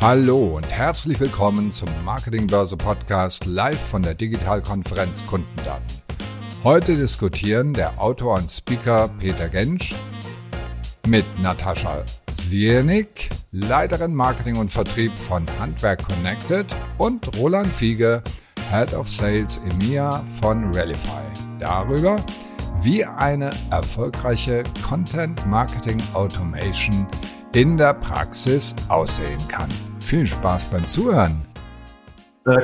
Hallo 0.00 0.54
und 0.54 0.70
herzlich 0.70 1.18
willkommen 1.18 1.72
zum 1.72 1.88
Marketingbörse 2.04 2.76
Podcast 2.76 3.46
live 3.46 3.80
von 3.80 4.00
der 4.00 4.14
Digitalkonferenz 4.14 5.26
Kundendaten. 5.26 6.02
Heute 6.62 6.94
diskutieren 6.94 7.74
der 7.74 8.00
Autor 8.00 8.36
und 8.36 8.48
Speaker 8.48 9.08
Peter 9.18 9.48
Gensch 9.48 9.96
mit 11.08 11.24
Natascha 11.40 12.04
Zwiernik, 12.32 13.28
Leiterin 13.50 14.14
Marketing 14.14 14.58
und 14.58 14.70
Vertrieb 14.70 15.18
von 15.18 15.44
Handwerk 15.58 16.04
Connected 16.04 16.66
und 16.98 17.36
Roland 17.36 17.72
Fiege, 17.72 18.22
Head 18.70 18.94
of 18.94 19.08
Sales 19.08 19.60
EMEA 19.68 20.22
von 20.40 20.72
Relify. 20.72 21.24
Darüber, 21.58 22.24
wie 22.82 23.04
eine 23.04 23.50
erfolgreiche 23.72 24.62
Content 24.88 25.44
Marketing 25.48 26.00
Automation 26.14 27.08
in 27.58 27.76
der 27.76 27.92
Praxis 27.92 28.72
aussehen 28.88 29.40
kann. 29.48 29.68
Viel 29.98 30.24
Spaß 30.24 30.66
beim 30.66 30.86
Zuhören. 30.86 31.44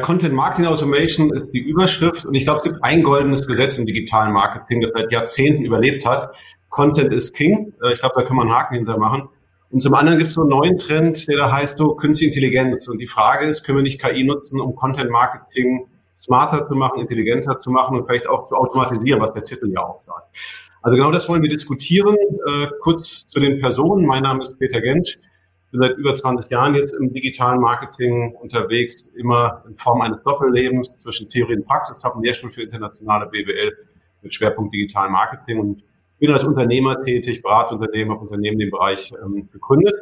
Content 0.03 0.33
Marketing 0.33 0.67
Automation 0.67 1.33
ist 1.33 1.51
die 1.51 1.59
Überschrift 1.59 2.25
und 2.25 2.35
ich 2.35 2.45
glaube, 2.45 2.59
es 2.59 2.63
gibt 2.63 2.85
ein 2.85 3.03
goldenes 3.03 3.45
Gesetz 3.45 3.77
im 3.77 3.87
digitalen 3.87 4.33
Marketing, 4.33 4.81
das 4.83 4.93
seit 4.93 5.11
Jahrzehnten 5.11 5.65
überlebt 5.65 6.07
hat. 6.07 6.33
Content 6.69 7.13
is 7.13 7.33
King. 7.33 7.75
Äh, 7.83 7.95
ich 7.95 7.99
glaube, 7.99 8.15
da 8.17 8.23
kann 8.23 8.37
man 8.37 8.47
einen 8.47 8.57
Haken 8.57 8.77
hinter 8.77 8.97
machen. 8.97 9.29
Und 9.71 9.81
zum 9.81 9.95
anderen 9.95 10.17
gibt 10.17 10.29
es 10.29 10.35
so 10.35 10.43
einen 10.43 10.51
neuen 10.51 10.79
Trend, 10.79 11.27
der 11.27 11.39
da 11.39 11.51
heißt 11.51 11.77
so 11.79 11.97
Künstliche 11.97 12.33
Intelligenz. 12.33 12.87
Und 12.87 12.99
die 12.99 13.09
Frage 13.09 13.47
ist, 13.47 13.65
können 13.65 13.79
wir 13.79 13.83
nicht 13.83 14.01
KI 14.01 14.23
nutzen, 14.23 14.61
um 14.61 14.77
Content 14.77 15.11
Marketing 15.11 15.89
smarter 16.17 16.65
zu 16.67 16.77
machen, 16.77 17.01
intelligenter 17.01 17.59
zu 17.59 17.73
machen 17.73 17.99
und 17.99 18.07
vielleicht 18.07 18.29
auch 18.29 18.49
zu 18.49 18.55
automatisieren, 18.55 19.21
was 19.21 19.35
der 19.35 19.43
Titel 19.43 19.73
ja 19.73 19.81
auch 19.81 20.01
sagt. 20.01 20.37
Also 20.85 20.99
genau 20.99 21.11
das 21.11 21.27
wollen 21.31 21.41
wir 21.41 21.49
diskutieren. 21.49 22.15
Äh, 22.15 22.67
kurz 22.81 23.27
zu 23.27 23.41
den 23.41 23.59
Personen. 23.59 24.05
Mein 24.05 24.23
Name 24.23 24.43
ist 24.43 24.59
Peter 24.59 24.83
Gensch. 24.83 25.17
Ich 25.17 25.71
bin 25.71 25.81
seit 25.81 25.97
über 25.97 26.15
20 26.15 26.51
Jahren 26.51 26.75
jetzt 26.75 26.95
im 26.95 27.11
digitalen 27.11 27.59
Marketing 27.59 28.35
unterwegs, 28.35 29.07
immer 29.17 29.65
in 29.67 29.79
Form 29.79 30.03
eines 30.03 30.23
Doppellebens 30.25 30.99
zwischen 30.99 31.27
Theorie 31.31 31.57
und 31.57 31.65
Praxis. 31.65 32.05
Habe 32.05 32.17
einen 32.17 32.25
Lehrstuhl 32.25 32.51
für 32.51 32.63
internationale 32.63 33.25
BWL 33.31 33.73
mit 34.21 34.35
Schwerpunkt 34.35 34.75
digital 34.75 35.09
Marketing 35.09 35.59
und 35.59 35.85
bin 36.19 36.31
als 36.31 36.45
Unternehmer 36.45 37.03
tätig, 37.03 37.41
berate 37.41 37.77
Unternehmen, 37.77 38.11
habe 38.11 38.21
Unternehmen 38.21 38.59
dem 38.59 38.71
Bereich 38.71 39.11
ähm, 39.25 39.49
gegründet. 39.51 39.95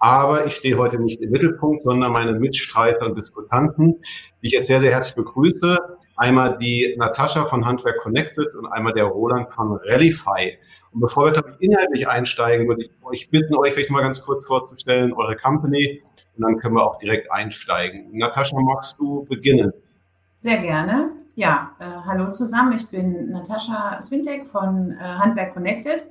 Aber 0.00 0.46
ich 0.46 0.56
stehe 0.56 0.76
heute 0.76 1.00
nicht 1.00 1.20
im 1.20 1.30
Mittelpunkt, 1.30 1.82
sondern 1.82 2.10
meine 2.10 2.32
Mitstreiter 2.32 3.06
und 3.06 3.16
Diskutanten, 3.16 4.00
die 4.42 4.48
ich 4.48 4.52
jetzt 4.52 4.66
sehr, 4.66 4.80
sehr 4.80 4.90
herzlich 4.90 5.14
begrüße. 5.14 5.78
Einmal 6.16 6.56
die 6.58 6.94
Natascha 6.96 7.44
von 7.44 7.64
Handwerk 7.66 7.98
Connected 7.98 8.54
und 8.54 8.66
einmal 8.66 8.92
der 8.92 9.04
Roland 9.04 9.52
von 9.52 9.78
Rallify. 9.84 10.56
Und 10.92 11.00
bevor 11.00 11.24
wir 11.26 11.32
glaube 11.32 11.56
inhaltlich 11.58 12.08
einsteigen, 12.08 12.68
würde 12.68 12.82
ich 12.82 12.90
euch 13.02 13.30
bitten, 13.30 13.56
euch 13.56 13.72
vielleicht 13.72 13.90
mal 13.90 14.02
ganz 14.02 14.22
kurz 14.22 14.44
vorzustellen, 14.44 15.12
eure 15.12 15.36
Company. 15.36 16.02
Und 16.36 16.42
dann 16.42 16.58
können 16.58 16.76
wir 16.76 16.84
auch 16.84 16.98
direkt 16.98 17.30
einsteigen. 17.32 18.16
Natascha, 18.16 18.56
magst 18.60 18.98
du 18.98 19.24
beginnen? 19.24 19.72
Sehr 20.40 20.58
gerne. 20.58 21.10
Ja, 21.36 21.72
äh, 21.80 21.84
hallo 22.06 22.30
zusammen. 22.30 22.74
Ich 22.74 22.88
bin 22.88 23.30
Natascha 23.30 24.00
Swintek 24.02 24.46
von 24.46 24.92
äh, 24.92 25.02
Handwerk 25.02 25.54
Connected. 25.54 26.04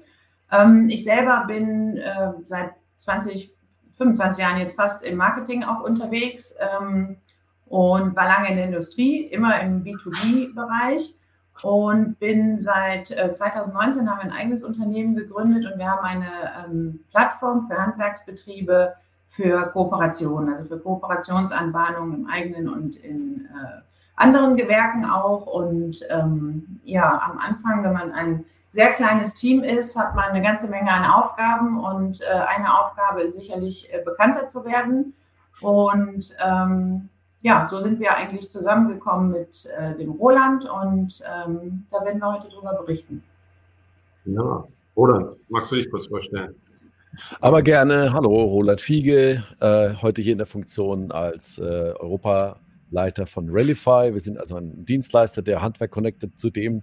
Ähm, 0.51 0.87
ich 0.89 1.03
selber 1.03 1.45
bin 1.47 1.97
äh, 1.97 2.31
seit 2.43 2.71
20, 2.97 3.53
25 3.93 4.43
Jahren 4.43 4.59
jetzt 4.59 4.75
fast 4.75 5.03
im 5.03 5.17
Marketing 5.17 5.63
auch 5.63 5.81
unterwegs 5.81 6.55
ähm, 6.59 7.17
und 7.65 8.15
war 8.15 8.25
lange 8.25 8.49
in 8.49 8.55
der 8.57 8.65
Industrie, 8.65 9.25
immer 9.25 9.59
im 9.61 9.83
B2B-Bereich 9.83 11.15
und 11.61 12.19
bin 12.19 12.59
seit 12.59 13.11
äh, 13.11 13.31
2019 13.31 14.09
haben 14.09 14.17
wir 14.17 14.23
ein 14.23 14.31
eigenes 14.31 14.63
Unternehmen 14.63 15.15
gegründet 15.15 15.71
und 15.71 15.77
wir 15.77 15.89
haben 15.89 16.03
eine 16.03 16.25
ähm, 16.65 16.99
Plattform 17.11 17.67
für 17.67 17.77
Handwerksbetriebe 17.77 18.95
für 19.29 19.67
Kooperationen, 19.71 20.53
also 20.53 20.69
für 20.69 20.79
Kooperationsanbahnungen 20.79 22.21
im 22.21 22.27
eigenen 22.27 22.69
und 22.69 22.95
in 22.97 23.45
äh, 23.45 23.81
anderen 24.15 24.55
Gewerken 24.55 25.05
auch. 25.05 25.47
Und 25.47 26.01
ähm, 26.09 26.79
ja, 26.83 27.19
am 27.19 27.39
Anfang, 27.39 27.83
wenn 27.83 27.93
man 27.93 28.11
ein 28.11 28.45
sehr 28.69 28.93
kleines 28.93 29.33
Team 29.33 29.63
ist, 29.63 29.97
hat 29.97 30.15
man 30.15 30.25
eine 30.25 30.41
ganze 30.41 30.69
Menge 30.69 30.91
an 30.91 31.05
Aufgaben 31.05 31.83
und 31.83 32.21
äh, 32.21 32.25
eine 32.25 32.79
Aufgabe 32.79 33.21
ist 33.21 33.35
sicherlich 33.35 33.91
äh, 33.93 34.01
bekannter 34.03 34.45
zu 34.45 34.65
werden. 34.65 35.13
Und 35.61 36.35
ähm, 36.43 37.09
ja, 37.43 37.67
so 37.69 37.79
sind 37.81 37.99
wir 37.99 38.15
eigentlich 38.15 38.49
zusammengekommen 38.49 39.31
mit 39.31 39.65
äh, 39.77 39.95
dem 39.97 40.11
Roland 40.11 40.63
und 40.63 41.21
ähm, 41.21 41.85
da 41.91 42.03
werden 42.03 42.19
wir 42.19 42.33
heute 42.33 42.47
drüber 42.47 42.73
berichten. 42.81 43.21
Ja, 44.25 44.65
Roland, 44.95 45.35
magst 45.49 45.71
du 45.71 45.75
dich 45.75 45.91
kurz 45.91 46.07
vorstellen? 46.07 46.55
Aber 47.41 47.61
gerne. 47.61 48.13
Hallo, 48.13 48.33
Roland 48.33 48.79
Fiege, 48.79 49.43
äh, 49.59 49.93
heute 50.01 50.21
hier 50.21 50.31
in 50.31 50.37
der 50.37 50.47
Funktion 50.47 51.11
als 51.11 51.59
äh, 51.59 51.61
Europa 51.61 52.59
Leiter 52.89 53.27
von 53.27 53.49
Relify. 53.49 54.13
Wir 54.13 54.21
sind 54.21 54.39
also 54.39 54.55
ein 54.55 54.85
Dienstleister, 54.85 55.41
der 55.41 55.61
Handwerk 55.61 55.91
Connected 55.91 56.39
zu 56.39 56.49
dem 56.49 56.81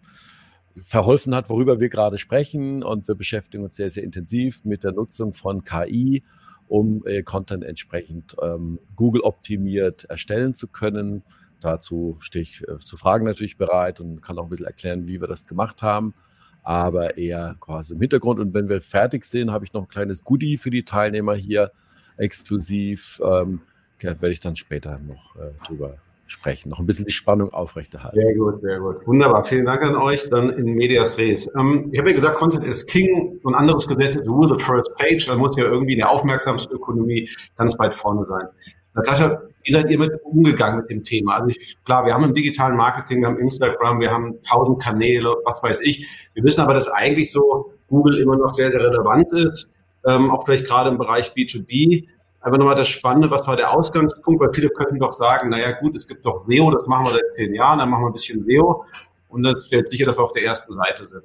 verholfen 0.84 1.34
hat, 1.34 1.48
worüber 1.48 1.80
wir 1.80 1.88
gerade 1.88 2.18
sprechen. 2.18 2.82
Und 2.82 3.08
wir 3.08 3.14
beschäftigen 3.14 3.64
uns 3.64 3.76
sehr, 3.76 3.88
sehr 3.88 4.04
intensiv 4.04 4.64
mit 4.64 4.84
der 4.84 4.92
Nutzung 4.92 5.32
von 5.32 5.64
KI, 5.64 6.22
um 6.70 7.04
äh, 7.04 7.22
Content 7.24 7.64
entsprechend 7.64 8.36
ähm, 8.40 8.78
Google 8.94 9.22
optimiert 9.22 10.04
erstellen 10.04 10.54
zu 10.54 10.68
können. 10.68 11.24
Dazu 11.60 12.16
stehe 12.20 12.44
ich 12.44 12.62
äh, 12.68 12.78
zu 12.78 12.96
Fragen 12.96 13.26
natürlich 13.26 13.56
bereit 13.56 14.00
und 14.00 14.22
kann 14.22 14.38
auch 14.38 14.44
ein 14.44 14.50
bisschen 14.50 14.66
erklären, 14.66 15.08
wie 15.08 15.20
wir 15.20 15.26
das 15.26 15.48
gemacht 15.48 15.82
haben, 15.82 16.14
aber 16.62 17.18
eher 17.18 17.56
quasi 17.58 17.94
im 17.94 18.00
Hintergrund. 18.00 18.38
Und 18.38 18.54
wenn 18.54 18.68
wir 18.68 18.80
fertig 18.80 19.24
sind, 19.24 19.50
habe 19.50 19.64
ich 19.64 19.72
noch 19.72 19.82
ein 19.82 19.88
kleines 19.88 20.22
Goodie 20.22 20.58
für 20.58 20.70
die 20.70 20.84
Teilnehmer 20.84 21.34
hier 21.34 21.72
exklusiv. 22.16 23.20
Ähm, 23.24 23.62
werde 24.00 24.30
ich 24.30 24.40
dann 24.40 24.56
später 24.56 24.98
noch 24.98 25.36
äh, 25.36 25.50
drüber 25.66 25.98
sprechen, 26.32 26.68
noch 26.70 26.78
ein 26.78 26.86
bisschen 26.86 27.06
die 27.06 27.12
Spannung 27.12 27.52
aufrechterhalten. 27.52 28.18
Sehr 28.20 28.34
gut, 28.34 28.60
sehr 28.60 28.78
gut. 28.78 29.06
Wunderbar. 29.06 29.44
Vielen 29.44 29.66
Dank 29.66 29.82
an 29.82 29.96
euch. 29.96 30.28
Dann 30.30 30.50
in 30.50 30.74
Medias 30.74 31.18
Res. 31.18 31.48
Ähm, 31.58 31.88
ich 31.92 31.98
habe 31.98 32.10
ja 32.10 32.16
gesagt, 32.16 32.36
Content 32.36 32.64
is 32.64 32.86
King. 32.86 33.40
Ein 33.44 33.54
anderes 33.54 33.86
Gesetz 33.86 34.16
ist 34.16 34.28
Rule 34.28 34.48
the 34.48 34.62
First 34.62 34.94
Page. 34.96 35.26
Da 35.26 35.36
muss 35.36 35.56
ja 35.56 35.64
irgendwie 35.64 35.92
in 35.92 35.98
der 35.98 36.10
Aufmerksamkeitsökonomie 36.10 37.28
ganz 37.56 37.78
weit 37.78 37.94
vorne 37.94 38.26
sein. 38.26 38.46
Natascha, 38.94 39.42
wie 39.62 39.72
seid 39.72 39.90
ihr 39.90 39.98
mit 39.98 40.12
umgegangen 40.24 40.80
mit 40.80 40.90
dem 40.90 41.04
Thema? 41.04 41.36
Also 41.36 41.48
ich, 41.48 41.76
klar, 41.84 42.04
wir 42.06 42.14
haben 42.14 42.24
im 42.24 42.34
digitalen 42.34 42.76
Marketing, 42.76 43.20
wir 43.20 43.28
haben 43.28 43.38
Instagram, 43.38 44.00
wir 44.00 44.10
haben 44.10 44.40
tausend 44.42 44.82
Kanäle, 44.82 45.34
was 45.44 45.62
weiß 45.62 45.80
ich. 45.82 46.06
Wir 46.34 46.42
wissen 46.42 46.62
aber, 46.62 46.74
dass 46.74 46.88
eigentlich 46.88 47.30
so 47.30 47.72
Google 47.88 48.18
immer 48.18 48.36
noch 48.36 48.52
sehr, 48.52 48.72
sehr 48.72 48.82
relevant 48.82 49.30
ist, 49.32 49.70
ähm, 50.06 50.30
auch 50.30 50.44
vielleicht 50.44 50.66
gerade 50.66 50.90
im 50.90 50.98
Bereich 50.98 51.32
B2B 51.32 52.06
einfach 52.40 52.58
nochmal 52.58 52.76
das 52.76 52.88
Spannende, 52.88 53.30
was 53.30 53.46
war 53.46 53.56
der 53.56 53.70
Ausgangspunkt, 53.72 54.40
weil 54.40 54.52
viele 54.52 54.68
könnten 54.70 54.98
doch 54.98 55.12
sagen, 55.12 55.50
naja 55.50 55.72
gut, 55.72 55.96
es 55.96 56.06
gibt 56.06 56.24
doch 56.24 56.40
SEO, 56.40 56.70
das 56.70 56.86
machen 56.86 57.06
wir 57.06 57.12
seit 57.12 57.34
zehn 57.36 57.54
Jahren, 57.54 57.78
dann 57.78 57.90
machen 57.90 58.02
wir 58.04 58.08
ein 58.08 58.12
bisschen 58.12 58.42
SEO 58.42 58.84
und 59.28 59.42
das 59.42 59.66
stellt 59.66 59.88
sicher, 59.88 60.06
dass 60.06 60.18
wir 60.18 60.24
auf 60.24 60.32
der 60.32 60.44
ersten 60.44 60.72
Seite 60.72 61.06
sind. 61.06 61.24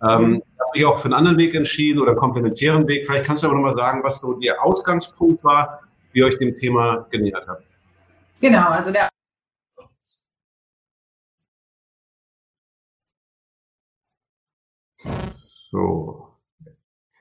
Ähm, 0.00 0.42
ich 0.44 0.60
habe 0.60 0.70
mich 0.74 0.86
auch 0.86 0.98
für 0.98 1.06
einen 1.06 1.14
anderen 1.14 1.38
Weg 1.38 1.54
entschieden 1.54 2.00
oder 2.00 2.10
einen 2.10 2.20
komplementären 2.20 2.86
Weg. 2.86 3.06
Vielleicht 3.06 3.26
kannst 3.26 3.42
du 3.42 3.48
aber 3.48 3.56
nochmal 3.56 3.76
sagen, 3.76 4.02
was 4.04 4.18
so 4.18 4.34
der 4.34 4.62
Ausgangspunkt 4.62 5.42
war, 5.42 5.80
wie 6.12 6.20
ihr 6.20 6.26
euch 6.26 6.38
dem 6.38 6.54
Thema 6.54 7.06
genähert 7.10 7.46
habt. 7.48 7.64
Genau, 8.40 8.68
also 8.68 8.92
der 8.92 9.08
so. 15.70 16.28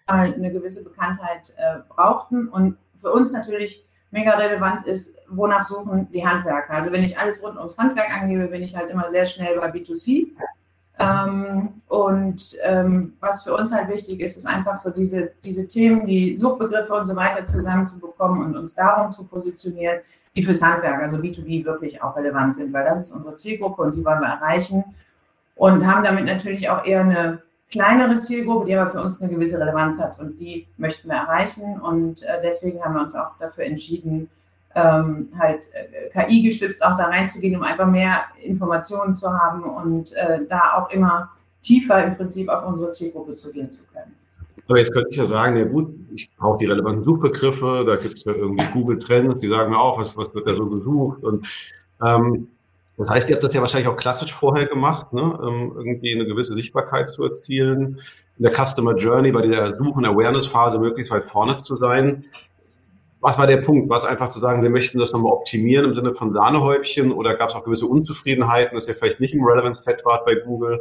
eine 0.06 0.52
gewisse 0.52 0.84
Bekanntheit 0.84 1.54
äh, 1.58 1.80
brauchten 1.90 2.48
und 2.48 2.78
für 3.02 3.12
uns 3.12 3.32
natürlich 3.34 3.86
mega 4.12 4.32
relevant 4.38 4.86
ist, 4.88 5.18
wonach 5.30 5.64
suchen 5.64 6.10
die 6.12 6.26
Handwerker. 6.26 6.74
Also 6.74 6.92
wenn 6.92 7.04
ich 7.04 7.18
alles 7.20 7.44
rund 7.44 7.58
ums 7.58 7.78
Handwerk 7.78 8.12
angebe, 8.14 8.48
bin 8.48 8.64
ich 8.64 8.76
halt 8.76 8.90
immer 8.90 9.10
sehr 9.10 9.26
schnell 9.26 9.60
bei 9.60 9.70
B2C. 9.70 10.28
Ähm, 11.00 11.82
und 11.88 12.56
ähm, 12.64 13.14
was 13.20 13.44
für 13.44 13.54
uns 13.54 13.72
halt 13.72 13.90
wichtig 13.90 14.20
ist, 14.20 14.38
ist 14.38 14.48
einfach 14.48 14.78
so 14.78 14.90
diese, 14.90 15.32
diese 15.44 15.68
Themen, 15.68 16.08
die 16.08 16.38
Suchbegriffe 16.38 16.94
und 16.94 17.06
so 17.06 17.16
weiter 17.16 17.46
zusammenzubekommen 17.46 18.44
und 18.44 18.58
uns 18.58 18.74
darum 18.74 19.12
zu 19.12 19.24
positionieren, 19.26 20.00
die 20.36 20.44
fürs 20.44 20.62
Handwerk, 20.62 21.02
also 21.02 21.18
B2B, 21.18 21.66
wirklich 21.66 22.02
auch 22.02 22.16
relevant 22.16 22.56
sind, 22.56 22.74
weil 22.74 22.86
das 22.86 23.00
ist 23.00 23.12
unsere 23.12 23.36
Zielgruppe 23.36 23.84
und 23.84 23.96
die 23.96 24.04
wollen 24.04 24.22
wir 24.22 24.28
erreichen 24.28 24.84
und 25.56 25.86
haben 25.86 26.04
damit 26.04 26.26
natürlich 26.26 26.70
auch 26.70 26.86
eher 26.86 27.02
eine 27.02 27.44
kleinere 27.70 28.18
Zielgruppe, 28.20 28.66
die 28.66 28.76
aber 28.76 28.92
für 28.92 29.02
uns 29.02 29.22
eine 29.22 29.32
gewisse 29.32 29.60
Relevanz 29.60 30.02
hat 30.02 30.20
und 30.20 30.40
die 30.40 30.68
möchten 30.78 31.10
wir 31.10 31.16
erreichen 31.16 31.80
und 31.82 32.24
äh, 32.24 32.42
deswegen 32.44 32.82
haben 32.84 32.96
wir 32.96 33.02
uns 33.02 33.16
auch 33.16 33.38
dafür 33.40 33.66
entschieden, 33.66 34.30
ähm, 34.76 35.30
halt 35.38 35.68
äh, 35.74 36.10
KI 36.10 36.44
gestützt 36.44 36.84
auch 36.84 36.98
da 36.98 37.06
reinzugehen, 37.06 37.56
um 37.56 37.64
einfach 37.64 37.88
mehr 37.88 38.22
Informationen 38.42 39.16
zu 39.16 39.32
haben 39.32 39.64
und 39.64 40.14
äh, 40.14 40.40
da 40.48 40.74
auch 40.76 40.90
immer 40.92 41.32
tiefer 41.62 42.06
im 42.06 42.16
Prinzip 42.16 42.48
auf 42.50 42.66
unsere 42.66 42.92
Zielgruppe 42.92 43.34
zu 43.34 43.52
gehen 43.52 43.70
zu 43.70 43.82
können. 43.94 44.14
Aber 44.68 44.80
jetzt 44.80 44.92
könnte 44.92 45.10
ich 45.10 45.18
ja 45.18 45.26
sagen, 45.26 45.58
ja 45.58 45.66
gut, 45.66 45.94
ich 46.14 46.30
brauche 46.36 46.58
die 46.58 46.66
relevanten 46.66 47.04
Suchbegriffe, 47.04 47.86
da 47.88 47.96
gibt 47.96 48.18
es 48.18 48.24
ja 48.26 48.34
irgendwie 48.34 48.66
Google 48.74 49.00
Trends, 49.00 49.40
die 49.40 49.48
sagen 49.48 49.72
mir 49.72 49.80
auch, 49.80 49.98
was, 49.98 50.16
was 50.18 50.34
wird 50.36 50.48
da 50.48 50.56
so 50.56 50.68
gesucht 50.68 51.24
und 51.24 51.48
ähm, 52.04 52.50
das 52.98 53.12
heißt, 53.12 53.30
ihr 53.30 53.36
habt 53.36 53.44
das 53.44 53.54
ja 53.54 53.62
wahrscheinlich 53.62 53.88
auch 53.88 53.96
klassisch 53.96 54.34
vorher 54.34 54.66
gemacht, 54.66 55.14
ne? 55.14 55.22
ähm, 55.22 55.74
irgendwie 55.76 56.16
eine 56.16 56.26
gewisse 56.26 56.54
Sichtbarkeit 56.54 57.10
zu 57.10 57.24
erzielen, 57.24 58.00
in 58.38 58.44
der 58.44 58.52
Customer 58.52 58.96
Journey 58.96 59.32
bei 59.32 59.44
dieser 59.44 59.72
Such- 59.72 59.96
und 59.96 60.06
Awareness-Phase 60.06 60.80
möglichst 60.80 61.12
weit 61.12 61.26
vorne 61.26 61.58
zu 61.58 61.76
sein. 61.76 62.26
was 63.20 63.38
war 63.38 63.46
der 63.46 63.58
Punkt? 63.58 63.90
War 63.90 63.98
es 63.98 64.06
einfach 64.06 64.30
zu 64.30 64.40
sagen, 64.40 64.64
wir 64.64 64.70
möchten 64.70 65.00
das 65.00 65.12
nochmal 65.12 65.34
optimieren 65.34 65.86
im 65.86 65.96
Sinne 65.96 66.16
von 66.16 66.34
Sahnehäubchen 66.34 67.12
oder 67.12 67.36
gab 67.36 67.50
es 67.50 67.56
auch 67.56 67.64
gewisse 67.64 67.86
Unzufriedenheiten, 67.86 68.76
dass 68.76 68.88
ihr 68.88 68.96
vielleicht 68.96 69.20
nicht 69.20 69.34
im 69.34 69.44
Relevance-Set 69.44 70.04
wart 70.04 70.26
bei 70.26 70.36
Google? 70.36 70.80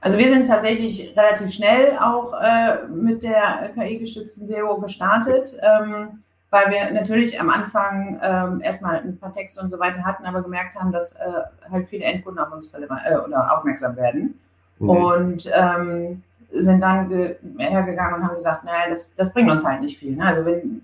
Also 0.00 0.18
wir 0.18 0.30
sind 0.30 0.46
tatsächlich 0.46 1.16
relativ 1.16 1.52
schnell 1.52 1.96
auch 1.98 2.32
äh, 2.32 2.88
mit 2.88 3.22
der 3.22 3.70
KI-gestützten 3.74 4.46
SEO 4.46 4.80
gestartet, 4.80 5.56
ähm, 5.62 6.22
weil 6.52 6.70
wir 6.70 6.92
natürlich 6.92 7.40
am 7.40 7.48
Anfang 7.48 8.20
ähm, 8.22 8.60
erstmal 8.60 8.98
ein 8.98 9.16
paar 9.16 9.32
Texte 9.32 9.58
und 9.62 9.70
so 9.70 9.78
weiter 9.80 10.04
hatten, 10.04 10.26
aber 10.26 10.42
gemerkt 10.42 10.74
haben, 10.74 10.92
dass 10.92 11.12
äh, 11.12 11.70
halt 11.70 11.88
viele 11.88 12.04
Endkunden 12.04 12.44
auf 12.44 12.52
uns 12.52 12.72
relevant, 12.74 13.00
äh, 13.06 13.16
oder 13.16 13.56
aufmerksam 13.56 13.96
werden. 13.96 14.38
Mhm. 14.78 14.90
Und 14.90 15.50
ähm, 15.50 16.22
sind 16.52 16.82
dann 16.82 17.08
hergegangen 17.56 18.16
und 18.16 18.28
haben 18.28 18.34
gesagt, 18.34 18.64
naja, 18.64 18.90
das, 18.90 19.14
das 19.14 19.32
bringt 19.32 19.50
uns 19.50 19.64
halt 19.64 19.80
nicht 19.80 19.98
viel. 19.98 20.14
Ne? 20.14 20.26
Also 20.26 20.44
wenn, 20.44 20.82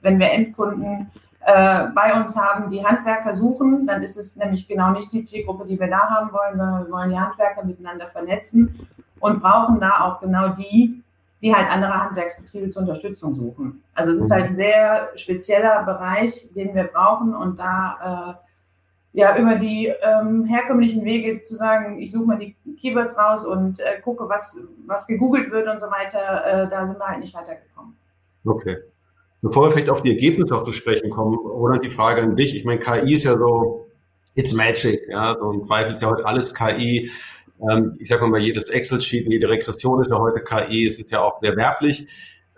wenn 0.00 0.18
wir 0.18 0.32
Endkunden 0.32 1.10
äh, 1.44 1.88
bei 1.94 2.14
uns 2.14 2.34
haben, 2.34 2.70
die 2.70 2.82
Handwerker 2.82 3.34
suchen, 3.34 3.86
dann 3.86 4.02
ist 4.02 4.16
es 4.16 4.36
nämlich 4.36 4.66
genau 4.66 4.92
nicht 4.92 5.12
die 5.12 5.22
Zielgruppe, 5.22 5.66
die 5.66 5.78
wir 5.78 5.88
da 5.88 6.08
haben 6.08 6.32
wollen, 6.32 6.56
sondern 6.56 6.86
wir 6.86 6.90
wollen 6.90 7.10
die 7.10 7.18
Handwerker 7.18 7.62
miteinander 7.64 8.06
vernetzen 8.06 8.88
und 9.20 9.42
brauchen 9.42 9.78
da 9.78 10.06
auch 10.06 10.20
genau 10.22 10.48
die, 10.48 11.01
die 11.42 11.54
halt 11.54 11.70
andere 11.70 11.92
Handwerksbetriebe 11.92 12.68
zur 12.68 12.82
Unterstützung 12.82 13.34
suchen. 13.34 13.82
Also 13.94 14.12
es 14.12 14.18
ist 14.18 14.30
mhm. 14.30 14.34
halt 14.34 14.44
ein 14.46 14.54
sehr 14.54 15.10
spezieller 15.16 15.82
Bereich, 15.82 16.48
den 16.54 16.74
wir 16.74 16.84
brauchen 16.84 17.34
und 17.34 17.58
da 17.58 18.38
äh, 18.38 18.42
ja, 19.14 19.36
über 19.36 19.56
die 19.56 19.92
ähm, 20.02 20.46
herkömmlichen 20.46 21.04
Wege 21.04 21.42
zu 21.42 21.54
sagen, 21.54 22.00
ich 22.00 22.12
suche 22.12 22.26
mal 22.26 22.38
die 22.38 22.56
Keywords 22.80 23.16
raus 23.18 23.44
und 23.44 23.78
äh, 23.80 24.00
gucke, 24.02 24.28
was, 24.28 24.56
was 24.86 25.06
gegoogelt 25.06 25.50
wird 25.50 25.68
und 25.68 25.80
so 25.80 25.86
weiter, 25.86 26.46
äh, 26.46 26.70
da 26.70 26.86
sind 26.86 26.98
wir 26.98 27.06
halt 27.06 27.20
nicht 27.20 27.34
weitergekommen. 27.34 27.94
Okay. 28.44 28.78
Bevor 29.42 29.64
wir 29.64 29.72
vielleicht 29.72 29.90
auf 29.90 30.02
die 30.02 30.12
Ergebnisse 30.12 30.54
auch 30.54 30.64
zu 30.64 30.72
sprechen 30.72 31.10
kommen, 31.10 31.34
Roland, 31.34 31.84
die 31.84 31.90
Frage 31.90 32.22
an 32.22 32.36
dich. 32.36 32.56
Ich 32.56 32.64
meine, 32.64 32.80
KI 32.80 33.14
ist 33.14 33.24
ja 33.24 33.36
so, 33.36 33.86
it's 34.34 34.54
magic, 34.54 35.02
ja, 35.08 35.36
so 35.38 35.50
im 35.50 35.64
Zweifel 35.64 35.92
ist 35.92 36.00
ja 36.00 36.08
heute 36.08 36.24
alles 36.24 36.54
KI. 36.54 37.10
Ähm, 37.70 37.96
ich 37.98 38.08
sage 38.08 38.26
mal, 38.26 38.40
jedes 38.40 38.68
Excel-Sheet, 38.68 39.28
jede 39.28 39.48
Regression 39.48 40.00
ist 40.00 40.10
ja 40.10 40.18
heute 40.18 40.42
KI, 40.42 40.86
es 40.86 40.98
ist 40.98 41.10
ja 41.10 41.20
auch 41.20 41.40
sehr 41.40 41.56
werblich. 41.56 42.06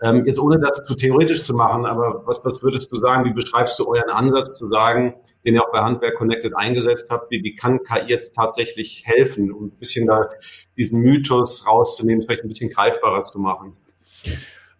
Ähm, 0.01 0.25
jetzt 0.25 0.39
ohne 0.39 0.59
das 0.59 0.85
zu 0.85 0.95
theoretisch 0.95 1.43
zu 1.43 1.53
machen, 1.53 1.85
aber 1.85 2.23
was, 2.25 2.43
was 2.43 2.61
würdest 2.61 2.91
du 2.91 2.97
sagen, 2.97 3.23
wie 3.25 3.33
beschreibst 3.33 3.79
du 3.79 3.87
euren 3.87 4.09
Ansatz 4.09 4.55
zu 4.55 4.67
sagen, 4.67 5.15
den 5.45 5.55
ihr 5.55 5.63
auch 5.63 5.71
bei 5.71 5.79
Handwerk 5.79 6.15
Connected 6.15 6.55
eingesetzt 6.55 7.07
habt, 7.09 7.31
wie, 7.31 7.41
wie 7.43 7.55
kann 7.55 7.81
KI 7.83 8.07
jetzt 8.07 8.35
tatsächlich 8.35 9.03
helfen, 9.05 9.53
um 9.53 9.67
ein 9.67 9.71
bisschen 9.71 10.07
da 10.07 10.29
diesen 10.75 11.01
Mythos 11.01 11.65
rauszunehmen, 11.65 12.23
vielleicht 12.23 12.43
ein 12.43 12.49
bisschen 12.49 12.69
greifbarer 12.69 13.23
zu 13.23 13.39
machen? 13.39 13.77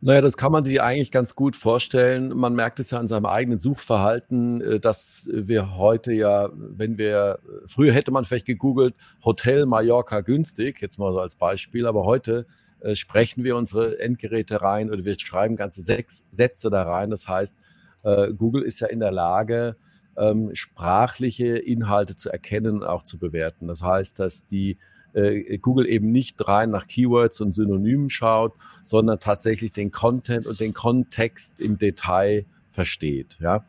Naja, 0.06 0.22
das 0.22 0.38
kann 0.38 0.52
man 0.52 0.64
sich 0.64 0.84
eigentlich 0.84 1.10
ganz 1.10 1.34
gut 1.34 1.56
vorstellen. 1.56 2.30
Man 2.38 2.54
merkt 2.54 2.80
es 2.80 2.92
ja 2.92 3.00
an 3.00 3.08
seinem 3.08 3.26
eigenen 3.26 3.58
Suchverhalten, 3.58 4.62
äh, 4.62 4.80
dass 4.80 5.28
wir 5.34 5.78
heute 5.78 6.14
ja, 6.14 6.52
wenn 6.54 7.00
wir, 7.00 7.40
früher 7.66 7.92
hätte 7.92 8.12
man 8.12 8.24
vielleicht 8.24 8.46
gegoogelt, 8.46 8.94
Hotel 9.24 9.66
Mallorca 9.66 10.22
günstig, 10.22 10.80
jetzt 10.80 11.00
mal 11.00 11.12
so 11.12 11.20
als 11.20 11.34
Beispiel, 11.34 11.88
aber 11.88 12.06
heute 12.06 12.46
äh, 12.82 12.96
sprechen 12.96 13.44
wir 13.44 13.56
unsere 13.56 14.00
Endgeräte 14.00 14.62
rein 14.62 14.92
oder 14.92 15.06
wir 15.06 15.20
schreiben 15.20 15.56
ganze 15.56 15.82
sechs 15.82 16.28
Sätze 16.30 16.70
da 16.70 16.84
rein. 16.84 17.10
Das 17.10 17.28
heißt, 17.28 17.56
äh, 18.04 18.32
Google 18.32 18.62
ist 18.62 18.82
ja 18.82 18.88
in 18.88 19.00
der 19.00 19.12
Lage, 19.12 19.76
ähm, 20.18 20.54
sprachliche 20.54 21.58
Inhalte 21.58 22.16
zu 22.16 22.30
erkennen 22.30 22.76
und 22.76 22.84
auch 22.84 23.02
zu 23.02 23.18
bewerten. 23.18 23.68
Das 23.68 23.82
heißt, 23.82 24.20
dass 24.20 24.46
die 24.46 24.78
äh, 25.16 25.58
Google 25.58 25.88
eben 25.88 26.12
nicht 26.12 26.48
rein 26.48 26.70
nach 26.70 26.88
Keywords 26.88 27.42
und 27.42 27.54
Synonymen 27.54 28.10
schaut, 28.10 28.54
sondern 28.84 29.20
tatsächlich 29.20 29.72
den 29.72 29.92
Content 29.92 30.46
und 30.46 30.60
den 30.60 30.74
Kontext 30.74 31.62
im 31.62 31.78
Detail 31.78 32.46
versteht. 32.70 33.38
Ja. 33.40 33.66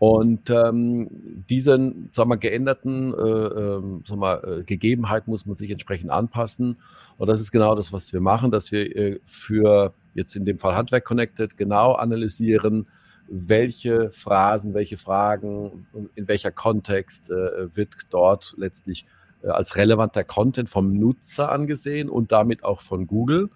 Und 0.00 0.48
ähm, 0.48 1.44
diesen, 1.50 2.08
sagen 2.10 2.30
wir, 2.30 2.38
geänderten 2.38 3.12
äh, 3.12 3.18
äh, 3.18 4.00
sagen 4.06 4.20
wir, 4.20 4.44
äh, 4.44 4.62
Gegebenheit 4.64 5.28
muss 5.28 5.44
man 5.44 5.56
sich 5.56 5.70
entsprechend 5.70 6.10
anpassen. 6.10 6.78
Und 7.18 7.28
das 7.28 7.40
ist 7.40 7.52
genau 7.52 7.74
das, 7.74 7.92
was 7.92 8.10
wir 8.14 8.22
machen, 8.22 8.50
dass 8.50 8.72
wir 8.72 8.96
äh, 8.96 9.20
für 9.26 9.92
jetzt 10.14 10.34
in 10.36 10.46
dem 10.46 10.58
Fall 10.58 10.74
Handwerk 10.74 11.04
Connected 11.04 11.58
genau 11.58 11.92
analysieren, 11.92 12.86
welche 13.28 14.10
Phrasen, 14.10 14.72
welche 14.72 14.96
Fragen, 14.96 15.86
in 16.14 16.26
welcher 16.26 16.50
Kontext 16.50 17.30
äh, 17.30 17.76
wird 17.76 17.94
dort 18.08 18.54
letztlich 18.56 19.04
als 19.42 19.76
relevanter 19.76 20.24
Content 20.24 20.68
vom 20.68 20.98
Nutzer 20.98 21.50
angesehen 21.50 22.08
und 22.08 22.32
damit 22.32 22.64
auch 22.64 22.80
von 22.80 23.06
Google. 23.06 23.50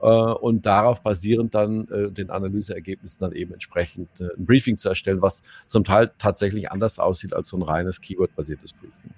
Äh, 0.00 0.06
und 0.06 0.66
darauf 0.66 1.02
basierend 1.02 1.54
dann 1.54 1.88
äh, 1.88 2.10
den 2.10 2.30
Analyseergebnissen 2.30 3.20
dann 3.20 3.32
eben 3.32 3.52
entsprechend 3.52 4.08
äh, 4.20 4.24
ein 4.36 4.44
Briefing 4.44 4.76
zu 4.76 4.88
erstellen, 4.88 5.22
was 5.22 5.42
zum 5.66 5.84
Teil 5.84 6.10
tatsächlich 6.18 6.70
anders 6.70 6.98
aussieht 6.98 7.32
als 7.32 7.48
so 7.48 7.56
ein 7.56 7.62
reines 7.62 8.00
Keyword-basiertes 8.00 8.72
Briefing. 8.74 9.12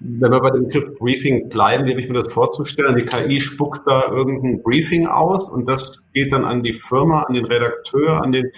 Wenn 0.00 0.30
wir 0.30 0.40
bei 0.40 0.50
dem 0.50 0.68
Begriff 0.68 0.96
Briefing 0.98 1.48
bleiben, 1.48 1.84
wie 1.84 1.90
habe 1.90 2.00
ich 2.00 2.08
mir 2.08 2.22
das 2.22 2.32
vorzustellen? 2.32 2.96
Die 2.96 3.04
KI 3.04 3.40
spuckt 3.40 3.86
da 3.86 4.08
irgendein 4.10 4.62
Briefing 4.62 5.08
aus 5.08 5.48
und 5.48 5.66
das 5.66 6.04
geht 6.14 6.32
dann 6.32 6.44
an 6.44 6.62
die 6.62 6.72
Firma, 6.72 7.22
an 7.22 7.34
den 7.34 7.44
Redakteur, 7.44 8.22
an 8.22 8.30
den, 8.30 8.52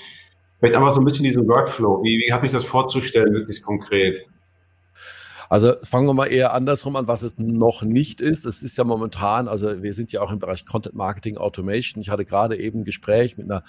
vielleicht 0.59 0.77
einfach 0.77 0.93
so 0.93 1.01
ein 1.01 1.07
bisschen 1.07 1.25
diesen 1.25 1.49
Workflow. 1.49 2.03
Wie, 2.05 2.19
wie 2.19 2.33
habe 2.33 2.47
ich 2.47 2.53
das 2.53 2.67
vorzustellen, 2.67 3.33
wirklich 3.33 3.63
konkret? 3.63 4.29
Also 5.51 5.75
fangen 5.83 6.07
wir 6.07 6.15
mal 6.15 6.27
eher 6.27 6.55
andersrum 6.55 6.95
an, 6.95 7.09
was 7.09 7.23
es 7.23 7.37
noch 7.37 7.83
nicht 7.83 8.21
ist. 8.21 8.47
Es 8.47 8.63
ist 8.63 8.79
ja 8.79 8.85
momentan, 8.85 9.49
also 9.49 9.83
wir 9.83 9.95
sind 9.95 10.13
ja 10.13 10.21
auch 10.21 10.31
im 10.31 10.39
Bereich 10.39 10.65
Content 10.65 10.95
Marketing 10.95 11.39
Automation. 11.39 12.01
Ich 12.01 12.09
hatte 12.09 12.25
gerade 12.25 12.57
eben 12.57 12.81
ein 12.81 12.85
Gespräch 12.85 13.37
mit 13.37 13.51
einer 13.51 13.65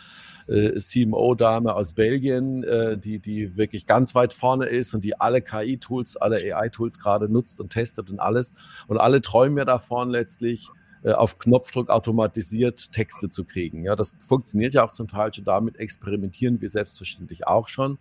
äh, 0.46 0.78
CMO-Dame 0.78 1.74
aus 1.74 1.94
Belgien, 1.94 2.64
äh, 2.64 3.00
die, 3.00 3.18
die 3.18 3.58
wirklich 3.58 3.88
ganz 3.88 4.14
weit 4.14 4.32
vorne 4.32 4.68
ist 4.68 4.94
und 4.94 5.04
die 5.04 5.20
alle 5.20 5.42
KI-Tools, 5.42 6.18
alle 6.18 6.36
AI-Tools 6.38 7.00
gerade 7.00 7.28
nutzt 7.28 7.60
und 7.60 7.72
testet 7.72 8.12
und 8.12 8.20
alles. 8.20 8.54
Und 8.86 9.00
alle 9.00 9.20
träumen 9.20 9.58
ja 9.58 9.66
davon 9.66 10.12
letztlich, 10.12 10.70
äh, 11.02 11.14
auf 11.14 11.40
Knopfdruck 11.40 11.90
automatisiert 11.90 12.92
Texte 12.92 13.30
zu 13.30 13.44
kriegen. 13.44 13.86
Ja, 13.86 13.96
das 13.96 14.14
funktioniert 14.20 14.76
ja 14.76 14.86
auch 14.86 14.92
zum 14.92 15.08
Teil 15.08 15.34
schon. 15.34 15.46
Damit 15.46 15.78
experimentieren 15.78 16.62
wir 16.62 16.70
selbstverständlich 16.70 17.48
auch 17.48 17.68
schon. 17.70 17.98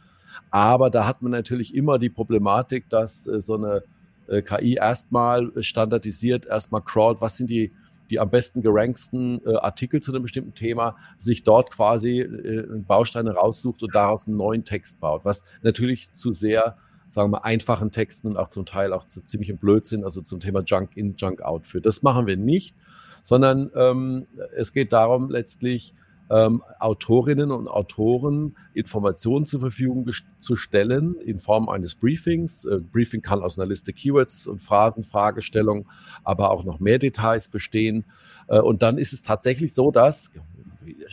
Aber 0.51 0.91
da 0.91 1.07
hat 1.07 1.23
man 1.23 1.33
natürlich 1.33 1.75
immer 1.75 1.99
die 1.99 2.11
Problematik, 2.11 2.89
dass 2.89 3.27
äh, 3.27 3.41
so 3.41 3.57
eine 3.57 3.83
äh, 4.29 4.43
KI 4.43 4.75
erstmal 4.75 5.51
standardisiert, 5.63 6.47
erstmal 6.47 6.83
crawlt, 6.83 7.21
was 7.21 7.37
sind 7.37 7.51
die, 7.51 7.73
die 8.11 8.19
am 8.19 8.31
besten 8.31 8.63
geranksten 8.63 9.41
äh, 9.45 9.57
Artikel 9.57 10.01
zu 10.01 10.13
einem 10.13 10.23
bestimmten 10.23 10.55
Thema, 10.55 10.97
sich 11.19 11.43
dort 11.43 11.71
quasi 11.71 12.21
äh, 12.21 12.67
Bausteine 12.87 13.33
raussucht 13.33 13.83
und 13.83 13.95
daraus 13.95 14.27
einen 14.27 14.37
neuen 14.37 14.65
Text 14.65 15.01
baut, 15.01 15.25
was 15.25 15.45
natürlich 15.63 16.13
zu 16.13 16.33
sehr 16.33 16.77
sagen 17.09 17.33
wir, 17.33 17.45
einfachen 17.45 17.91
Texten 17.91 18.29
und 18.29 18.37
auch 18.37 18.49
zum 18.49 18.67
Teil 18.67 18.93
auch 18.93 19.05
zu 19.05 19.25
ziemlichem 19.25 19.59
Blödsinn, 19.59 20.05
also 20.05 20.21
zum 20.21 20.41
Thema 20.41 20.63
Junk 20.65 20.97
in, 20.97 21.17
Junk 21.17 21.43
out 21.43 21.67
führt. 21.67 21.87
Das 21.87 22.03
machen 22.03 22.27
wir 22.27 22.37
nicht, 22.37 22.77
sondern 23.23 23.71
ähm, 23.75 24.27
es 24.57 24.73
geht 24.73 24.93
darum, 24.93 25.29
letztlich 25.29 25.95
ähm, 26.31 26.63
Autorinnen 26.79 27.51
und 27.51 27.69
Autoren 27.69 28.57
Informationen 28.73 29.47
zur 29.47 29.61
Verfügung 29.61 30.09
zu 30.39 30.57
stellen 30.57 31.17
in 31.17 31.41
Form 31.41 31.69
eines 31.69 31.97
Briefings. 31.97 32.65
Äh, 32.65 32.79
Briefing 32.79 33.21
kann 33.21 33.43
aus 33.43 33.59
einer 33.59 33.67
Liste 33.67 33.93
Keywords 33.93 34.47
und 34.47 34.63
Phrasen, 34.63 35.05
Fragestellungen, 35.05 35.87
aber 36.23 36.51
auch 36.51 36.65
noch 36.65 36.79
mehr 36.79 36.99
Details 36.99 37.49
bestehen. 37.49 38.05
Äh, 38.49 38.61
und 38.61 38.83
dann 38.83 38.97
ist 38.97 39.13
es 39.13 39.23
tatsächlich 39.23 39.75
so, 39.75 39.91
dass 39.91 40.31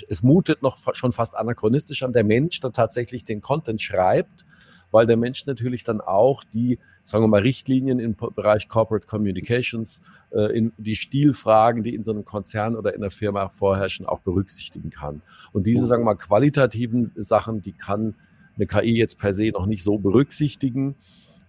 es 0.08 0.24
mutet 0.24 0.62
noch 0.62 0.78
schon 0.96 1.12
fast 1.12 1.36
anachronistisch 1.36 2.04
an, 2.04 2.14
der 2.14 2.24
Mensch 2.24 2.60
dann 2.60 2.74
tatsächlich 2.74 3.26
den 3.26 3.42
Content 3.42 3.82
schreibt, 3.82 4.46
weil 4.92 5.06
der 5.06 5.18
Mensch 5.18 5.46
natürlich 5.46 5.84
dann 5.84 6.02
auch 6.02 6.44
die 6.44 6.80
sagen 7.08 7.24
wir 7.24 7.30
mal, 7.30 7.42
Richtlinien 7.42 8.00
im 8.00 8.16
Bereich 8.16 8.68
Corporate 8.68 9.08
Communications, 9.08 10.02
äh, 10.32 10.58
in 10.58 10.74
die 10.78 10.98
Stilfragen, 10.98 11.82
die 11.82 11.96
in 11.96 12.04
so 12.04 12.12
einem 12.12 12.26
Konzern 12.26 12.76
oder 12.76 12.94
in 12.94 13.02
einer 13.02 13.12
Firma 13.12 13.48
vorherrschen, 13.48 14.06
auch 14.06 14.20
berücksichtigen 14.20 14.90
kann. 14.90 15.22
Und 15.54 15.68
diese, 15.68 15.86
sagen 15.86 16.02
wir 16.02 16.08
mal, 16.08 16.16
qualitativen 16.16 17.14
Sachen, 17.16 17.62
die 17.62 17.72
kann 17.72 18.16
eine 18.58 18.68
KI 18.68 18.98
jetzt 18.98 19.18
per 19.18 19.34
se 19.34 19.52
noch 19.52 19.68
nicht 19.68 19.84
so 19.84 19.98
berücksichtigen. 19.98 20.96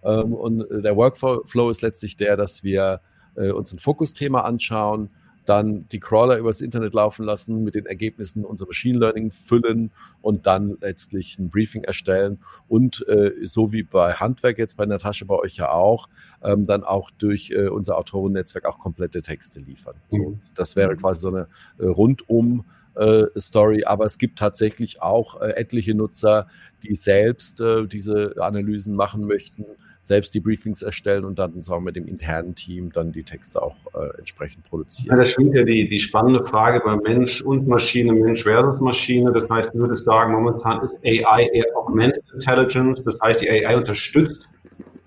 Ähm, 0.01 0.33
und 0.33 0.65
der 0.71 0.95
Workflow 0.95 1.69
ist 1.69 1.81
letztlich 1.81 2.15
der, 2.15 2.37
dass 2.37 2.63
wir 2.63 3.01
äh, 3.35 3.51
uns 3.51 3.73
ein 3.73 3.79
Fokusthema 3.79 4.41
anschauen, 4.41 5.09
dann 5.49 5.87
die 5.89 5.99
Crawler 5.99 6.37
übers 6.37 6.61
Internet 6.61 6.93
laufen 6.93 7.25
lassen, 7.25 7.63
mit 7.63 7.73
den 7.73 7.87
Ergebnissen 7.87 8.45
unser 8.45 8.67
Machine 8.67 8.99
Learning 8.99 9.31
füllen 9.31 9.89
und 10.21 10.45
dann 10.45 10.77
letztlich 10.79 11.39
ein 11.39 11.49
Briefing 11.49 11.83
erstellen 11.83 12.37
und 12.67 13.07
äh, 13.07 13.31
so 13.43 13.71
wie 13.73 13.81
bei 13.81 14.13
Handwerk 14.13 14.59
jetzt 14.59 14.77
bei 14.77 14.85
Natascha 14.85 15.25
bei 15.25 15.35
euch 15.35 15.55
ja 15.55 15.71
auch, 15.71 16.07
ähm, 16.43 16.67
dann 16.67 16.83
auch 16.83 17.09
durch 17.09 17.49
äh, 17.49 17.67
unser 17.67 17.97
Autorennetzwerk 17.97 18.65
auch 18.65 18.77
komplette 18.77 19.23
Texte 19.23 19.59
liefern. 19.59 19.95
So, 20.11 20.17
mhm. 20.17 20.39
das 20.53 20.75
wäre 20.75 20.95
quasi 20.95 21.21
so 21.21 21.29
eine 21.29 21.47
äh, 21.79 21.87
rundum 21.87 22.65
äh, 22.95 23.25
Story, 23.35 23.85
aber 23.85 24.05
es 24.05 24.19
gibt 24.19 24.37
tatsächlich 24.37 25.01
auch 25.01 25.41
äh, 25.41 25.51
etliche 25.53 25.95
Nutzer, 25.95 26.47
die 26.83 26.93
selbst 26.93 27.59
äh, 27.59 27.87
diese 27.87 28.35
Analysen 28.37 28.95
machen 28.95 29.25
möchten 29.25 29.65
selbst 30.09 30.33
die 30.33 30.39
Briefings 30.39 30.81
erstellen 30.81 31.23
und 31.23 31.37
dann 31.37 31.61
wir 31.61 31.79
mit 31.79 31.95
dem 31.95 32.07
internen 32.07 32.55
Team 32.55 32.91
dann 32.91 33.11
die 33.11 33.23
Texte 33.23 33.61
auch 33.61 33.75
äh, 33.93 34.17
entsprechend 34.17 34.65
produzieren. 34.65 35.15
Ja, 35.15 35.23
da 35.23 35.29
schwingt 35.29 35.55
ja 35.55 35.63
die, 35.63 35.87
die 35.87 35.99
spannende 35.99 36.43
Frage 36.45 36.81
bei 36.83 36.95
Mensch 36.95 37.41
und 37.43 37.67
Maschine, 37.67 38.11
Mensch 38.13 38.43
versus 38.43 38.79
Maschine. 38.81 39.31
Das 39.31 39.47
heißt, 39.47 39.73
du 39.73 39.79
würdest 39.79 40.05
sagen, 40.05 40.33
momentan 40.33 40.83
ist 40.83 40.97
AI 41.05 41.49
eher 41.53 41.77
Augmented 41.77 42.23
Intelligence. 42.33 43.03
Das 43.03 43.19
heißt, 43.21 43.41
die 43.41 43.49
AI 43.49 43.77
unterstützt 43.77 44.49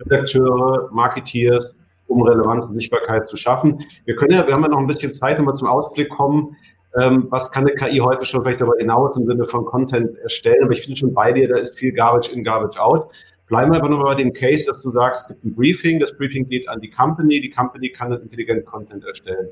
Redakteure, 0.00 0.88
Marketeers, 0.92 1.76
um 2.06 2.23
Relevanz 2.23 2.66
und 2.66 2.75
Sichtbarkeit 2.75 3.25
zu 3.25 3.37
schaffen. 3.37 3.85
Wir 4.04 4.14
können 4.14 4.32
ja, 4.32 4.47
wir 4.47 4.54
haben 4.54 4.62
ja 4.62 4.68
noch 4.68 4.78
ein 4.78 4.87
bisschen 4.87 5.12
Zeit, 5.12 5.38
um 5.40 5.47
mal 5.47 5.54
zum 5.54 5.66
Ausblick 5.66 6.11
kommen. 6.11 6.56
Ähm, 6.97 7.26
was 7.30 7.50
kann 7.50 7.66
eine 7.66 7.75
KI 7.75 7.99
heute 7.99 8.25
schon 8.25 8.42
vielleicht 8.42 8.61
darüber 8.61 8.76
hinaus 8.78 9.16
im 9.16 9.26
Sinne 9.26 9.47
von 9.47 9.64
Content 9.64 10.16
erstellen? 10.18 10.62
Aber 10.62 10.73
ich 10.73 10.82
finde 10.82 10.97
schon 10.97 11.12
bei 11.12 11.32
dir, 11.32 11.49
da 11.49 11.56
ist 11.56 11.76
viel 11.76 11.90
Garbage 11.92 12.32
in, 12.32 12.44
Garbage 12.44 12.78
out. 12.78 13.11
Bleiben 13.52 13.71
wir 13.71 13.80
aber 13.80 13.90
nur 13.90 14.02
bei 14.02 14.14
dem 14.14 14.32
Case, 14.32 14.64
dass 14.66 14.80
du 14.80 14.90
sagst, 14.92 15.21
es 15.21 15.28
gibt 15.28 15.44
ein 15.44 15.54
Briefing, 15.54 16.00
das 16.00 16.16
Briefing 16.16 16.49
geht 16.49 16.66
an 16.71 16.80
die 16.80 16.88
Company, 16.88 17.38
die 17.38 17.50
Company 17.50 17.90
kann 17.90 18.11
dann 18.11 18.23
intelligent 18.23 18.64
Content 18.64 19.04
erstellen. 19.04 19.50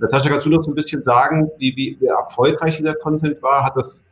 Natascha, 0.00 0.30
kannst 0.30 0.46
du 0.46 0.50
noch 0.50 0.64
so 0.64 0.72
ein 0.72 0.74
bisschen 0.74 1.00
sagen, 1.00 1.48
wie, 1.58 1.72
wie, 1.76 1.96
wie 2.00 2.06
erfolgreich 2.06 2.76
dieser 2.76 2.96
Content 2.96 3.40
war? 3.44 3.62
Hat 3.62 3.76
das, 3.76 4.02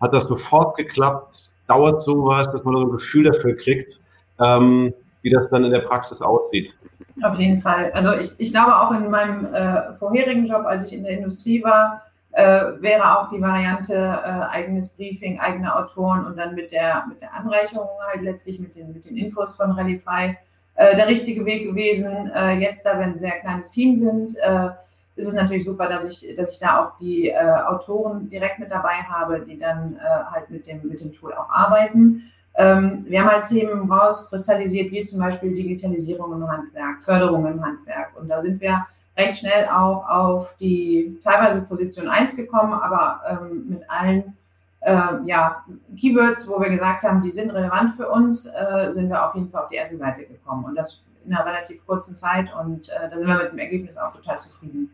hat 0.00 0.14
das 0.14 0.28
sofort 0.28 0.76
geklappt? 0.76 1.50
Dauert 1.66 2.02
sowas, 2.02 2.52
dass 2.52 2.62
man 2.62 2.76
so 2.76 2.84
ein 2.84 2.92
Gefühl 2.92 3.24
dafür 3.24 3.56
kriegt, 3.56 4.00
ähm, 4.38 4.94
wie 5.22 5.30
das 5.30 5.50
dann 5.50 5.64
in 5.64 5.72
der 5.72 5.80
Praxis 5.80 6.22
aussieht? 6.22 6.72
Auf 7.20 7.36
jeden 7.36 7.62
Fall. 7.62 7.90
Also 7.94 8.14
ich, 8.14 8.30
ich 8.38 8.52
glaube 8.52 8.76
auch 8.76 8.92
in 8.92 9.10
meinem 9.10 9.52
äh, 9.52 9.92
vorherigen 9.94 10.46
Job, 10.46 10.66
als 10.66 10.86
ich 10.86 10.92
in 10.92 11.02
der 11.02 11.18
Industrie 11.18 11.64
war, 11.64 12.03
äh, 12.34 12.62
wäre 12.80 13.18
auch 13.18 13.30
die 13.30 13.40
Variante 13.40 13.94
äh, 13.94 14.54
eigenes 14.54 14.90
Briefing, 14.90 15.38
eigene 15.38 15.74
Autoren 15.74 16.26
und 16.26 16.36
dann 16.36 16.54
mit 16.54 16.72
der, 16.72 17.04
mit 17.08 17.20
der 17.20 17.32
Anreicherung 17.32 17.88
halt 18.08 18.22
letztlich 18.22 18.58
mit 18.58 18.74
den, 18.74 18.92
mit 18.92 19.04
den 19.04 19.16
Infos 19.16 19.54
von 19.54 19.70
Rallify 19.70 20.36
äh, 20.74 20.96
der 20.96 21.06
richtige 21.06 21.44
Weg 21.44 21.64
gewesen. 21.64 22.32
Äh, 22.34 22.54
jetzt, 22.54 22.84
da 22.84 22.98
wir 22.98 23.04
ein 23.04 23.18
sehr 23.18 23.38
kleines 23.38 23.70
Team 23.70 23.94
sind, 23.94 24.36
äh, 24.38 24.70
ist 25.14 25.28
es 25.28 25.34
natürlich 25.34 25.64
super, 25.64 25.88
dass 25.88 26.04
ich, 26.04 26.34
dass 26.36 26.50
ich 26.50 26.58
da 26.58 26.84
auch 26.84 26.98
die 26.98 27.28
äh, 27.28 27.36
Autoren 27.38 28.28
direkt 28.28 28.58
mit 28.58 28.72
dabei 28.72 28.94
habe, 29.08 29.40
die 29.40 29.56
dann 29.56 29.96
halt 30.32 30.50
mit 30.50 30.66
dem, 30.66 30.88
mit 30.88 31.00
dem 31.00 31.12
Tool 31.12 31.32
auch 31.34 31.48
arbeiten. 31.48 32.24
Ähm, 32.56 33.04
wir 33.08 33.20
haben 33.20 33.30
halt 33.30 33.46
Themen 33.46 33.90
rauskristallisiert, 33.90 34.90
wie 34.90 35.04
zum 35.04 35.20
Beispiel 35.20 35.54
Digitalisierung 35.54 36.32
im 36.32 36.48
Handwerk, 36.48 37.00
Förderung 37.04 37.46
im 37.46 37.64
Handwerk. 37.64 38.10
Und 38.16 38.28
da 38.28 38.42
sind 38.42 38.60
wir 38.60 38.84
recht 39.16 39.38
schnell 39.38 39.68
auch 39.68 40.08
auf 40.08 40.56
die 40.56 41.18
teilweise 41.22 41.62
Position 41.62 42.08
1 42.08 42.36
gekommen, 42.36 42.72
aber 42.72 43.20
ähm, 43.28 43.68
mit 43.68 43.82
allen 43.88 44.36
äh, 44.80 44.92
ja, 45.24 45.64
Keywords, 45.98 46.48
wo 46.48 46.60
wir 46.60 46.68
gesagt 46.68 47.04
haben, 47.04 47.22
die 47.22 47.30
sind 47.30 47.50
relevant 47.50 47.96
für 47.96 48.08
uns, 48.08 48.46
äh, 48.46 48.92
sind 48.92 49.08
wir 49.08 49.26
auf 49.26 49.34
jeden 49.34 49.50
Fall 49.50 49.62
auf 49.62 49.68
die 49.68 49.76
erste 49.76 49.96
Seite 49.96 50.24
gekommen. 50.24 50.64
Und 50.64 50.74
das 50.76 51.04
in 51.26 51.34
einer 51.34 51.46
relativ 51.46 51.84
kurzen 51.86 52.14
Zeit. 52.14 52.46
Und 52.60 52.88
äh, 52.88 53.08
da 53.10 53.18
sind 53.18 53.28
wir 53.28 53.36
mit 53.36 53.52
dem 53.52 53.58
Ergebnis 53.58 53.96
auch 53.96 54.14
total 54.14 54.38
zufrieden. 54.38 54.90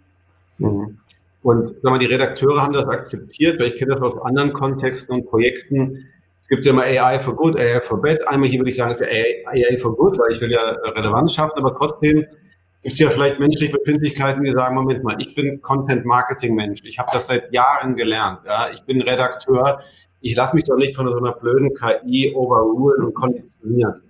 Mhm. 0.59 0.99
Und 1.43 1.69
sag 1.69 1.85
mal, 1.85 1.99
die 1.99 2.07
Redakteure 2.07 2.63
haben 2.63 2.75
das 2.75 2.87
akzeptiert, 2.87 3.59
weil 3.59 3.69
ich 3.69 3.77
kenne 3.77 3.93
das 3.93 4.03
aus 4.03 4.21
anderen 4.23 4.53
Kontexten 4.53 5.15
und 5.15 5.27
Projekten. 5.27 6.07
Es 6.39 6.49
gibt 6.49 6.65
ja 6.65 6.73
immer 6.73 6.83
AI 6.83 7.19
for 7.19 7.35
Good, 7.35 7.59
AI 7.59 7.81
for 7.81 8.01
Bad. 8.01 8.27
Einmal 8.29 8.51
hier 8.51 8.61
würde 8.61 8.71
ich 8.71 8.77
sagen, 8.77 8.91
es 8.91 9.01
ist 9.01 9.09
AI, 9.09 9.45
AI 9.47 9.79
for 9.79 9.97
Good, 9.97 10.19
weil 10.19 10.33
ich 10.33 10.41
will 10.41 10.51
ja 10.51 10.61
Relevanz 10.61 11.35
schaffen, 11.35 11.59
aber 11.59 11.75
trotzdem 11.75 12.27
gibt 12.83 12.93
es 12.95 12.99
ja 12.99 13.11
vielleicht 13.11 13.39
menschliche 13.39 13.77
Befindlichkeiten, 13.77 14.43
die 14.43 14.53
sagen, 14.53 14.75
Moment 14.75 15.05
mal, 15.05 15.17
ich 15.19 15.35
bin 15.35 15.61
Content-Marketing-Mensch, 15.61 16.81
ich 16.85 16.99
habe 16.99 17.11
das 17.13 17.27
seit 17.27 17.53
Jahren 17.53 17.95
gelernt, 17.95 18.41
ja, 18.47 18.69
ich 18.73 18.83
bin 18.85 19.03
Redakteur, 19.03 19.81
ich 20.21 20.35
lasse 20.35 20.55
mich 20.55 20.65
doch 20.65 20.77
nicht 20.77 20.97
von 20.97 21.11
so 21.11 21.19
einer 21.19 21.33
blöden 21.33 21.71
KI 21.75 22.33
overrulen 22.35 23.05
und 23.05 23.15
konditionieren. 23.15 24.03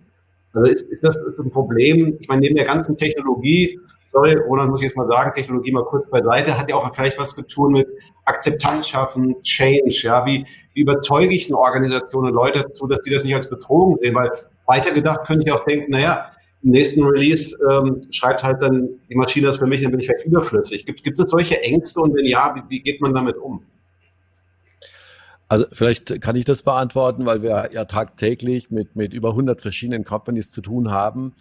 Also 0.53 0.71
ist, 0.71 0.83
ist 0.91 1.05
das 1.05 1.17
ist 1.17 1.39
ein 1.39 1.51
Problem, 1.51 2.17
ich 2.21 2.29
meine, 2.29 2.43
neben 2.43 2.57
der 2.57 2.65
ganzen 2.65 2.97
Technologie, 2.97 3.79
sorry, 4.07 4.35
Roland 4.35 4.71
muss 4.71 4.81
ich 4.81 4.89
jetzt 4.89 4.97
mal 4.97 5.09
sagen, 5.09 5.33
Technologie 5.35 5.73
mal 5.73 5.85
kurz 5.85 6.09
beiseite, 6.11 6.57
hat 6.57 6.71
ja 6.71 6.77
auch 6.77 6.95
vielleicht 6.95 7.19
was 7.19 7.31
zu 7.31 7.43
tun 7.43 7.73
mit 7.73 7.89
Akzeptanz 8.25 8.89
schaffen, 8.89 9.41
Change, 9.43 10.01
ja, 10.03 10.25
wie, 10.27 10.47
wie 10.75 10.81
überzeuge 10.81 11.35
ich 11.35 11.47
eine 11.47 11.59
Organisation 11.59 12.27
und 12.27 12.35
Leute 12.35 12.63
dazu, 12.63 12.87
dass 12.87 13.03
die 13.03 13.11
das 13.11 13.25
nicht 13.25 13.35
als 13.35 13.49
Bedrohung 13.49 13.99
sehen, 14.01 14.15
weil 14.15 14.31
weitergedacht 14.67 15.27
könnte 15.27 15.47
ich 15.47 15.53
auch 15.53 15.65
denken, 15.65 15.91
naja, 15.91 16.31
im 16.63 16.71
nächsten 16.71 17.03
Release 17.03 17.57
ähm, 17.71 18.07
schreibt 18.11 18.43
halt 18.43 18.61
dann 18.61 18.89
die 19.09 19.15
Maschine 19.15 19.47
das 19.47 19.57
für 19.57 19.67
mich, 19.67 19.83
dann 19.83 19.91
bin 19.91 20.01
ich 20.01 20.07
vielleicht 20.07 20.27
überflüssig. 20.27 20.85
Gibt, 20.85 21.03
gibt 21.03 21.19
es 21.19 21.31
solche 21.31 21.63
Ängste 21.63 22.01
und 22.01 22.15
wenn 22.15 22.27
ja, 22.27 22.55
wie, 22.55 22.71
wie 22.71 22.81
geht 22.81 23.01
man 23.01 23.15
damit 23.15 23.37
um? 23.37 23.63
Also 25.49 25.67
vielleicht 25.73 26.21
kann 26.21 26.37
ich 26.37 26.45
das 26.45 26.63
beantworten, 26.63 27.27
weil 27.27 27.43
wir 27.43 27.71
ja 27.73 27.85
tagtäglich 27.85 28.71
mit, 28.71 28.95
mit 28.95 29.13
über 29.13 29.31
100 29.31 29.61
verschiedenen 29.61 30.05
Companies 30.05 30.53
zu 30.53 30.61
tun 30.61 30.93
haben. 30.93 31.35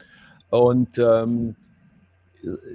Und 0.49 0.97
ähm, 0.97 1.55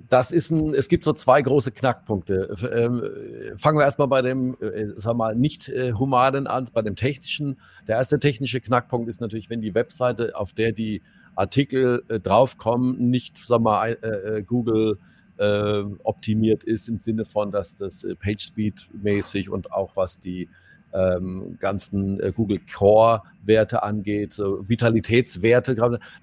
das 0.09 0.31
ist 0.31 0.51
ein, 0.51 0.75
es 0.75 0.89
gibt 0.89 1.05
so 1.05 1.13
zwei 1.13 1.41
große 1.43 1.73
Knackpunkte. 1.73 2.55
Ähm, 2.73 3.57
fangen 3.57 3.79
wir 3.79 3.85
erstmal 3.85 4.09
bei 4.09 4.23
dem, 4.23 4.57
äh, 4.61 4.93
sag 4.97 5.17
mal, 5.17 5.35
nicht 5.35 5.69
äh, 5.71 5.93
humanen 5.95 6.47
an, 6.47 6.69
bei 6.73 6.83
dem 6.83 6.97
technischen. 6.97 7.59
Der 7.89 7.97
erste 7.97 8.21
technische 8.21 8.61
Knackpunkt 8.61 9.09
ist 9.09 9.21
natürlich, 9.21 9.51
wenn 9.51 9.61
die 9.61 9.75
Webseite, 9.75 10.37
auf 10.37 10.53
der 10.53 10.73
die 10.73 11.03
Artikel 11.37 12.03
äh, 12.09 12.21
draufkommen, 12.21 13.11
nicht, 13.11 13.39
sag 13.39 13.61
mal, 13.61 13.99
äh, 14.03 14.39
äh, 14.39 14.43
Google 14.43 14.99
äh, 15.37 15.83
optimiert 16.03 16.65
ist 16.65 16.89
im 16.89 16.99
Sinne 16.99 17.25
von, 17.25 17.51
dass 17.51 17.77
das 17.77 18.05
äh, 18.05 18.15
PageSpeed 18.15 18.89
mäßig 19.03 19.51
und 19.51 19.73
auch 19.73 19.97
was 19.97 20.21
die 20.21 20.49
ähm, 20.95 21.57
ganzen 21.59 22.21
äh, 22.21 22.33
Google 22.35 22.61
Core 22.73 23.23
Werte 23.43 23.83
angeht, 23.83 24.33
so 24.33 24.67
Vitalitätswerte, 24.69 25.75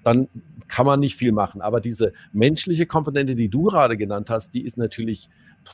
dann 0.02 0.28
kann 0.68 0.86
man 0.86 1.00
nicht 1.00 1.16
viel 1.16 1.32
machen. 1.32 1.60
Aber 1.60 1.80
diese 1.80 2.12
menschliche 2.32 2.86
Komponente, 2.86 3.34
die 3.34 3.48
du 3.48 3.64
gerade 3.64 3.96
genannt 3.96 4.30
hast, 4.30 4.54
die 4.54 4.64
ist 4.64 4.78
natürlich 4.78 5.28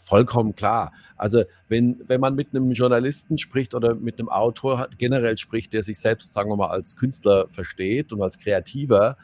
vollkommen 0.05 0.55
klar. 0.55 0.93
Also 1.17 1.45
wenn, 1.69 2.03
wenn 2.07 2.21
man 2.21 2.35
mit 2.35 2.49
einem 2.51 2.73
Journalisten 2.73 3.39
spricht 3.39 3.75
oder 3.75 3.95
mit 3.95 4.19
einem 4.19 4.29
Autor 4.29 4.89
generell 4.99 5.39
spricht, 5.39 5.73
der 5.73 5.83
sich 5.83 5.99
selbst, 5.99 6.33
sagen 6.33 6.51
wir 6.51 6.57
mal, 6.57 6.69
als 6.69 6.97
Künstler 6.97 7.47
versteht 7.49 8.13
und 8.13 8.21
als 8.23 8.39
Kreativer, 8.39 9.17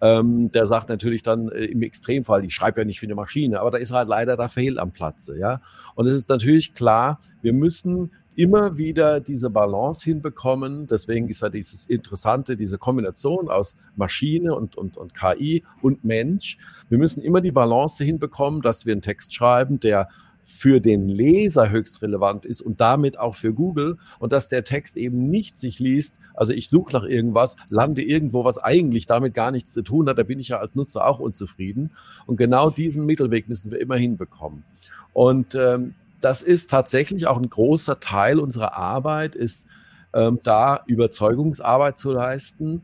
ähm, 0.00 0.50
der 0.52 0.66
sagt 0.66 0.88
natürlich 0.88 1.22
dann 1.22 1.48
äh, 1.48 1.64
im 1.66 1.82
Extremfall, 1.82 2.44
ich 2.44 2.54
schreibe 2.54 2.80
ja 2.80 2.84
nicht 2.84 3.00
für 3.00 3.06
eine 3.06 3.14
Maschine, 3.14 3.60
aber 3.60 3.70
da 3.70 3.78
ist 3.78 3.92
halt 3.92 4.08
leider 4.08 4.36
da 4.36 4.48
Fehl 4.48 4.78
am 4.78 4.90
Platze, 4.90 5.38
ja. 5.38 5.60
Und 5.94 6.06
es 6.06 6.16
ist 6.16 6.28
natürlich 6.28 6.74
klar, 6.74 7.20
wir 7.40 7.52
müssen 7.52 8.10
immer 8.34 8.78
wieder 8.78 9.20
diese 9.20 9.50
Balance 9.50 10.04
hinbekommen. 10.04 10.86
Deswegen 10.86 11.28
ist 11.28 11.42
ja 11.42 11.48
dieses 11.48 11.86
Interessante, 11.86 12.56
diese 12.56 12.78
Kombination 12.78 13.48
aus 13.48 13.76
Maschine 13.96 14.54
und, 14.54 14.76
und, 14.76 14.96
und 14.96 15.14
KI 15.14 15.64
und 15.82 16.04
Mensch. 16.04 16.58
Wir 16.88 16.98
müssen 16.98 17.22
immer 17.22 17.40
die 17.40 17.52
Balance 17.52 18.02
hinbekommen, 18.02 18.62
dass 18.62 18.86
wir 18.86 18.92
einen 18.92 19.02
Text 19.02 19.34
schreiben, 19.34 19.80
der 19.80 20.08
für 20.44 20.80
den 20.80 21.08
Leser 21.08 21.70
höchst 21.70 22.02
relevant 22.02 22.46
ist 22.46 22.62
und 22.62 22.80
damit 22.80 23.18
auch 23.18 23.34
für 23.34 23.54
Google 23.54 23.98
und 24.18 24.32
dass 24.32 24.48
der 24.48 24.64
Text 24.64 24.96
eben 24.96 25.30
nicht 25.30 25.56
sich 25.56 25.78
liest, 25.78 26.18
also 26.34 26.52
ich 26.52 26.68
suche 26.68 26.92
nach 26.92 27.04
irgendwas, 27.04 27.56
lande 27.68 28.02
irgendwo, 28.02 28.44
was 28.44 28.58
eigentlich 28.58 29.06
damit 29.06 29.34
gar 29.34 29.50
nichts 29.50 29.72
zu 29.72 29.82
tun 29.82 30.08
hat, 30.08 30.18
da 30.18 30.24
bin 30.24 30.40
ich 30.40 30.48
ja 30.48 30.58
als 30.58 30.74
Nutzer 30.74 31.06
auch 31.06 31.20
unzufrieden 31.20 31.92
und 32.26 32.36
genau 32.36 32.70
diesen 32.70 33.06
Mittelweg 33.06 33.48
müssen 33.48 33.70
wir 33.70 33.80
immer 33.80 33.96
hinbekommen. 33.96 34.64
Und 35.12 35.54
ähm, 35.54 35.94
das 36.24 36.42
ist 36.42 36.70
tatsächlich 36.70 37.26
auch 37.26 37.36
ein 37.36 37.50
großer 37.50 38.00
Teil 38.00 38.38
unserer 38.38 38.76
Arbeit, 38.76 39.34
ist 39.34 39.66
ähm, 40.14 40.40
da 40.42 40.82
Überzeugungsarbeit 40.86 41.98
zu 41.98 42.12
leisten 42.12 42.82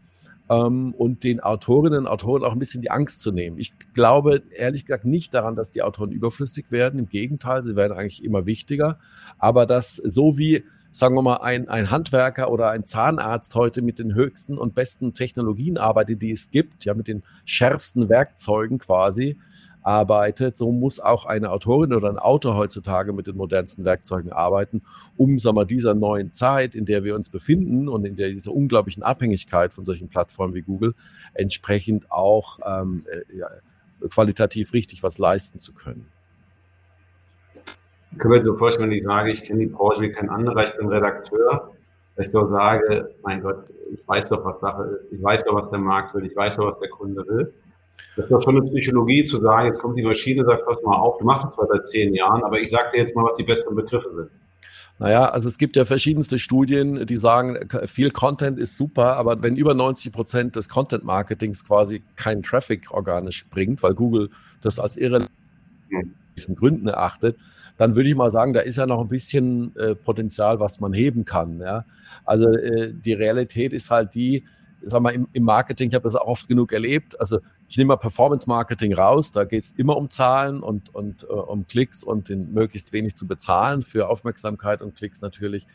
ähm, 0.51 0.95
und 0.97 1.25
den 1.25 1.41
Autorinnen 1.41 2.01
und 2.01 2.07
Autoren 2.07 2.45
auch 2.45 2.53
ein 2.53 2.59
bisschen 2.59 2.83
die 2.83 2.91
Angst 2.91 3.21
zu 3.21 3.33
nehmen. 3.33 3.59
Ich 3.59 3.73
glaube 3.95 4.43
ehrlich 4.51 4.87
gesagt 4.87 5.05
nicht 5.05 5.35
daran, 5.35 5.57
dass 5.57 5.71
die 5.71 5.83
Autoren 5.83 6.11
überflüssig 6.11 6.71
werden. 6.71 6.99
Im 6.99 7.09
Gegenteil, 7.09 7.63
sie 7.63 7.77
werden 7.77 7.97
eigentlich 7.97 8.25
immer 8.25 8.47
wichtiger. 8.47 8.99
Aber 9.39 9.67
dass 9.67 9.97
so 9.97 10.39
wie 10.39 10.65
sagen 10.91 11.15
wir 11.15 11.23
mal, 11.23 11.37
ein, 11.37 11.69
ein 11.69 11.91
Handwerker 11.91 12.51
oder 12.51 12.71
ein 12.71 12.85
Zahnarzt 12.85 13.55
heute 13.55 13.83
mit 13.83 13.99
den 13.99 14.15
höchsten 14.15 14.57
und 14.57 14.75
besten 14.75 15.13
Technologien 15.15 15.77
arbeitet, 15.77 16.23
die 16.23 16.33
es 16.33 16.51
gibt, 16.51 16.87
ja, 16.87 16.95
mit 16.95 17.09
den 17.09 17.23
schärfsten 17.45 18.09
Werkzeugen 18.09 18.79
quasi, 18.79 19.37
arbeitet, 19.83 20.57
so 20.57 20.73
muss 20.73 21.01
auch 21.01 21.25
eine 21.25 21.51
Autorin 21.51 21.93
oder 21.93 22.09
ein 22.09 22.19
Autor 22.19 22.57
heutzutage 22.57 23.13
mit 23.13 23.27
den 23.27 23.37
modernsten 23.37 23.85
Werkzeugen 23.85 24.33
arbeiten, 24.33 24.83
um 25.17 25.39
sagen 25.39 25.57
wir, 25.57 25.65
dieser 25.65 25.95
neuen 25.95 26.33
Zeit, 26.33 26.75
in 26.75 26.85
der 26.85 27.05
wir 27.05 27.15
uns 27.15 27.29
befinden 27.29 27.89
und 27.89 28.05
in 28.05 28.17
der 28.17 28.29
diese 28.29 28.51
unglaublichen 28.51 29.03
Abhängigkeit 29.03 29.73
von 29.73 29.85
solchen 29.85 30.09
Plattformen 30.09 30.55
wie 30.55 30.63
Google 30.63 30.95
entsprechend 31.35 32.11
auch 32.11 32.59
ähm, 32.65 33.05
äh, 33.11 33.37
ja, 33.37 33.49
qualitativ 34.09 34.73
richtig 34.73 35.03
was 35.03 35.19
leisten 35.19 35.59
zu 35.59 35.73
können. 35.73 36.07
Ich 38.13 38.19
kann 38.19 38.31
mir 38.31 38.43
so 38.43 38.57
vorstellen, 38.57 38.91
wenn 38.91 38.97
ich 38.97 39.05
sage, 39.05 39.31
ich 39.31 39.45
kenne 39.45 39.61
die 39.61 39.67
Branche 39.67 40.01
wie 40.01 40.11
kein 40.11 40.29
anderer, 40.31 40.65
ich 40.65 40.77
bin 40.77 40.89
Redakteur, 40.89 41.73
dass 42.17 42.27
ich 42.27 42.33
doch 42.33 42.49
sage, 42.49 43.15
mein 43.23 43.43
Gott, 43.43 43.71
ich 43.93 44.07
weiß 44.07 44.31
doch, 44.31 44.45
was 44.45 44.61
Sache 44.61 44.83
ist, 44.85 45.13
ich 45.13 45.23
weiß 45.23 45.45
doch, 45.45 45.55
was 45.55 45.71
der 45.71 45.79
Markt 45.79 46.15
will, 46.15 46.25
ich 46.25 46.35
weiß 46.35 46.57
doch, 46.57 46.73
was 46.73 46.81
der 46.81 46.89
Kunde 46.89 47.25
will. 47.29 47.53
Das 48.17 48.27
ist 48.27 48.33
doch 48.33 48.43
schon 48.43 48.57
eine 48.57 48.69
Psychologie 48.71 49.25
zu 49.25 49.39
sagen, 49.39 49.67
jetzt 49.67 49.79
kommt 49.79 49.99
die 49.99 50.03
Maschine, 50.03 50.45
sagt, 50.45 50.65
pass 50.67 50.83
mal 50.83 50.97
auf, 50.97 51.19
du 51.19 51.25
machst 51.25 51.45
das 51.45 51.55
zwar 51.55 51.67
seit 51.69 51.87
zehn 51.87 52.15
Jahren, 52.15 52.43
aber 52.43 52.61
ich 52.61 52.71
sage 52.71 52.89
dir 52.93 52.99
jetzt 52.99 53.15
mal, 53.15 53.25
was 53.25 53.35
die 53.35 53.45
besseren 53.45 53.77
Begriffe 53.77 54.11
sind. 54.15 54.31
Naja, 54.99 55.27
also 55.27 55.49
es 55.49 55.59
gibt 55.59 55.77
ja 55.77 55.85
verschiedenste 55.85 56.41
Studien, 56.41 57.07
die 57.07 57.17
sagen, 57.17 57.69
viel 57.87 58.11
Content 58.11 58.59
ist 58.59 58.77
super, 58.77 59.17
aber 59.17 59.41
wenn 59.43 59.55
über 59.55 59.75
90 59.75 60.13
Prozent 60.13 60.57
des 60.57 60.69
Content-Marketings 60.69 61.65
quasi 61.65 62.03
keinen 62.17 62.43
Traffic 62.43 62.91
organisch 62.91 63.47
bringt, 63.49 63.83
weil 63.85 63.95
Google 63.95 64.31
das 64.61 64.81
als 64.81 64.97
irrelevant 64.97 65.31
diesen 66.37 66.57
Gründen 66.57 66.89
erachtet, 66.89 67.37
dann 67.77 67.95
würde 67.95 68.09
ich 68.09 68.17
mal 68.17 68.31
sagen, 68.31 68.53
da 68.53 68.61
ist 68.61 68.77
ja 68.77 68.87
noch 68.87 69.01
ein 69.01 69.09
bisschen 69.09 69.75
äh, 69.77 69.95
Potenzial, 69.95 70.59
was 70.59 70.81
man 70.81 70.93
heben 70.93 71.25
kann. 71.25 71.61
Ja? 71.61 71.85
Also 72.25 72.49
äh, 72.49 72.93
die 72.93 73.13
Realität 73.13 73.73
ist 73.73 73.91
halt 73.91 74.15
die, 74.15 74.45
sag 74.83 75.01
mal, 75.03 75.11
im, 75.11 75.29
im 75.33 75.43
Marketing, 75.43 75.89
ich 75.89 75.95
habe 75.95 76.05
das 76.05 76.17
auch 76.17 76.27
oft 76.27 76.49
genug 76.49 76.73
erlebt. 76.73 77.21
Also 77.21 77.41
ich 77.69 77.77
nehme 77.77 77.89
mal 77.89 77.97
Performance 77.97 78.49
Marketing 78.49 78.95
raus, 78.95 79.33
da 79.33 79.45
geht 79.45 79.63
es 79.63 79.73
immer 79.73 79.97
um 79.97 80.11
Zahlen 80.11 80.63
und, 80.63 80.95
und 80.95 81.25
äh, 81.25 81.27
um 81.27 81.67
Klicks 81.67 82.05
und 82.05 82.29
den 82.29 82.53
möglichst 82.53 82.93
wenig 82.93 83.17
zu 83.17 83.27
bezahlen 83.27 83.83
für 83.83 84.09
Aufmerksamkeit 84.09 84.83
und 84.83 84.95
Klicks 84.95 85.21
natürlich. 85.21 85.67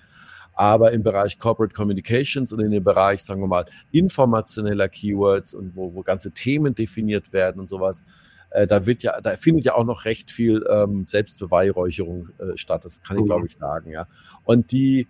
Aber 0.55 0.91
im 0.91 1.01
Bereich 1.01 1.39
Corporate 1.39 1.74
Communications 1.74 2.53
und 2.53 2.60
in 2.60 2.72
dem 2.72 2.83
Bereich, 2.83 3.24
sagen 3.24 3.41
wir 3.41 3.48
mal, 3.48 3.65
informationeller 3.91 4.88
Keywords 4.88 5.53
und 5.53 5.75
wo, 5.75 5.93
wo 5.95 6.01
ganze 6.03 6.31
Themen 6.31 6.75
definiert 6.75 7.33
werden 7.33 7.60
und 7.60 7.69
sowas, 7.69 8.05
äh, 8.51 8.67
da 8.67 8.86
wird 8.86 9.01
ja, 9.01 9.19
da 9.19 9.36
findet 9.36 9.65
ja 9.65 9.75
auch 9.75 9.83
noch 9.83 10.05
recht 10.05 10.29
viel 10.29 10.63
ähm, 10.69 11.05
Selbstbeweihräucherung 11.07 12.29
äh, 12.38 12.55
statt. 12.55 12.86
Das 12.86 13.01
kann 13.01 13.17
ich, 13.17 13.25
glaube 13.25 13.48
ich, 13.48 13.53
sagen, 13.53 13.89
ja. 13.89 14.07
Und 14.43 14.72
die, 14.72 15.07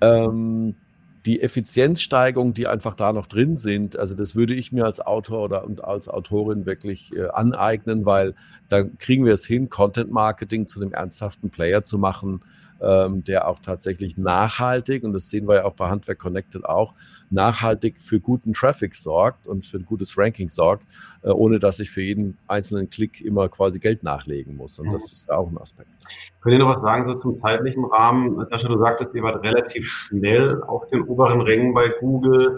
ähm, 0.00 0.76
die 1.26 1.42
Effizienzsteigerung, 1.42 2.54
die 2.54 2.68
einfach 2.68 2.94
da 2.94 3.12
noch 3.12 3.26
drin 3.26 3.56
sind, 3.56 3.98
also 3.98 4.14
das 4.14 4.36
würde 4.36 4.54
ich 4.54 4.70
mir 4.70 4.84
als 4.84 5.00
Autor 5.00 5.42
oder 5.44 5.64
und 5.64 5.82
als 5.82 6.08
Autorin 6.08 6.66
wirklich 6.66 7.14
äh, 7.16 7.26
aneignen, 7.26 8.06
weil 8.06 8.34
da 8.68 8.84
kriegen 8.84 9.24
wir 9.24 9.34
es 9.34 9.44
hin, 9.44 9.68
Content 9.68 10.10
Marketing 10.10 10.68
zu 10.68 10.80
einem 10.80 10.92
ernsthaften 10.92 11.50
Player 11.50 11.82
zu 11.82 11.98
machen, 11.98 12.42
ähm, 12.80 13.24
der 13.24 13.48
auch 13.48 13.58
tatsächlich 13.60 14.16
nachhaltig, 14.16 15.04
und 15.04 15.12
das 15.12 15.30
sehen 15.30 15.48
wir 15.48 15.56
ja 15.56 15.64
auch 15.64 15.74
bei 15.74 15.88
Handwerk 15.88 16.18
Connected 16.18 16.64
auch, 16.64 16.94
nachhaltig 17.30 18.00
für 18.00 18.20
guten 18.20 18.52
Traffic 18.52 18.94
sorgt 18.94 19.46
und 19.46 19.66
für 19.66 19.78
ein 19.78 19.86
gutes 19.86 20.16
Ranking 20.16 20.48
sorgt, 20.48 20.86
äh, 21.22 21.30
ohne 21.30 21.58
dass 21.58 21.80
ich 21.80 21.90
für 21.90 22.02
jeden 22.02 22.38
einzelnen 22.46 22.88
Klick 22.88 23.20
immer 23.20 23.48
quasi 23.48 23.78
Geld 23.78 24.02
nachlegen 24.02 24.56
muss. 24.56 24.78
Und 24.78 24.92
das 24.92 25.02
mhm. 25.02 25.12
ist 25.12 25.30
auch 25.30 25.50
ein 25.50 25.58
Aspekt. 25.58 25.90
Könnt 26.40 26.54
ihr 26.54 26.58
noch 26.58 26.74
was 26.74 26.82
sagen 26.82 27.08
so 27.08 27.14
zum 27.14 27.36
zeitlichen 27.36 27.84
Rahmen? 27.84 28.36
Natascha, 28.36 28.68
du 28.68 28.78
sagtest, 28.78 29.14
ihr 29.14 29.22
wart 29.22 29.42
relativ 29.44 29.88
schnell 29.88 30.62
auf 30.62 30.86
den 30.86 31.02
oberen 31.02 31.40
Rängen 31.40 31.74
bei 31.74 31.88
Google. 32.00 32.56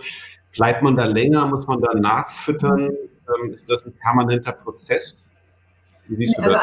Bleibt 0.53 0.83
man 0.83 0.97
da 0.97 1.05
länger? 1.05 1.47
Muss 1.47 1.67
man 1.67 1.81
da 1.81 1.95
nachfüttern? 1.95 2.91
Ähm, 2.91 3.51
ist 3.53 3.71
das 3.71 3.87
ein 3.87 3.93
permanenter 3.93 4.53
Prozess? 4.53 5.29
Wie 6.09 6.17
siehst 6.17 6.37
du 6.39 6.43
also 6.43 6.55
das? 6.55 6.63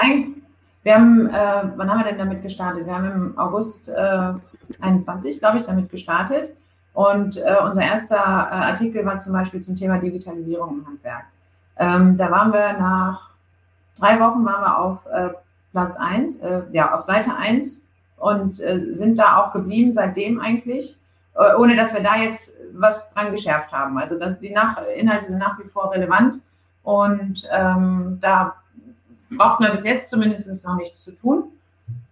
Wir 0.85 0.93
haben, 0.93 1.27
äh, 1.31 1.63
wann 1.77 1.89
haben 1.89 1.97
wir 1.97 2.05
denn 2.05 2.19
damit 2.19 2.43
gestartet? 2.43 2.85
Wir 2.85 2.93
haben 2.93 3.11
im 3.11 3.39
August 3.39 3.89
äh, 3.89 4.33
21, 4.81 5.39
glaube 5.39 5.57
ich, 5.57 5.63
damit 5.63 5.89
gestartet. 5.89 6.55
Und 6.93 7.37
äh, 7.37 7.55
unser 7.63 7.81
erster 7.81 8.15
äh, 8.15 8.19
Artikel 8.19 9.03
war 9.03 9.17
zum 9.17 9.33
Beispiel 9.33 9.61
zum 9.61 9.75
Thema 9.75 9.97
Digitalisierung 9.97 10.77
im 10.77 10.85
Handwerk. 10.85 11.23
Ähm, 11.77 12.17
da 12.17 12.29
waren 12.29 12.53
wir 12.53 12.73
nach 12.73 13.31
drei 13.97 14.19
Wochen 14.19 14.45
waren 14.45 14.61
wir 14.61 14.79
auf 14.79 15.05
äh, 15.07 15.29
Platz 15.71 15.97
1, 15.97 16.37
äh, 16.41 16.61
ja, 16.71 16.93
auf 16.93 17.01
Seite 17.01 17.35
1 17.35 17.81
und 18.17 18.59
äh, 18.59 18.93
sind 18.93 19.17
da 19.17 19.37
auch 19.37 19.53
geblieben 19.53 19.91
seitdem 19.91 20.39
eigentlich, 20.39 20.99
äh, 21.33 21.55
ohne 21.55 21.75
dass 21.75 21.95
wir 21.95 22.03
da 22.03 22.15
jetzt 22.15 22.59
was 22.75 23.11
dran 23.11 23.31
geschärft 23.31 23.71
haben. 23.71 23.97
Also 23.97 24.19
das, 24.19 24.39
die 24.39 24.51
nach 24.51 24.77
Inhalte 24.95 25.25
sind 25.25 25.39
nach 25.39 25.57
wie 25.57 25.67
vor 25.67 25.91
relevant 25.91 26.41
und 26.83 27.49
ähm, 27.51 28.19
da 28.21 28.57
braucht 29.37 29.59
man 29.59 29.71
bis 29.71 29.83
jetzt 29.83 30.09
zumindest 30.09 30.65
noch 30.65 30.75
nichts 30.75 31.03
zu 31.03 31.11
tun. 31.11 31.51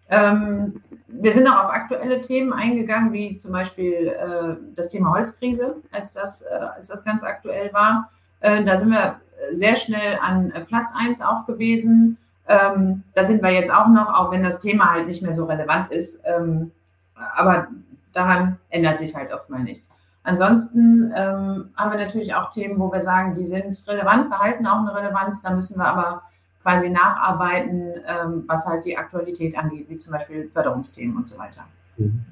Ähm, 0.09 0.81
wir 1.07 1.31
sind 1.31 1.47
auch 1.47 1.65
auf 1.65 1.71
aktuelle 1.71 2.21
Themen 2.21 2.53
eingegangen, 2.53 3.13
wie 3.13 3.35
zum 3.35 3.51
Beispiel 3.51 4.07
äh, 4.07 4.55
das 4.75 4.89
Thema 4.89 5.11
Holzkrise, 5.11 5.75
als 5.91 6.13
das, 6.13 6.41
äh, 6.41 6.53
als 6.53 6.87
das 6.87 7.05
ganz 7.05 7.23
aktuell 7.23 7.71
war. 7.73 8.09
Äh, 8.39 8.63
da 8.63 8.77
sind 8.77 8.89
wir 8.89 9.19
sehr 9.51 9.75
schnell 9.75 10.19
an 10.21 10.51
äh, 10.51 10.61
Platz 10.61 10.93
1 10.97 11.21
auch 11.21 11.45
gewesen. 11.45 12.17
Ähm, 12.47 13.03
da 13.13 13.23
sind 13.23 13.41
wir 13.41 13.51
jetzt 13.51 13.73
auch 13.73 13.87
noch, 13.87 14.13
auch 14.13 14.31
wenn 14.31 14.43
das 14.43 14.59
Thema 14.59 14.91
halt 14.91 15.07
nicht 15.07 15.21
mehr 15.21 15.33
so 15.33 15.45
relevant 15.45 15.91
ist. 15.91 16.21
Ähm, 16.25 16.71
aber 17.35 17.67
daran 18.11 18.59
ändert 18.69 18.99
sich 18.99 19.15
halt 19.15 19.29
erstmal 19.29 19.61
nichts. 19.61 19.89
Ansonsten 20.23 21.13
ähm, 21.15 21.69
haben 21.75 21.91
wir 21.91 21.97
natürlich 21.97 22.33
auch 22.33 22.49
Themen, 22.49 22.79
wo 22.79 22.91
wir 22.91 23.01
sagen, 23.01 23.36
die 23.36 23.45
sind 23.45 23.83
relevant, 23.88 24.29
behalten 24.29 24.65
auch 24.67 24.79
eine 24.79 24.95
Relevanz. 24.95 25.41
Da 25.41 25.51
müssen 25.51 25.77
wir 25.77 25.86
aber 25.86 26.23
quasi 26.63 26.89
nacharbeiten, 26.89 27.91
ähm, 28.08 28.43
was 28.47 28.65
halt 28.65 28.86
die 28.86 28.97
Aktualität 28.97 29.56
angeht, 29.58 29.88
wie 29.89 29.97
zum 29.97 30.13
Beispiel 30.13 30.49
Förderungsthemen 30.52 31.17
und 31.17 31.28
so 31.28 31.38
weiter. 31.38 31.65
Mhm. 31.97 32.26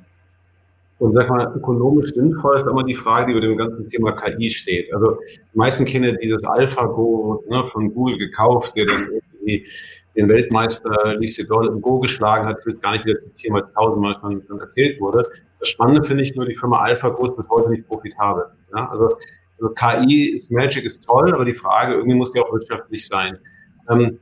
Und 0.99 1.13
sag 1.13 1.29
mal, 1.29 1.51
ökonomisch 1.55 2.13
sinnvoll 2.13 2.57
ist 2.57 2.67
immer 2.67 2.83
die 2.83 2.93
Frage, 2.93 3.25
die 3.25 3.31
über 3.31 3.41
dem 3.41 3.57
ganzen 3.57 3.89
Thema 3.89 4.11
KI 4.11 4.51
steht. 4.51 4.93
Also 4.93 5.17
die 5.51 5.57
meisten 5.57 5.83
kennen 5.83 6.15
dieses 6.21 6.43
AlphaGo 6.43 7.43
ne, 7.49 7.65
von 7.65 7.91
Google 7.91 8.19
gekauft, 8.19 8.75
der 8.75 8.85
dann 8.85 9.09
irgendwie 9.09 9.67
den 10.15 10.29
Weltmeister 10.29 11.15
Lise 11.15 11.47
Doll 11.47 11.69
im 11.69 11.81
Go 11.81 11.99
geschlagen 11.99 12.45
hat. 12.45 12.59
Ich 12.59 12.67
will 12.67 12.77
gar 12.77 12.91
nicht 12.91 13.05
wieder 13.05 13.19
zitieren, 13.19 13.55
weil 13.55 13.63
es 13.63 13.73
tausendmal 13.73 14.13
schon, 14.13 14.43
schon 14.45 14.59
erzählt 14.59 15.01
wurde. 15.01 15.27
Das 15.59 15.69
Spannende 15.69 16.03
finde 16.03 16.23
ich 16.23 16.35
nur, 16.35 16.45
die 16.45 16.55
Firma 16.55 16.81
AlphaGo 16.81 17.25
ist 17.25 17.35
bis 17.35 17.49
heute 17.49 17.71
nicht 17.71 17.87
profitabel. 17.87 18.45
Ja? 18.75 18.87
Also, 18.91 19.17
also 19.59 19.73
KI 19.73 20.35
ist 20.35 20.51
Magic, 20.51 20.85
ist 20.85 21.03
toll, 21.03 21.33
aber 21.33 21.45
die 21.45 21.55
Frage, 21.55 21.93
irgendwie 21.93 22.15
muss 22.15 22.31
die 22.31 22.39
auch 22.39 22.53
wirtschaftlich 22.53 23.07
sein. 23.07 23.39
Ähm, 23.89 24.19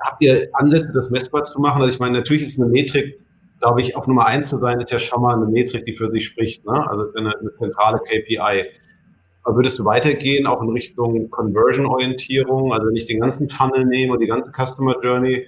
habt 0.00 0.22
ihr 0.22 0.48
Ansätze, 0.52 0.92
das 0.92 1.10
messbar 1.10 1.42
zu 1.44 1.60
machen? 1.60 1.80
Also 1.80 1.92
ich 1.92 2.00
meine, 2.00 2.18
natürlich 2.18 2.42
ist 2.42 2.60
eine 2.60 2.70
Metrik, 2.70 3.18
glaube 3.60 3.80
ich, 3.80 3.96
auf 3.96 4.06
Nummer 4.06 4.26
eins 4.26 4.48
zu 4.48 4.58
sein, 4.58 4.80
ist 4.80 4.90
ja 4.90 4.98
schon 4.98 5.22
mal 5.22 5.36
eine 5.36 5.46
Metrik, 5.46 5.86
die 5.86 5.94
für 5.94 6.10
sich 6.10 6.26
spricht. 6.26 6.64
Ne? 6.66 6.88
Also 6.88 7.04
ist 7.04 7.16
eine, 7.16 7.36
eine 7.38 7.52
zentrale 7.52 7.98
KPI. 7.98 8.64
Aber 9.44 9.56
würdest 9.56 9.78
du 9.78 9.84
weitergehen, 9.84 10.46
auch 10.46 10.62
in 10.62 10.68
Richtung 10.70 11.30
Conversion-Orientierung? 11.30 12.72
Also 12.72 12.88
wenn 12.88 12.96
ich 12.96 13.06
den 13.06 13.20
ganzen 13.20 13.48
Funnel 13.48 13.84
nehme 13.84 14.12
und 14.12 14.20
die 14.20 14.26
ganze 14.26 14.50
Customer 14.50 14.96
Journey, 15.02 15.46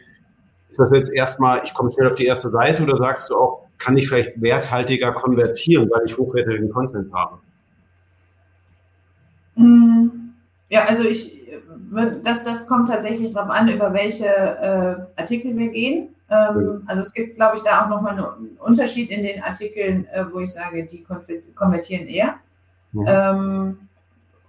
ist 0.69 0.79
das 0.79 0.91
jetzt 0.91 1.15
erstmal, 1.15 1.63
ich 1.65 1.73
komme 1.73 1.91
schnell 1.93 2.09
auf 2.09 2.17
die 2.17 2.27
erste 2.27 2.51
Seite 2.51 2.83
oder 2.83 2.97
sagst 2.97 3.31
du 3.31 3.37
auch, 3.37 3.67
kann 3.79 3.97
ich 3.97 4.09
vielleicht 4.09 4.41
werthaltiger 4.41 5.13
konvertieren, 5.13 5.89
weil 5.91 6.03
ich 6.07 6.17
hochwertigen 6.17 6.71
Content 6.71 7.13
habe? 7.13 7.39
Mm, 9.57 10.09
ja, 10.69 10.85
also 10.85 11.05
ich, 11.05 11.44
das, 12.23 12.45
das 12.45 12.67
kommt 12.67 12.89
tatsächlich 12.89 13.33
darauf 13.33 13.51
an, 13.51 13.69
über 13.69 13.93
welche 13.93 14.27
äh, 14.27 15.21
Artikel 15.21 15.57
wir 15.57 15.69
gehen. 15.69 16.15
Ähm, 16.31 16.83
also 16.87 17.03
es 17.03 17.13
gibt, 17.13 17.37
glaube 17.37 17.57
ich, 17.57 17.63
da 17.63 17.85
auch 17.85 17.89
nochmal 17.89 18.13
einen 18.13 18.57
Unterschied 18.59 19.11
in 19.11 19.23
den 19.23 19.43
Artikeln, 19.43 20.07
äh, 20.13 20.25
wo 20.33 20.41
ich 20.41 20.53
sage, 20.53 20.87
die 20.87 21.05
konvertieren 21.55 22.07
eher. 22.07 22.35
Mhm. 22.93 23.05
Ähm, 23.07 23.79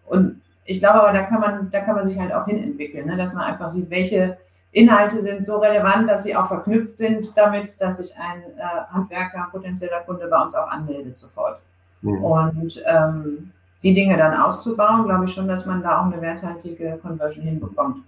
und 0.08 0.42
ich 0.66 0.80
glaube 0.80 1.02
aber, 1.02 1.12
da 1.12 1.24
kann 1.24 1.42
man, 1.42 1.70
da 1.70 1.82
kann 1.82 1.96
man 1.96 2.08
sich 2.08 2.20
halt 2.20 2.34
auch 2.34 2.46
hinentwickeln, 2.46 3.08
ne? 3.08 3.18
dass 3.18 3.34
man 3.34 3.44
einfach 3.44 3.70
sieht, 3.70 3.90
welche 3.90 4.38
Inhalte 4.72 5.22
sind 5.22 5.44
so 5.46 5.58
relevant, 5.58 6.10
dass 6.10 6.24
sie 6.24 6.36
auch 6.36 6.48
verknüpft 6.48 6.98
sind 6.98 7.38
damit, 7.38 7.80
dass 7.80 7.98
sich 7.98 8.14
ein 8.18 8.42
äh, 8.58 8.94
Handwerker, 8.94 9.48
potenzieller 9.52 10.02
Kunde 10.02 10.28
bei 10.28 10.42
uns 10.42 10.56
auch 10.56 10.68
anmeldet 10.68 11.18
sofort. 11.18 11.60
Mhm. 12.02 12.24
Und 12.24 12.84
ähm, 12.86 13.52
die 13.86 13.94
Dinge 13.94 14.18
dann 14.18 14.34
auszubauen, 14.34 15.06
glaube 15.06 15.26
ich 15.26 15.32
schon, 15.32 15.48
dass 15.48 15.68
man 15.68 15.84
da 15.84 16.02
auch 16.02 16.12
eine 16.12 16.20
werthaltige 16.20 16.98
Conversion 17.04 17.46
hinbekommt. 17.46 18.04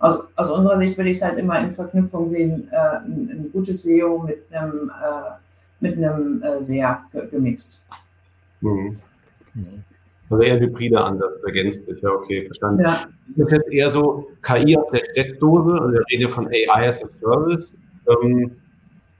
Also 0.00 0.24
aus 0.34 0.50
unserer 0.50 0.76
Sicht 0.78 0.98
würde 0.98 1.10
ich 1.10 1.18
es 1.18 1.22
halt 1.22 1.38
immer 1.38 1.60
in 1.60 1.70
Verknüpfung 1.70 2.26
sehen, 2.26 2.68
äh, 2.72 2.76
ein, 2.76 3.30
ein, 3.30 3.50
gutes 3.52 3.84
SEO 3.84 4.18
mit 4.18 4.44
einem, 4.50 4.90
äh, 4.90 5.30
mit 5.78 5.96
einem 5.96 6.42
äh, 6.42 6.60
SEA 6.60 7.04
gemixt. 7.30 7.80
Mhm. 8.62 8.98
Also 10.28 10.42
eher 10.42 10.58
hybride 10.58 11.00
Ansatz, 11.00 11.44
ergänzt 11.44 11.84
sich, 11.84 12.02
ja, 12.02 12.10
okay, 12.10 12.46
verstanden. 12.46 12.82
Ja. 12.82 13.06
Ist 13.28 13.38
das 13.38 13.50
jetzt 13.52 13.70
eher 13.70 13.90
so 13.92 14.28
KI 14.42 14.76
aus 14.76 14.90
der 14.90 15.02
Steckdose, 15.12 15.80
also 15.80 15.92
wir 15.92 16.02
reden 16.10 16.30
von 16.32 16.48
AI 16.48 16.88
as 16.88 17.04
a 17.04 17.06
Service, 17.06 17.78
ähm, 18.08 18.56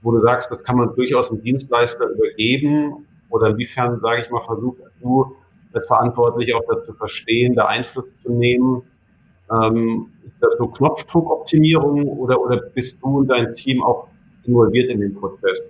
wo 0.01 0.11
du 0.11 0.19
sagst, 0.19 0.51
das 0.51 0.61
kann 0.65 0.75
man 0.75 0.93
durchaus 0.95 1.31
einem 1.31 1.41
Dienstleister 1.41 2.09
übergeben 2.09 3.07
oder 3.29 3.51
inwiefern, 3.51 4.01
sage 4.01 4.21
ich 4.21 4.29
mal, 4.29 4.41
versuchst 4.41 4.81
du 5.01 5.33
als 5.75 5.87
Verantwortliche 5.87 6.55
auch 6.55 6.63
das 6.69 6.85
zu 6.85 6.93
verstehen, 6.93 7.55
da 7.55 7.65
Einfluss 7.65 8.21
zu 8.21 8.31
nehmen? 8.31 8.83
Ähm, 9.51 10.11
ist 10.25 10.41
das 10.41 10.55
so 10.57 10.67
Knopfdruckoptimierung 10.67 12.07
oder, 12.07 12.39
oder 12.39 12.57
bist 12.57 12.97
du 13.01 13.19
und 13.19 13.27
dein 13.27 13.53
Team 13.53 13.83
auch 13.83 14.07
involviert 14.43 14.89
in 14.89 15.01
den 15.01 15.15
Prozess? 15.15 15.61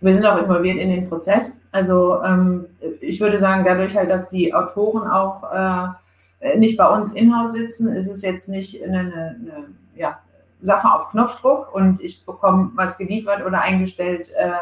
Wir 0.00 0.14
sind 0.14 0.26
auch 0.26 0.38
involviert 0.38 0.78
in 0.78 0.88
den 0.88 1.08
Prozess. 1.08 1.60
Also 1.70 2.22
ähm, 2.22 2.66
ich 3.00 3.20
würde 3.20 3.38
sagen, 3.38 3.64
dadurch 3.64 3.96
halt, 3.96 4.10
dass 4.10 4.28
die 4.28 4.52
Autoren 4.52 5.06
auch 5.08 5.44
äh, 5.52 6.58
nicht 6.58 6.76
bei 6.76 6.88
uns 6.88 7.12
in-house 7.12 7.52
sitzen, 7.52 7.88
ist 7.88 8.10
es 8.10 8.22
jetzt 8.22 8.48
nicht 8.48 8.82
eine, 8.82 8.98
eine, 8.98 9.12
eine 9.12 9.66
ja, 9.94 10.18
Sache 10.60 10.92
auf 10.92 11.10
Knopfdruck 11.10 11.72
und 11.74 12.00
ich 12.00 12.24
bekomme 12.24 12.72
was 12.74 12.98
geliefert 12.98 13.44
oder 13.46 13.60
eingestellt, 13.60 14.30
äh, 14.36 14.52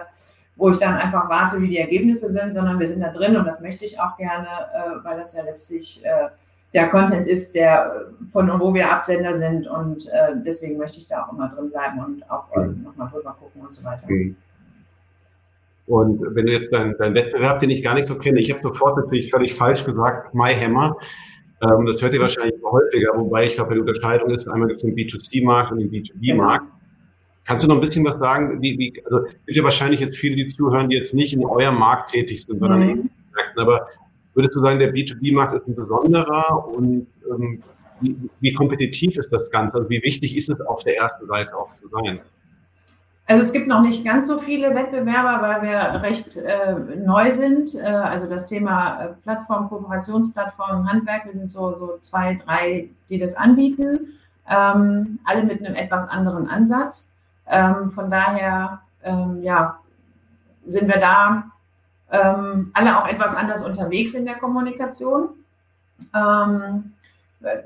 wo 0.60 0.70
ich 0.70 0.78
dann 0.78 0.94
einfach 0.94 1.28
warte, 1.28 1.60
wie 1.60 1.68
die 1.68 1.78
Ergebnisse 1.78 2.28
sind, 2.28 2.52
sondern 2.52 2.78
wir 2.78 2.86
sind 2.86 3.00
da 3.00 3.10
drin 3.10 3.36
und 3.36 3.46
das 3.46 3.62
möchte 3.62 3.84
ich 3.84 3.98
auch 3.98 4.16
gerne, 4.18 4.46
äh, 4.46 5.04
weil 5.04 5.18
das 5.18 5.34
ja 5.34 5.42
letztlich 5.42 6.04
äh, 6.04 6.28
der 6.74 6.88
Content 6.88 7.26
ist, 7.26 7.54
der 7.54 8.06
von 8.26 8.48
wo 8.60 8.72
wir 8.74 8.92
Absender 8.92 9.36
sind 9.36 9.66
und 9.66 10.06
äh, 10.08 10.34
deswegen 10.44 10.76
möchte 10.76 10.98
ich 10.98 11.08
da 11.08 11.24
auch 11.24 11.32
immer 11.32 11.48
drin 11.48 11.70
bleiben 11.70 11.98
und 12.04 12.30
auch 12.30 12.44
äh, 12.54 12.66
nochmal 12.66 13.08
drüber 13.10 13.34
gucken 13.40 13.62
und 13.62 13.72
so 13.72 13.82
weiter. 13.82 14.04
Mhm. 14.06 14.36
Und 15.86 16.20
wenn 16.36 16.46
du 16.46 16.52
jetzt 16.52 16.72
deinen 16.72 16.94
dein 16.98 17.14
Wettbewerb, 17.14 17.58
den 17.58 17.70
ich 17.70 17.82
gar 17.82 17.94
nicht 17.94 18.06
so 18.06 18.16
kenne, 18.16 18.38
ich 18.38 18.52
habe 18.52 18.62
sofort 18.62 18.98
natürlich 18.98 19.30
völlig 19.30 19.54
falsch 19.54 19.84
gesagt, 19.84 20.34
MyHammer. 20.34 20.96
Ähm, 21.62 21.86
das 21.86 22.00
hört 22.00 22.14
ihr 22.14 22.20
wahrscheinlich 22.20 22.54
häufiger, 22.62 23.10
wobei 23.16 23.46
ich 23.46 23.56
glaube, 23.56 23.74
die 23.74 23.80
Unterscheidung 23.80 24.30
ist, 24.30 24.46
einmal 24.46 24.68
gibt 24.68 24.82
es 24.82 24.86
den 24.86 24.94
B2C-Markt 24.94 25.72
und 25.72 25.78
den 25.78 25.90
B2B-Markt. 25.90 26.66
Kannst 27.50 27.64
du 27.64 27.68
noch 27.68 27.78
ein 27.78 27.80
bisschen 27.80 28.04
was 28.04 28.16
sagen? 28.20 28.62
Wie, 28.62 28.78
wie, 28.78 29.02
also 29.04 29.26
es 29.26 29.32
gibt 29.44 29.56
ja 29.56 29.64
wahrscheinlich 29.64 29.98
jetzt 29.98 30.16
viele, 30.16 30.36
die 30.36 30.46
zuhören, 30.46 30.88
die 30.88 30.94
jetzt 30.94 31.14
nicht 31.14 31.34
in 31.34 31.44
eurem 31.44 31.80
Markt 31.80 32.10
tätig 32.10 32.44
sind, 32.44 32.60
sondern 32.60 32.78
mhm. 32.78 32.90
in 32.90 33.10
Märkten. 33.34 33.60
Aber 33.60 33.88
würdest 34.34 34.54
du 34.54 34.60
sagen, 34.60 34.78
der 34.78 34.94
B2B-Markt 34.94 35.54
ist 35.54 35.66
ein 35.66 35.74
besonderer 35.74 36.68
und 36.68 37.08
ähm, 37.28 37.60
wie, 38.00 38.16
wie 38.38 38.52
kompetitiv 38.52 39.18
ist 39.18 39.32
das 39.32 39.50
Ganze? 39.50 39.78
Also 39.78 39.90
wie 39.90 40.00
wichtig 40.00 40.36
ist 40.36 40.48
es 40.48 40.60
auf 40.60 40.84
der 40.84 40.96
ersten 40.96 41.26
Seite 41.26 41.56
auch 41.56 41.72
zu 41.74 41.88
sein? 41.88 42.20
Also 43.26 43.42
es 43.42 43.52
gibt 43.52 43.66
noch 43.66 43.82
nicht 43.82 44.04
ganz 44.04 44.28
so 44.28 44.38
viele 44.38 44.72
Wettbewerber, 44.72 45.42
weil 45.42 45.62
wir 45.62 46.02
recht 46.02 46.36
äh, 46.36 46.76
neu 47.04 47.32
sind. 47.32 47.74
Äh, 47.74 47.80
also 47.80 48.28
das 48.28 48.46
Thema 48.46 49.02
äh, 49.02 49.08
Plattform, 49.24 49.68
Kooperationsplattform, 49.68 50.88
Handwerk, 50.88 51.26
wir 51.26 51.32
sind 51.32 51.50
so, 51.50 51.74
so 51.74 51.98
zwei, 52.00 52.40
drei, 52.46 52.90
die 53.08 53.18
das 53.18 53.34
anbieten. 53.34 54.20
Ähm, 54.48 55.18
alle 55.24 55.42
mit 55.42 55.66
einem 55.66 55.74
etwas 55.74 56.08
anderen 56.08 56.48
Ansatz. 56.48 57.16
Ähm, 57.50 57.90
von 57.90 58.10
daher, 58.10 58.80
ähm, 59.02 59.42
ja, 59.42 59.78
sind 60.64 60.88
wir 60.88 61.00
da 61.00 61.44
ähm, 62.10 62.70
alle 62.74 62.98
auch 62.98 63.08
etwas 63.08 63.34
anders 63.34 63.64
unterwegs 63.64 64.14
in 64.14 64.24
der 64.24 64.36
Kommunikation. 64.36 65.30
Ähm, 66.14 66.92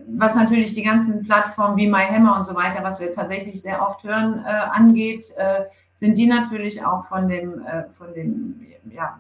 was 0.06 0.36
natürlich 0.36 0.74
die 0.74 0.82
ganzen 0.82 1.24
Plattformen 1.24 1.76
wie 1.76 1.88
MyHammer 1.88 2.36
und 2.36 2.44
so 2.44 2.54
weiter, 2.54 2.84
was 2.84 3.00
wir 3.00 3.12
tatsächlich 3.12 3.60
sehr 3.60 3.82
oft 3.86 4.04
hören, 4.04 4.44
äh, 4.46 4.50
angeht, 4.70 5.32
äh, 5.36 5.64
sind 5.96 6.16
die 6.16 6.26
natürlich 6.26 6.84
auch 6.84 7.06
von 7.06 7.28
dem, 7.28 7.64
äh, 7.66 7.84
dem 8.14 8.60
ja, 8.90 9.18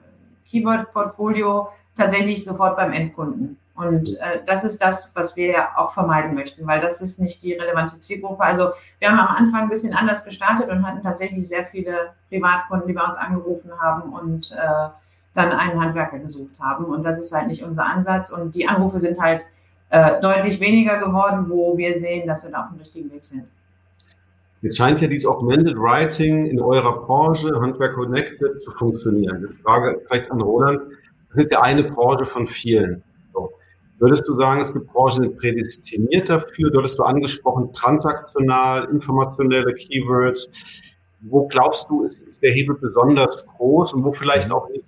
Keyword-Portfolio 0.48 1.68
tatsächlich 1.96 2.44
sofort 2.44 2.76
beim 2.76 2.92
Endkunden. 2.92 3.58
Und 3.74 4.16
äh, 4.18 4.40
das 4.46 4.62
ist 4.62 4.80
das, 4.82 5.10
was 5.14 5.34
wir 5.34 5.50
ja 5.50 5.68
auch 5.76 5.94
vermeiden 5.94 6.34
möchten, 6.34 6.66
weil 6.66 6.80
das 6.80 7.00
ist 7.00 7.18
nicht 7.18 7.42
die 7.42 7.54
relevante 7.54 7.98
Zielgruppe. 7.98 8.44
Also 8.44 8.70
wir 9.00 9.10
haben 9.10 9.18
am 9.18 9.36
Anfang 9.36 9.62
ein 9.62 9.68
bisschen 9.68 9.94
anders 9.94 10.24
gestartet 10.24 10.68
und 10.68 10.86
hatten 10.86 11.02
tatsächlich 11.02 11.48
sehr 11.48 11.64
viele 11.64 12.12
Privatkunden, 12.28 12.86
die 12.86 12.92
bei 12.92 13.04
uns 13.04 13.16
angerufen 13.16 13.72
haben 13.80 14.12
und 14.12 14.52
äh, 14.52 14.88
dann 15.34 15.52
einen 15.52 15.80
Handwerker 15.80 16.20
gesucht 16.20 16.54
haben. 16.60 16.84
Und 16.84 17.02
das 17.02 17.18
ist 17.18 17.32
halt 17.32 17.48
nicht 17.48 17.64
unser 17.64 17.86
Ansatz. 17.86 18.30
Und 18.30 18.54
die 18.54 18.68
Anrufe 18.68 19.00
sind 19.00 19.20
halt 19.20 19.44
äh, 19.90 20.20
deutlich 20.20 20.60
weniger 20.60 20.98
geworden, 20.98 21.46
wo 21.48 21.76
wir 21.76 21.98
sehen, 21.98 22.28
dass 22.28 22.44
wir 22.44 22.52
da 22.52 22.62
auf 22.62 22.68
dem 22.70 22.78
richtigen 22.78 23.10
Weg 23.12 23.24
sind. 23.24 23.44
Jetzt 24.62 24.78
scheint 24.78 25.00
ja 25.00 25.08
dieses 25.08 25.26
Augmented 25.26 25.76
Writing 25.76 26.46
in 26.46 26.60
eurer 26.60 27.04
Branche, 27.04 27.52
Handwerk 27.60 27.94
Connected, 27.94 28.62
zu 28.62 28.70
funktionieren. 28.70 29.46
Die 29.48 29.54
Frage 29.62 30.00
vielleicht 30.06 30.30
an 30.30 30.40
Roland. 30.40 30.80
Das 31.28 31.44
ist 31.44 31.52
ja 31.52 31.60
eine 31.60 31.84
Branche 31.84 32.24
von 32.24 32.46
vielen. 32.46 33.02
Würdest 33.98 34.26
du 34.26 34.34
sagen, 34.34 34.60
es 34.60 34.72
gibt 34.72 34.92
Branchen, 34.92 35.36
prädestiniert 35.36 36.28
dafür? 36.28 36.70
Du 36.70 36.78
hattest 36.78 36.98
du 36.98 37.04
angesprochen, 37.04 37.72
transaktional, 37.72 38.84
informationelle 38.90 39.72
Keywords. 39.74 40.48
Wo 41.20 41.46
glaubst 41.46 41.88
du, 41.88 42.04
ist, 42.04 42.22
ist 42.22 42.42
der 42.42 42.52
Hebel 42.52 42.76
besonders 42.76 43.46
groß 43.46 43.94
und 43.94 44.04
wo 44.04 44.12
vielleicht 44.12 44.48
mhm. 44.48 44.54
auch 44.54 44.68
nicht? 44.68 44.84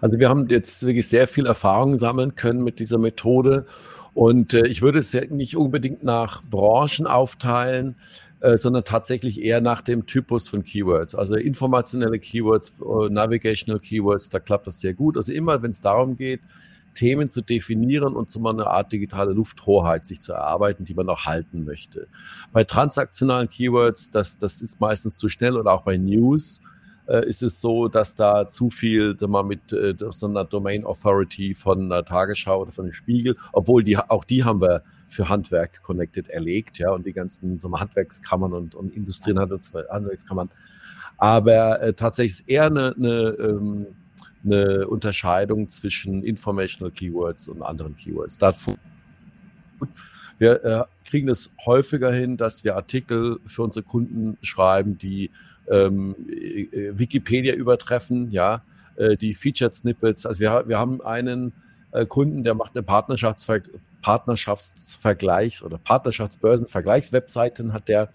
Also 0.00 0.18
wir 0.18 0.28
haben 0.28 0.48
jetzt 0.48 0.84
wirklich 0.86 1.08
sehr 1.08 1.28
viel 1.28 1.46
Erfahrung 1.46 1.98
sammeln 1.98 2.34
können 2.34 2.62
mit 2.62 2.78
dieser 2.78 2.98
Methode. 2.98 3.66
Und 4.14 4.54
äh, 4.54 4.66
ich 4.66 4.82
würde 4.82 4.98
es 4.98 5.12
ja 5.12 5.22
nicht 5.26 5.56
unbedingt 5.56 6.02
nach 6.02 6.42
Branchen 6.42 7.06
aufteilen, 7.06 7.96
äh, 8.40 8.56
sondern 8.56 8.84
tatsächlich 8.84 9.42
eher 9.42 9.60
nach 9.60 9.82
dem 9.82 10.06
Typus 10.06 10.48
von 10.48 10.62
Keywords. 10.64 11.14
Also 11.14 11.34
informationelle 11.34 12.18
Keywords, 12.18 12.72
äh, 12.80 13.08
Navigational 13.10 13.80
Keywords, 13.80 14.28
da 14.28 14.40
klappt 14.40 14.66
das 14.66 14.80
sehr 14.80 14.94
gut. 14.94 15.16
Also 15.16 15.32
immer, 15.32 15.62
wenn 15.62 15.70
es 15.70 15.80
darum 15.80 16.16
geht, 16.16 16.40
Themen 16.98 17.28
zu 17.28 17.42
definieren 17.42 18.16
und 18.16 18.28
so 18.28 18.40
mal 18.40 18.50
eine 18.50 18.66
Art 18.66 18.90
digitale 18.92 19.32
Lufthoheit 19.32 20.04
sich 20.04 20.20
zu 20.20 20.32
erarbeiten, 20.32 20.84
die 20.84 20.94
man 20.94 21.08
auch 21.08 21.26
halten 21.26 21.64
möchte. 21.64 22.08
Bei 22.52 22.64
transaktionalen 22.64 23.48
Keywords, 23.48 24.10
das, 24.10 24.36
das 24.38 24.60
ist 24.60 24.80
meistens 24.80 25.16
zu 25.16 25.28
schnell 25.28 25.56
oder 25.56 25.72
auch 25.72 25.82
bei 25.82 25.96
News 25.96 26.60
äh, 27.06 27.24
ist 27.24 27.42
es 27.42 27.60
so, 27.60 27.86
dass 27.86 28.16
da 28.16 28.48
zu 28.48 28.68
viel 28.68 29.16
mal 29.28 29.44
mit 29.44 29.72
äh, 29.72 29.94
so 30.10 30.26
einer 30.26 30.44
Domain 30.44 30.84
Authority 30.84 31.54
von 31.54 31.88
der 31.88 32.04
Tagesschau 32.04 32.62
oder 32.62 32.72
von 32.72 32.86
dem 32.86 32.92
Spiegel, 32.92 33.36
obwohl 33.52 33.84
die 33.84 33.96
auch 33.96 34.24
die 34.24 34.42
haben 34.42 34.60
wir 34.60 34.82
für 35.06 35.28
Handwerk 35.28 35.80
Connected 35.82 36.28
erlegt, 36.28 36.78
ja, 36.78 36.90
und 36.90 37.06
die 37.06 37.12
ganzen 37.12 37.60
so 37.60 37.70
Handwerkskammern 37.78 38.52
und, 38.52 38.74
und 38.74 38.94
Industrien. 38.96 39.38
Aber 41.16 41.80
äh, 41.80 41.94
tatsächlich 41.94 42.40
ist 42.40 42.48
eher 42.48 42.66
eine, 42.66 42.94
eine, 42.96 43.36
ähm, 43.40 43.86
eine 44.44 44.86
Unterscheidung 44.88 45.68
zwischen 45.68 46.22
Informational 46.22 46.90
Keywords 46.90 47.48
und 47.48 47.62
anderen 47.62 47.96
Keywords. 47.96 48.38
Wir 50.38 50.64
äh, 50.64 50.84
kriegen 51.04 51.28
es 51.28 51.52
häufiger 51.66 52.12
hin, 52.12 52.36
dass 52.36 52.62
wir 52.64 52.76
Artikel 52.76 53.40
für 53.44 53.62
unsere 53.62 53.84
Kunden 53.84 54.38
schreiben, 54.42 54.96
die 54.98 55.30
ähm, 55.68 56.14
äh, 56.28 56.96
Wikipedia 56.96 57.54
übertreffen, 57.54 58.30
ja, 58.30 58.62
äh, 58.96 59.16
die 59.16 59.34
Featured 59.34 59.74
Snippets. 59.74 60.26
Also 60.26 60.40
wir, 60.40 60.64
wir 60.66 60.78
haben 60.78 61.00
einen 61.00 61.52
äh, 61.92 62.06
Kunden, 62.06 62.44
der 62.44 62.54
macht 62.54 62.76
eine 62.76 62.82
Partnerschaftsver 62.82 63.60
Partnerschaftsvergleichs- 64.00 65.62
oder 65.62 65.76
Partnerschaftsbörsenvergleichswebseiten 65.78 67.72
hat 67.72 67.88
der, 67.88 68.10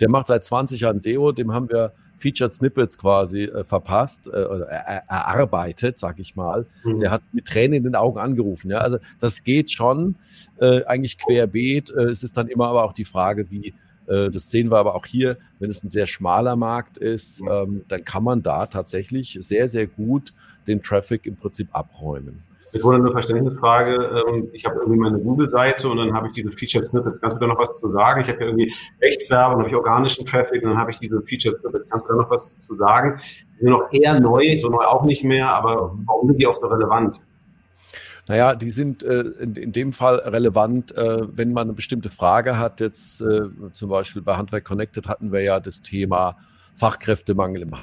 der 0.00 0.08
macht 0.08 0.28
seit 0.28 0.42
20 0.42 0.80
Jahren 0.80 1.00
SEO, 1.00 1.32
dem 1.32 1.52
haben 1.52 1.68
wir 1.68 1.92
Featured 2.18 2.52
Snippets 2.52 2.98
quasi 2.98 3.44
äh, 3.44 3.64
verpasst 3.64 4.26
äh, 4.26 4.30
oder 4.30 4.66
er, 4.66 5.04
erarbeitet, 5.08 5.98
sag 5.98 6.18
ich 6.18 6.36
mal. 6.36 6.66
Mhm. 6.84 7.00
Der 7.00 7.10
hat 7.10 7.22
mit 7.32 7.46
Tränen 7.46 7.74
in 7.74 7.84
den 7.84 7.94
Augen 7.94 8.18
angerufen. 8.18 8.70
Ja, 8.70 8.78
also 8.78 8.98
das 9.20 9.44
geht 9.44 9.70
schon 9.70 10.16
äh, 10.60 10.84
eigentlich 10.84 11.18
querbeet. 11.18 11.90
Äh, 11.90 12.04
es 12.04 12.22
ist 12.22 12.36
dann 12.36 12.48
immer 12.48 12.68
aber 12.68 12.84
auch 12.84 12.92
die 12.92 13.04
Frage, 13.04 13.50
wie 13.50 13.74
äh, 14.08 14.30
das 14.30 14.50
sehen 14.50 14.70
wir 14.70 14.78
aber 14.78 14.94
auch 14.94 15.06
hier, 15.06 15.36
wenn 15.58 15.70
es 15.70 15.82
ein 15.84 15.88
sehr 15.88 16.06
schmaler 16.06 16.56
Markt 16.56 16.98
ist, 16.98 17.42
ähm, 17.48 17.84
dann 17.88 18.04
kann 18.04 18.24
man 18.24 18.42
da 18.42 18.66
tatsächlich 18.66 19.38
sehr, 19.40 19.68
sehr 19.68 19.86
gut 19.86 20.32
den 20.66 20.82
Traffic 20.82 21.26
im 21.26 21.36
Prinzip 21.36 21.68
abräumen. 21.72 22.42
Jetzt 22.78 22.84
wurde 22.84 22.98
eine 22.98 23.10
Verständnisfrage. 23.10 24.22
Ähm, 24.28 24.50
ich 24.52 24.64
habe 24.64 24.76
irgendwie 24.78 25.00
meine 25.00 25.18
Google-Seite 25.18 25.88
und 25.88 25.96
dann 25.96 26.14
habe 26.14 26.28
ich 26.28 26.34
diese 26.34 26.52
Featured 26.52 26.84
Snippets. 26.84 27.20
Kannst 27.20 27.34
du 27.34 27.40
da 27.40 27.48
noch 27.48 27.58
was 27.58 27.76
zu 27.80 27.88
sagen? 27.88 28.20
Ich 28.20 28.28
habe 28.28 28.38
ja 28.38 28.46
irgendwie 28.46 28.72
Rechtswerbung, 29.02 29.58
habe 29.58 29.68
ich 29.68 29.74
organischen 29.74 30.24
Traffic 30.24 30.62
und 30.62 30.70
dann 30.70 30.78
habe 30.78 30.92
ich 30.92 31.00
diese 31.00 31.20
Featured 31.22 31.56
Snippets. 31.56 31.86
Kannst 31.90 32.06
du 32.06 32.12
da 32.12 32.22
noch 32.22 32.30
was 32.30 32.56
zu 32.56 32.74
sagen? 32.76 33.20
Die 33.56 33.64
sind 33.64 33.70
noch 33.70 33.92
eher 33.92 34.20
neu, 34.20 34.56
so 34.58 34.68
neu 34.68 34.84
auch 34.84 35.04
nicht 35.04 35.24
mehr, 35.24 35.48
aber 35.48 35.92
warum 36.06 36.28
sind 36.28 36.40
die 36.40 36.46
auch 36.46 36.54
so 36.54 36.68
relevant? 36.68 37.20
Naja, 38.28 38.54
die 38.54 38.68
sind 38.68 39.02
äh, 39.02 39.22
in, 39.22 39.56
in, 39.56 39.72
dem 39.72 39.92
Fall 39.92 40.20
relevant, 40.20 40.96
äh, 40.96 41.26
wenn 41.36 41.52
man 41.52 41.66
eine 41.66 41.72
bestimmte 41.72 42.10
Frage 42.10 42.60
hat. 42.60 42.78
Jetzt 42.78 43.20
äh, 43.22 43.40
zum 43.72 43.90
Beispiel 43.90 44.22
bei 44.22 44.36
Handwerk 44.36 44.64
Connected 44.64 45.08
hatten 45.08 45.32
wir 45.32 45.40
ja 45.40 45.58
das 45.58 45.82
Thema 45.82 46.36
Fachkräftemangel 46.76 47.62
im 47.62 47.74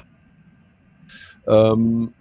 ähm, 1.46 2.14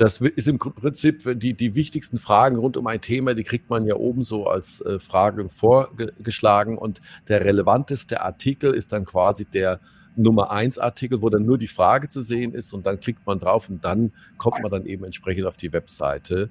das 0.00 0.18
ist 0.18 0.48
im 0.48 0.58
Prinzip 0.58 1.38
die, 1.38 1.52
die 1.52 1.74
wichtigsten 1.74 2.16
Fragen 2.16 2.56
rund 2.56 2.78
um 2.78 2.86
ein 2.86 3.02
Thema, 3.02 3.34
die 3.34 3.42
kriegt 3.42 3.68
man 3.68 3.84
ja 3.84 3.96
oben 3.96 4.24
so 4.24 4.46
als 4.46 4.80
äh, 4.80 4.98
Frage 4.98 5.50
vorgeschlagen. 5.50 6.78
Und 6.78 7.02
der 7.28 7.44
relevanteste 7.44 8.22
Artikel 8.22 8.72
ist 8.72 8.92
dann 8.92 9.04
quasi 9.04 9.44
der 9.44 9.78
Nummer 10.16 10.50
eins 10.50 10.78
Artikel, 10.78 11.20
wo 11.20 11.28
dann 11.28 11.44
nur 11.44 11.58
die 11.58 11.66
Frage 11.66 12.08
zu 12.08 12.22
sehen 12.22 12.54
ist 12.54 12.72
und 12.72 12.86
dann 12.86 12.98
klickt 12.98 13.26
man 13.26 13.40
drauf 13.40 13.68
und 13.68 13.84
dann 13.84 14.12
kommt 14.38 14.62
man 14.62 14.70
dann 14.70 14.86
eben 14.86 15.04
entsprechend 15.04 15.44
auf 15.44 15.58
die 15.58 15.70
Webseite. 15.74 16.48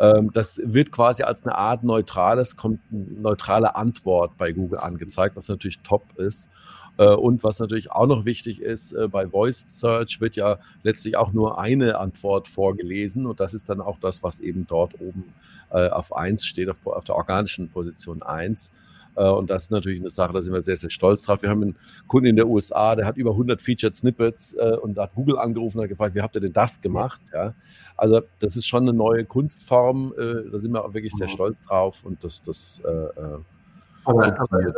Ähm, 0.00 0.32
das 0.32 0.60
wird 0.64 0.90
quasi 0.90 1.22
als 1.22 1.44
eine 1.44 1.56
Art 1.56 1.84
neutrales, 1.84 2.56
neutrale 2.90 3.76
Antwort 3.76 4.36
bei 4.36 4.50
Google 4.50 4.80
angezeigt, 4.80 5.36
was 5.36 5.46
natürlich 5.46 5.78
top 5.84 6.02
ist. 6.18 6.50
Äh, 6.98 7.14
und 7.14 7.42
was 7.44 7.58
natürlich 7.58 7.90
auch 7.90 8.06
noch 8.06 8.24
wichtig 8.24 8.60
ist, 8.60 8.92
äh, 8.92 9.08
bei 9.08 9.26
Voice 9.26 9.64
Search 9.66 10.20
wird 10.20 10.36
ja 10.36 10.58
letztlich 10.82 11.16
auch 11.16 11.32
nur 11.32 11.58
eine 11.58 11.98
Antwort 11.98 12.48
vorgelesen 12.48 13.26
und 13.26 13.40
das 13.40 13.54
ist 13.54 13.68
dann 13.68 13.80
auch 13.80 13.98
das, 13.98 14.22
was 14.22 14.40
eben 14.40 14.66
dort 14.68 15.00
oben 15.00 15.32
äh, 15.70 15.88
auf 15.88 16.14
eins 16.14 16.44
steht, 16.44 16.68
auf, 16.68 16.76
auf 16.84 17.04
der 17.04 17.16
organischen 17.16 17.70
Position 17.70 18.22
eins. 18.22 18.72
Äh, 19.16 19.24
und 19.24 19.48
das 19.48 19.64
ist 19.64 19.70
natürlich 19.70 20.00
eine 20.00 20.10
Sache, 20.10 20.34
da 20.34 20.42
sind 20.42 20.52
wir 20.52 20.60
sehr, 20.60 20.76
sehr 20.76 20.90
stolz 20.90 21.22
drauf. 21.22 21.40
Wir 21.40 21.48
haben 21.48 21.62
einen 21.62 21.76
Kunden 22.08 22.26
in 22.26 22.36
der 22.36 22.46
USA, 22.46 22.94
der 22.94 23.06
hat 23.06 23.16
über 23.16 23.30
100 23.30 23.62
Featured 23.62 23.96
Snippets 23.96 24.54
und 24.82 24.98
hat 24.98 25.14
Google 25.14 25.38
angerufen 25.38 25.78
und 25.78 25.84
hat 25.84 25.90
gefragt, 25.90 26.14
wie 26.14 26.20
habt 26.20 26.34
ihr 26.34 26.40
denn 26.40 26.52
das 26.52 26.80
gemacht? 26.80 27.22
Ja, 27.32 27.54
also 27.96 28.20
das 28.38 28.56
ist 28.56 28.66
schon 28.66 28.82
eine 28.82 28.92
neue 28.92 29.24
Kunstform. 29.24 30.14
Da 30.16 30.58
sind 30.58 30.72
wir 30.72 30.84
auch 30.84 30.94
wirklich 30.94 31.12
sehr 31.14 31.28
mhm. 31.28 31.32
stolz 31.32 31.60
drauf 31.62 32.04
und 32.04 32.22
das, 32.24 32.42
das 32.42 32.82
aber, 34.04 34.26
aber 34.26 34.74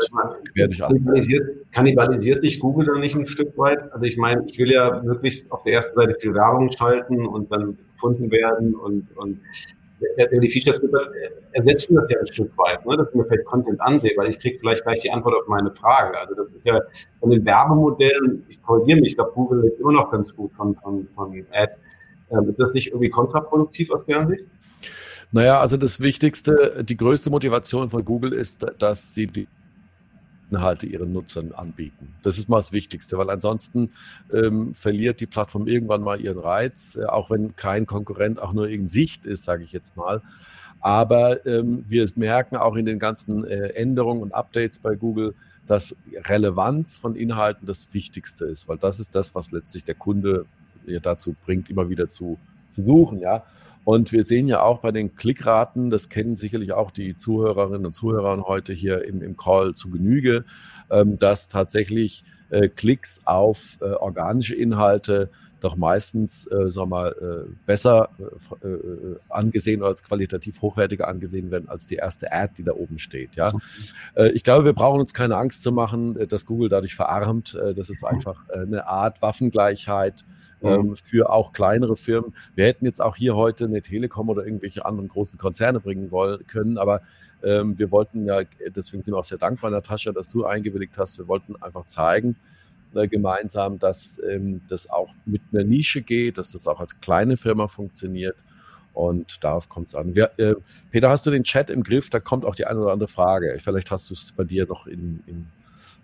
kannibalisiert, 0.79 1.73
kannibalisiert 1.73 2.43
sich 2.43 2.61
Google 2.61 2.87
dann 2.87 3.01
nicht 3.01 3.17
ein 3.17 3.27
Stück 3.27 3.57
weit? 3.57 3.93
Also 3.93 4.05
ich 4.05 4.17
meine, 4.17 4.45
ich 4.47 4.59
will 4.59 4.71
ja 4.71 5.03
möglichst 5.03 5.51
auf 5.51 5.63
der 5.63 5.75
ersten 5.75 5.99
Seite 5.99 6.17
viel 6.21 6.35
Werbung 6.35 6.71
schalten 6.71 7.27
und 7.27 7.51
dann 7.51 7.79
gefunden 7.95 8.31
werden 8.31 8.75
und, 8.75 9.07
und 9.17 9.41
die 10.43 10.49
Features 10.49 10.83
ersetzen 11.53 11.95
das 11.95 12.11
ja 12.11 12.19
ein 12.19 12.27
Stück 12.27 12.57
weit, 12.59 12.85
ne, 12.85 12.97
dass 12.97 13.09
ich 13.09 13.15
mir 13.15 13.25
vielleicht 13.25 13.45
Content 13.45 13.81
ansehe, 13.81 14.13
weil 14.17 14.29
ich 14.29 14.39
kriege 14.39 14.59
gleich 14.59 14.83
gleich 14.83 15.01
die 15.01 15.11
Antwort 15.11 15.35
auf 15.35 15.49
meine 15.49 15.73
Frage. 15.73 16.19
Also 16.19 16.35
das 16.35 16.51
ist 16.51 16.67
ja 16.67 16.81
von 17.21 17.31
den 17.31 17.45
Werbemodellen, 17.45 18.45
ich 18.49 18.61
korrigiere 18.63 19.01
mich, 19.01 19.11
ich 19.11 19.17
glaube, 19.17 19.33
Google 19.33 19.65
ist 19.65 19.81
immer 19.81 19.93
noch 19.93 20.11
ganz 20.11 20.35
gut 20.35 20.53
von, 20.53 20.75
von, 20.77 21.09
von 21.15 21.47
Ad. 21.53 21.73
Ähm, 22.31 22.49
ist 22.49 22.59
das 22.59 22.73
nicht 22.75 22.89
irgendwie 22.89 23.09
kontraproduktiv 23.09 23.91
aus 23.93 24.05
deren 24.05 24.29
Sicht? 24.29 24.47
Naja, 25.35 25.59
also 25.59 25.77
das 25.77 25.99
Wichtigste, 25.99 26.85
die 26.89 26.97
größte 26.97 27.29
Motivation 27.29 27.91
von 27.91 28.05
Google 28.05 28.33
ist, 28.33 28.65
dass 28.79 29.15
sie 29.15 29.27
die 29.27 29.49
Inhalte 30.49 30.87
ihren 30.87 31.13
Nutzern 31.13 31.51
anbieten. 31.51 32.15
Das 32.23 32.39
ist 32.39 32.49
mal 32.49 32.59
das 32.59 32.73
Wichtigste, 32.73 33.19
weil 33.19 33.29
ansonsten 33.31 33.91
ähm, 34.33 34.75
verliert 34.75 35.19
die 35.19 35.27
Plattform 35.27 35.67
irgendwann 35.67 36.03
mal 36.03 36.21
ihren 36.21 36.39
Reiz, 36.39 36.95
äh, 36.95 37.07
auch 37.07 37.31
wenn 37.31 37.57
kein 37.57 37.85
Konkurrent 37.85 38.39
auch 38.39 38.53
nur 38.53 38.69
in 38.69 38.87
Sicht 38.87 39.27
ist, 39.27 39.43
sage 39.43 39.65
ich 39.65 39.73
jetzt 39.73 39.97
mal. 39.97 40.23
Aber 40.79 41.45
ähm, 41.47 41.85
wir 41.89 42.09
merken 42.15 42.55
auch 42.55 42.77
in 42.77 42.87
den 42.87 43.01
ganzen 43.01 43.45
äh, 43.45 43.71
Änderungen 43.71 44.23
und 44.23 44.33
Updates 44.33 44.79
bei 44.79 44.95
Google, 44.95 45.35
dass 45.67 45.97
Relevanz 46.13 46.99
von 46.99 47.17
Inhalten 47.17 47.67
das 47.67 47.93
Wichtigste 47.93 48.45
ist, 48.45 48.69
weil 48.69 48.79
das 48.79 49.01
ist 49.01 49.17
das, 49.17 49.35
was 49.35 49.51
letztlich 49.51 49.83
der 49.83 49.97
Kunde 49.97 50.47
dazu 51.03 51.35
bringt, 51.45 51.71
immer 51.71 51.89
wieder 51.89 52.09
zu, 52.09 52.39
zu 52.73 52.85
suchen. 52.85 53.19
Ja. 53.19 53.43
Und 53.85 54.13
wir 54.13 54.25
sehen 54.25 54.49
ja 54.49 54.63
auch 54.63 54.79
bei 54.79 54.93
den 54.93 55.15
Klickraten, 55.15 55.91
das 55.91 56.09
kennen 56.09 56.37
sicherlich 56.37 56.73
auch 56.73 56.91
die 56.91 57.17
Zuhörerinnen 57.17 57.87
und 57.87 57.93
Zuhörer 57.93 58.43
heute 58.47 58.73
hier 58.73 59.05
im, 59.05 59.23
im 59.23 59.37
Call 59.37 59.75
zu 59.75 59.91
Genüge, 59.91 60.45
ähm, 60.91 61.19
dass 61.19 61.49
tatsächlich 61.49 62.25
äh, 62.51 62.69
Klicks 62.69 63.21
auf 63.25 63.79
äh, 63.81 63.85
organische 63.85 64.55
Inhalte 64.55 65.31
doch 65.65 65.77
meistens, 65.77 66.47
äh, 66.47 66.71
sagen 66.71 66.75
wir 66.75 66.87
mal, 66.87 67.09
äh, 67.09 67.51
besser 67.65 68.11
äh, 68.63 68.67
äh, 68.67 69.17
angesehen 69.31 69.81
oder 69.81 69.89
als 69.91 70.03
qualitativ 70.03 70.61
hochwertiger 70.61 71.09
angesehen 71.09 71.51
werden 71.51 71.71
als 71.71 71.87
die 71.87 71.95
erste 71.95 72.31
Ad, 72.33 72.53
die 72.59 72.65
da 72.65 72.73
oben 72.73 72.99
steht. 72.99 73.35
Ja, 73.35 73.51
äh, 74.15 74.29
ich 74.33 74.45
glaube, 74.45 74.67
wir 74.67 74.75
brauchen 74.75 75.01
uns 75.01 75.15
keine 75.15 75.37
Angst 75.39 75.63
zu 75.63 75.73
machen, 75.73 76.19
äh, 76.19 76.27
dass 76.27 76.45
Google 76.45 76.69
dadurch 76.69 76.95
verarmt. 76.95 77.59
Das 77.77 77.89
ist 77.89 78.05
einfach 78.05 78.49
eine 78.51 78.87
Art 78.87 79.23
Waffengleichheit 79.23 80.27
ähm, 80.65 80.97
für 80.97 81.31
auch 81.31 81.53
kleinere 81.53 81.97
Firmen. 81.97 82.35
Wir 82.55 82.67
hätten 82.67 82.85
jetzt 82.85 83.01
auch 83.01 83.17
hier 83.17 83.37
heute 83.37 83.65
eine 83.65 83.83
Telekom 83.83 84.29
oder 84.29 84.45
irgendwelche 84.45 84.85
anderen 84.85 85.09
großen 85.09 85.39
Konzerne 85.39 85.81
bringen 85.81 86.11
wollen 86.11 86.47
können, 86.47 86.79
aber 86.79 87.03
ähm, 87.43 87.79
wir 87.79 87.91
wollten 87.91 88.27
ja, 88.27 88.43
deswegen 88.69 89.03
sind 89.03 89.15
wir 89.15 89.19
auch 89.19 89.25
sehr 89.25 89.39
dankbar, 89.39 89.71
Natascha, 89.71 90.13
dass 90.13 90.31
du 90.31 90.45
eingewilligt 90.45 90.97
hast. 90.99 91.19
Wir 91.19 91.29
wollten 91.29 91.57
einfach 91.57 91.87
zeigen, 91.87 92.37
äh, 92.95 93.09
gemeinsam, 93.09 93.79
dass 93.79 94.21
ähm, 94.29 94.63
das 94.69 94.89
auch 94.89 95.11
mit 95.27 95.43
einer 95.53 95.65
Nische 95.65 96.01
geht, 96.01 96.39
dass 96.39 96.53
das 96.53 96.67
auch 96.67 96.81
als 96.81 97.01
kleine 97.01 97.37
Firma 97.37 97.69
funktioniert. 97.69 98.37
Und 98.93 99.43
darauf 99.43 99.69
kommt 99.69 99.89
es 99.89 99.97
an. 99.97 100.15
Wir, 100.15 100.31
äh, 100.37 100.55
Peter, 100.93 101.11
hast 101.11 101.27
du 101.27 101.33
den 101.33 101.43
Chat 101.43 101.71
im 101.71 101.83
Griff? 101.83 102.11
Da 102.11 102.21
kommt 102.21 102.45
auch 102.45 102.55
die 102.55 102.67
eine 102.67 102.79
oder 102.79 102.93
andere 102.93 103.09
Frage. 103.09 103.59
Vielleicht 103.61 103.91
hast 103.91 104.09
du 104.09 104.15
es 104.15 104.33
bei 104.33 104.45
dir 104.45 104.67
noch 104.67 104.87
in, 104.87 105.23
in 105.27 105.47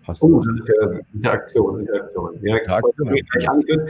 hast 0.05 0.21
oh, 0.23 0.41
Interaktion, 1.13 1.79
Interaktion. 1.79 2.39
Ja, 2.41 2.57
Interaktion. 2.57 3.89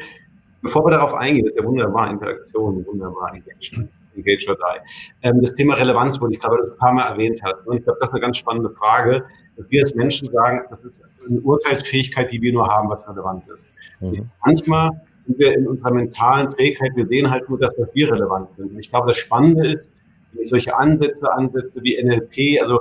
Bevor 0.62 0.86
wir 0.86 0.92
darauf 0.92 1.14
eingehen, 1.16 1.46
das 1.46 1.56
ist 1.56 1.62
ja 1.62 1.68
wunderbar, 1.68 2.10
Interaktion, 2.10 2.86
wunderbar, 2.86 3.34
Engagement. 3.34 3.90
Engage 4.16 4.50
or 4.50 4.56
Die. 4.56 5.28
Ähm, 5.28 5.42
das 5.42 5.54
Thema 5.54 5.76
Relevanz 5.76 6.20
wurde 6.22 6.34
ich 6.34 6.40
gerade 6.40 6.58
ein 6.58 6.78
paar 6.78 6.94
Mal 6.94 7.04
erwähnt 7.04 7.42
hast. 7.44 7.66
Und 7.66 7.78
ich 7.78 7.84
glaube, 7.84 7.98
das 8.00 8.10
ist 8.10 8.14
eine 8.14 8.22
ganz 8.22 8.38
spannende 8.38 8.70
Frage, 8.72 9.24
dass 9.58 9.70
wir 9.70 9.82
als 9.82 9.96
Menschen 9.96 10.30
sagen, 10.32 10.62
das 10.70 10.84
ist 10.84 11.02
eine 11.28 11.40
Urteilsfähigkeit, 11.40 12.32
die 12.32 12.42
wir 12.42 12.54
nur 12.54 12.68
haben, 12.68 12.90
was 12.90 13.08
relevant 13.08 13.44
ist. 13.48 13.68
Mhm. 14.00 14.30
Manchmal 14.46 14.92
sind 15.26 15.40
wir 15.40 15.54
in 15.54 15.68
unserer 15.68 15.92
mentalen 15.92 16.52
Trägheit, 16.52 16.92
wir 16.96 17.08
sehen 17.08 17.30
halt 17.30 17.48
nur 17.50 17.60
das, 17.60 17.74
was 17.78 17.90
wir 17.94 18.12
relevant 18.12 18.50
sind. 18.58 18.72
Und 18.72 18.80
ich 18.80 18.90
glaube, 18.90 19.08
das 19.08 19.18
Spannende 19.18 19.68
ist, 19.68 19.92
wenn 20.34 20.44
ich 20.44 20.50
solche 20.50 20.76
Ansätze 20.78 21.32
ansetze 21.32 21.82
wie 21.84 22.02
NLP, 22.02 22.62
also 22.62 22.80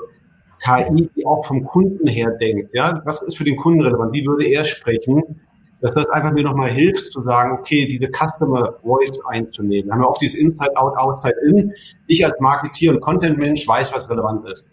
KI, 0.63 1.09
die 1.17 1.27
auch 1.27 1.45
vom 1.45 1.65
Kunden 1.65 2.07
her 2.07 2.31
denkt, 2.33 2.75
ja, 2.75 3.01
was 3.05 3.23
ist 3.23 3.37
für 3.37 3.45
den 3.45 3.57
Kunden 3.57 3.81
relevant? 3.81 4.13
Wie 4.13 4.27
würde 4.27 4.47
er 4.47 4.65
sprechen? 4.65 5.41
Dass 5.81 5.95
das 5.95 6.09
einfach 6.11 6.33
mir 6.33 6.45
nochmal 6.45 6.71
hilft 6.71 7.07
zu 7.07 7.21
sagen, 7.21 7.57
okay, 7.59 7.87
diese 7.87 8.09
Customer 8.09 8.75
Voice 8.83 9.21
einzunehmen. 9.27 9.87
Wir 9.89 9.95
haben 9.95 10.03
ja 10.03 10.09
oft 10.09 10.21
dieses 10.21 10.39
Inside 10.39 10.77
Out, 10.77 10.97
Outside 10.97 11.37
In. 11.47 11.73
Ich 12.07 12.25
als 12.25 12.39
Marketier 12.41 12.93
und 12.93 13.01
Content-Mensch 13.01 13.67
weiß, 13.67 13.95
was 13.95 14.09
relevant 14.11 14.47
ist. 14.49 14.71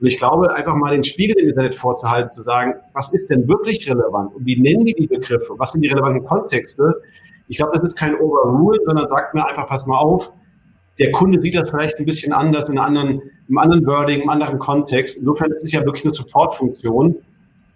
Und 0.00 0.06
ich 0.06 0.16
glaube, 0.16 0.54
einfach 0.54 0.76
mal 0.76 0.92
den 0.92 1.02
Spiegel 1.02 1.36
im 1.38 1.48
Internet 1.48 1.74
vorzuhalten, 1.74 2.30
zu 2.30 2.42
sagen, 2.42 2.74
was 2.94 3.12
ist 3.12 3.28
denn 3.30 3.48
wirklich 3.48 3.88
relevant? 3.90 4.34
Und 4.34 4.46
wie 4.46 4.58
nennen 4.58 4.84
die 4.84 4.94
die 4.94 5.08
Begriffe? 5.08 5.54
Was 5.58 5.72
sind 5.72 5.82
die 5.82 5.88
relevanten 5.88 6.24
Kontexte? 6.24 7.02
Ich 7.48 7.56
glaube, 7.56 7.72
das 7.74 7.82
ist 7.82 7.96
kein 7.96 8.14
Overrule, 8.14 8.78
sondern 8.84 9.08
sagt 9.08 9.34
mir 9.34 9.44
einfach, 9.46 9.66
pass 9.66 9.86
mal 9.86 9.98
auf, 9.98 10.32
der 10.98 11.10
Kunde 11.12 11.40
sieht 11.40 11.54
das 11.54 11.70
vielleicht 11.70 11.98
ein 11.98 12.06
bisschen 12.06 12.32
anders, 12.32 12.68
in 12.68 12.78
einem 12.78 12.98
anderen, 12.98 13.22
im 13.48 13.58
anderen 13.58 13.86
Wording, 13.86 14.22
im 14.22 14.28
anderen 14.28 14.58
Kontext. 14.58 15.18
Insofern 15.18 15.52
ist 15.52 15.64
es 15.64 15.72
ja 15.72 15.84
wirklich 15.84 16.04
eine 16.04 16.14
Supportfunktion 16.14 17.16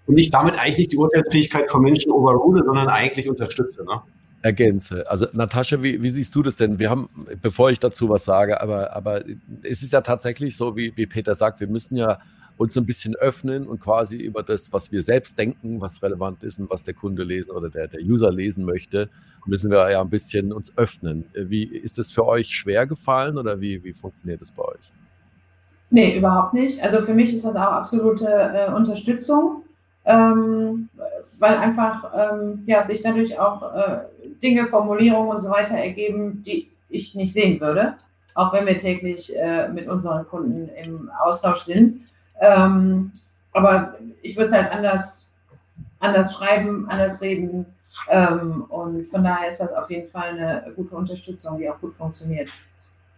und 0.06 0.18
ich 0.18 0.30
damit 0.30 0.54
eigentlich 0.54 0.78
nicht 0.78 0.92
die 0.92 0.96
Urteilsfähigkeit 0.96 1.70
von 1.70 1.82
Menschen 1.82 2.12
overrule, 2.12 2.64
sondern 2.64 2.88
eigentlich 2.88 3.28
unterstütze. 3.28 3.84
Ne? 3.84 4.02
Ergänze. 4.42 5.08
Also 5.08 5.26
Natascha, 5.32 5.82
wie, 5.82 6.02
wie 6.02 6.08
siehst 6.08 6.34
du 6.34 6.42
das 6.42 6.56
denn? 6.56 6.78
Wir 6.78 6.90
haben, 6.90 7.08
bevor 7.40 7.70
ich 7.70 7.78
dazu 7.78 8.08
was 8.08 8.24
sage, 8.24 8.60
aber, 8.60 8.94
aber 8.94 9.22
es 9.62 9.82
ist 9.82 9.92
ja 9.92 10.00
tatsächlich 10.00 10.56
so, 10.56 10.76
wie, 10.76 10.92
wie 10.96 11.06
Peter 11.06 11.34
sagt, 11.34 11.60
wir 11.60 11.68
müssen 11.68 11.96
ja 11.96 12.18
uns 12.56 12.76
ein 12.76 12.84
bisschen 12.84 13.14
öffnen 13.16 13.66
und 13.66 13.80
quasi 13.80 14.18
über 14.18 14.42
das, 14.42 14.72
was 14.72 14.92
wir 14.92 15.02
selbst 15.02 15.38
denken, 15.38 15.80
was 15.80 16.02
relevant 16.02 16.42
ist 16.42 16.60
und 16.60 16.70
was 16.70 16.84
der 16.84 16.94
Kunde 16.94 17.22
lesen 17.24 17.52
oder 17.52 17.70
der, 17.70 17.88
der 17.88 18.00
User 18.00 18.30
lesen 18.30 18.64
möchte, 18.64 19.08
müssen 19.46 19.70
wir 19.70 19.90
ja 19.90 20.00
ein 20.00 20.10
bisschen 20.10 20.52
uns 20.52 20.76
öffnen. 20.76 21.24
Wie 21.34 21.64
ist 21.64 21.98
es 21.98 22.12
für 22.12 22.26
euch 22.26 22.48
schwer 22.48 22.86
gefallen 22.86 23.38
oder 23.38 23.60
wie, 23.60 23.82
wie 23.84 23.92
funktioniert 23.92 24.42
es 24.42 24.52
bei 24.52 24.62
euch? 24.62 24.92
Nee, 25.90 26.16
überhaupt 26.16 26.54
nicht. 26.54 26.82
Also 26.82 27.02
für 27.02 27.14
mich 27.14 27.34
ist 27.34 27.44
das 27.44 27.56
auch 27.56 27.72
absolute 27.72 28.26
äh, 28.26 28.72
Unterstützung 28.72 29.62
ähm, 30.04 30.88
weil 31.38 31.56
einfach 31.56 32.12
ähm, 32.14 32.62
ja, 32.66 32.84
sich 32.84 33.02
dadurch 33.02 33.38
auch 33.38 33.74
äh, 33.74 33.98
Dinge, 34.42 34.66
Formulierungen 34.66 35.30
und 35.30 35.40
so 35.40 35.50
weiter 35.50 35.76
ergeben, 35.76 36.42
die 36.44 36.70
ich 36.88 37.14
nicht 37.14 37.32
sehen 37.32 37.60
würde, 37.60 37.94
auch 38.34 38.52
wenn 38.52 38.66
wir 38.66 38.76
täglich 38.78 39.36
äh, 39.36 39.68
mit 39.68 39.88
unseren 39.88 40.26
Kunden 40.26 40.68
im 40.68 41.10
Austausch 41.20 41.60
sind. 41.60 42.00
Ähm, 42.40 43.12
aber 43.52 43.94
ich 44.22 44.36
würde 44.36 44.46
es 44.46 44.52
halt 44.52 44.72
anders, 44.72 45.26
anders 46.00 46.34
schreiben, 46.34 46.88
anders 46.88 47.20
reden. 47.20 47.66
Ähm, 48.08 48.64
und 48.68 49.06
von 49.08 49.22
daher 49.22 49.48
ist 49.48 49.60
das 49.60 49.72
auf 49.72 49.90
jeden 49.90 50.08
Fall 50.10 50.30
eine 50.30 50.72
gute 50.74 50.94
Unterstützung, 50.94 51.58
die 51.58 51.68
auch 51.68 51.78
gut 51.80 51.94
funktioniert. 51.94 52.48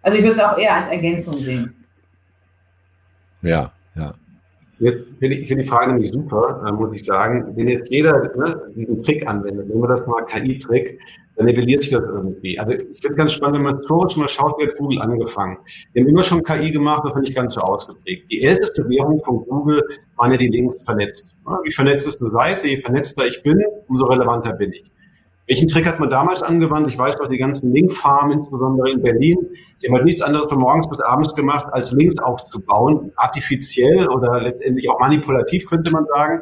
Also 0.03 0.19
ich 0.19 0.25
würde 0.25 0.37
es 0.37 0.43
auch 0.43 0.59
eher 0.59 0.75
als 0.75 0.89
Ergänzung 0.89 1.39
sehen. 1.39 1.85
Ja, 3.43 3.73
ja. 3.95 4.15
Jetzt 4.79 5.05
finde 5.21 5.37
ich, 5.37 5.49
find 5.49 5.61
die 5.61 5.67
Frage 5.67 5.93
nämlich 5.93 6.11
super, 6.11 6.63
äh, 6.67 6.73
muss 6.73 6.95
ich 6.95 7.05
sagen. 7.05 7.53
Wenn 7.57 7.69
jetzt 7.69 7.91
jeder 7.91 8.23
ne, 8.37 8.73
diesen 8.75 9.03
Trick 9.03 9.27
anwendet, 9.27 9.69
nehmen 9.69 9.83
wir 9.83 9.89
das 9.89 10.07
mal 10.07 10.25
KI-Trick, 10.25 10.99
dann 11.37 11.47
nivelliert 11.47 11.83
sich 11.83 11.93
das 11.93 12.05
irgendwie. 12.05 12.59
Also 12.59 12.73
ich 12.73 13.01
finde 13.01 13.17
ganz 13.17 13.33
spannend, 13.33 13.57
wenn 13.57 13.65
man 13.65 13.77
historisch 13.77 14.17
mal 14.17 14.29
schaut, 14.29 14.59
wie 14.59 14.67
hat 14.67 14.77
Google 14.77 15.01
angefangen. 15.01 15.59
Die 15.95 16.01
haben 16.01 16.09
immer 16.09 16.23
schon 16.23 16.43
KI 16.43 16.71
gemacht, 16.71 17.03
das 17.05 17.13
finde 17.13 17.29
ich 17.29 17.35
ganz 17.35 17.55
so 17.55 17.61
ausgeprägt. 17.61 18.31
Die 18.31 18.43
älteste 18.43 18.89
Währung 18.89 19.23
von 19.25 19.45
Google 19.45 19.83
waren 20.17 20.33
ja 20.33 20.37
die 20.37 20.49
Links 20.49 20.83
vernetzt. 20.83 21.37
Je 21.65 21.73
vernetzt 21.73 22.07
ist 22.07 22.21
eine 22.21 22.31
Seite, 22.31 22.69
je 22.69 22.81
vernetzter 22.81 23.27
ich 23.27 23.43
bin, 23.43 23.61
umso 23.89 24.07
relevanter 24.07 24.53
bin 24.55 24.73
ich. 24.73 24.91
Welchen 25.47 25.69
Trick 25.69 25.87
hat 25.87 26.01
man 26.01 26.09
damals 26.09 26.43
angewandt? 26.43 26.91
Ich 26.91 26.97
weiß 26.97 27.19
noch, 27.19 27.29
die 27.29 27.37
ganzen 27.37 27.71
Linkfarmen, 27.73 28.33
insbesondere 28.33 28.91
in 28.91 29.03
Berlin, 29.03 29.37
die 29.83 29.89
haben 29.89 29.95
halt 29.95 30.07
nichts 30.07 30.23
anderes 30.23 30.47
von 30.47 30.59
morgens 30.59 30.89
bis 30.89 31.01
abends 31.01 31.35
gemacht, 31.35 31.67
als 31.71 31.93
Links 31.93 32.19
aufzubauen, 32.19 33.13
artifiziell 33.17 34.09
oder 34.09 34.41
letztendlich 34.41 34.89
auch 34.89 34.99
manipulativ, 34.99 35.67
könnte 35.69 35.91
man 35.91 36.07
sagen, 36.07 36.41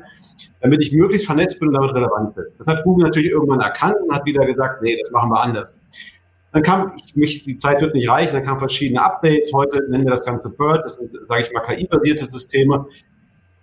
damit 0.60 0.82
ich 0.82 0.92
möglichst 0.92 1.26
vernetzt 1.26 1.58
bin 1.58 1.68
und 1.68 1.74
damit 1.74 1.94
relevant 1.94 2.36
bin. 2.36 2.44
Das 2.58 2.68
hat 2.68 2.84
Google 2.84 3.06
natürlich 3.06 3.30
irgendwann 3.30 3.60
erkannt 3.60 3.96
und 4.06 4.14
hat 4.14 4.24
wieder 4.24 4.46
gesagt, 4.46 4.82
nee, 4.82 4.96
das 5.00 5.10
machen 5.10 5.30
wir 5.30 5.40
anders. 5.40 5.76
Dann 6.52 6.62
kam, 6.62 6.92
ich, 7.04 7.16
mich, 7.16 7.42
die 7.42 7.56
Zeit 7.56 7.80
wird 7.80 7.94
nicht 7.94 8.08
reichen, 8.08 8.34
dann 8.34 8.44
kamen 8.44 8.60
verschiedene 8.60 9.02
Updates. 9.02 9.50
Heute 9.52 9.82
nennen 9.88 10.04
wir 10.04 10.12
das 10.12 10.24
Ganze 10.24 10.50
BIRD, 10.50 10.84
das 10.84 10.94
sind, 10.94 11.10
sage 11.26 11.42
ich 11.42 11.52
mal, 11.52 11.62
KI-basierte 11.62 12.26
Systeme. 12.26 12.86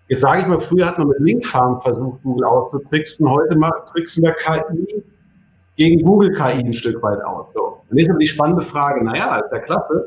Jetzt 0.09 0.21
sage 0.21 0.41
ich 0.41 0.47
mal, 0.47 0.59
früher 0.59 0.87
hat 0.87 0.97
man 0.97 1.07
mit 1.07 1.19
Linkfarmen 1.19 1.79
versucht, 1.79 2.23
Google 2.23 2.45
auszutricksen. 2.45 3.29
Heute 3.29 3.57
mal 3.57 3.71
tricksen 3.93 4.23
wir 4.23 4.33
KI 4.33 5.03
gegen 5.79 6.03
Google 6.03 6.33
KI 6.33 6.59
ein 6.59 6.73
Stück 6.73 7.01
weit 7.01 7.23
aus. 7.23 7.53
So. 7.53 7.81
Jetzt 7.91 8.09
ist 8.09 8.17
die 8.19 8.27
spannende 8.27 8.61
Frage, 8.61 9.03
naja, 9.03 9.37
ist 9.37 9.51
ja 9.51 9.59
klasse, 9.59 10.05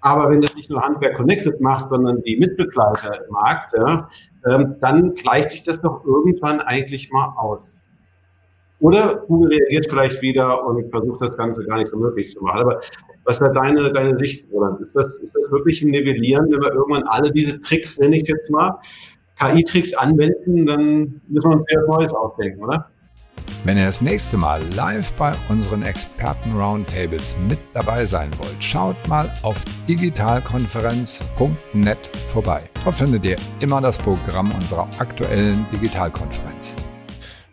aber 0.00 0.30
wenn 0.30 0.40
das 0.40 0.54
nicht 0.54 0.70
nur 0.70 0.80
Handwerk 0.80 1.16
Connected 1.16 1.60
macht, 1.60 1.88
sondern 1.88 2.22
die 2.22 2.36
Mitbegleiter 2.36 3.24
im 3.26 3.32
Markt, 3.32 3.72
ja, 3.76 4.08
ähm, 4.46 4.76
dann 4.80 5.14
gleicht 5.14 5.50
sich 5.50 5.64
das 5.64 5.80
doch 5.80 6.04
irgendwann 6.04 6.60
eigentlich 6.60 7.10
mal 7.10 7.34
aus. 7.36 7.76
Oder 8.78 9.24
Google 9.26 9.48
reagiert 9.48 9.86
vielleicht 9.90 10.22
wieder 10.22 10.64
und 10.64 10.88
versucht 10.90 11.22
das 11.22 11.36
Ganze 11.36 11.64
gar 11.64 11.78
nicht 11.78 11.90
so 11.90 11.96
möglich 11.96 12.30
zu 12.30 12.44
machen. 12.44 12.60
Aber 12.60 12.80
was 13.24 13.40
ist 13.40 13.52
deine, 13.52 13.92
deine 13.92 14.16
Sicht, 14.16 14.46
Roland? 14.52 14.80
Ist 14.80 14.94
das, 14.94 15.16
ist 15.16 15.34
das 15.34 15.50
wirklich 15.50 15.82
ein 15.82 15.90
Nivellieren, 15.90 16.52
wenn 16.52 16.60
wir 16.60 16.72
irgendwann 16.72 17.04
alle 17.04 17.32
diese 17.32 17.60
Tricks, 17.60 17.98
nenne 17.98 18.16
ich 18.16 18.28
jetzt 18.28 18.48
mal, 18.48 18.78
KI-Tricks 19.40 19.94
anwenden, 19.94 20.66
dann 20.66 21.20
müssen 21.26 21.50
wir 21.50 21.56
uns 21.56 21.64
wieder 21.68 21.82
Neues 21.88 22.12
ausdenken, 22.12 22.62
oder? 22.62 22.90
Wenn 23.64 23.76
ihr 23.78 23.86
das 23.86 24.02
nächste 24.02 24.36
Mal 24.36 24.62
live 24.74 25.14
bei 25.14 25.32
unseren 25.48 25.82
Experten-Roundtables 25.82 27.34
mit 27.48 27.58
dabei 27.72 28.04
sein 28.04 28.30
wollt, 28.36 28.62
schaut 28.62 29.08
mal 29.08 29.32
auf 29.40 29.64
digitalkonferenz.net 29.88 32.10
vorbei. 32.26 32.68
Dort 32.84 32.98
findet 32.98 33.24
ihr 33.24 33.36
immer 33.60 33.80
das 33.80 33.96
Programm 33.96 34.52
unserer 34.52 34.86
aktuellen 34.98 35.64
Digitalkonferenz. 35.72 36.76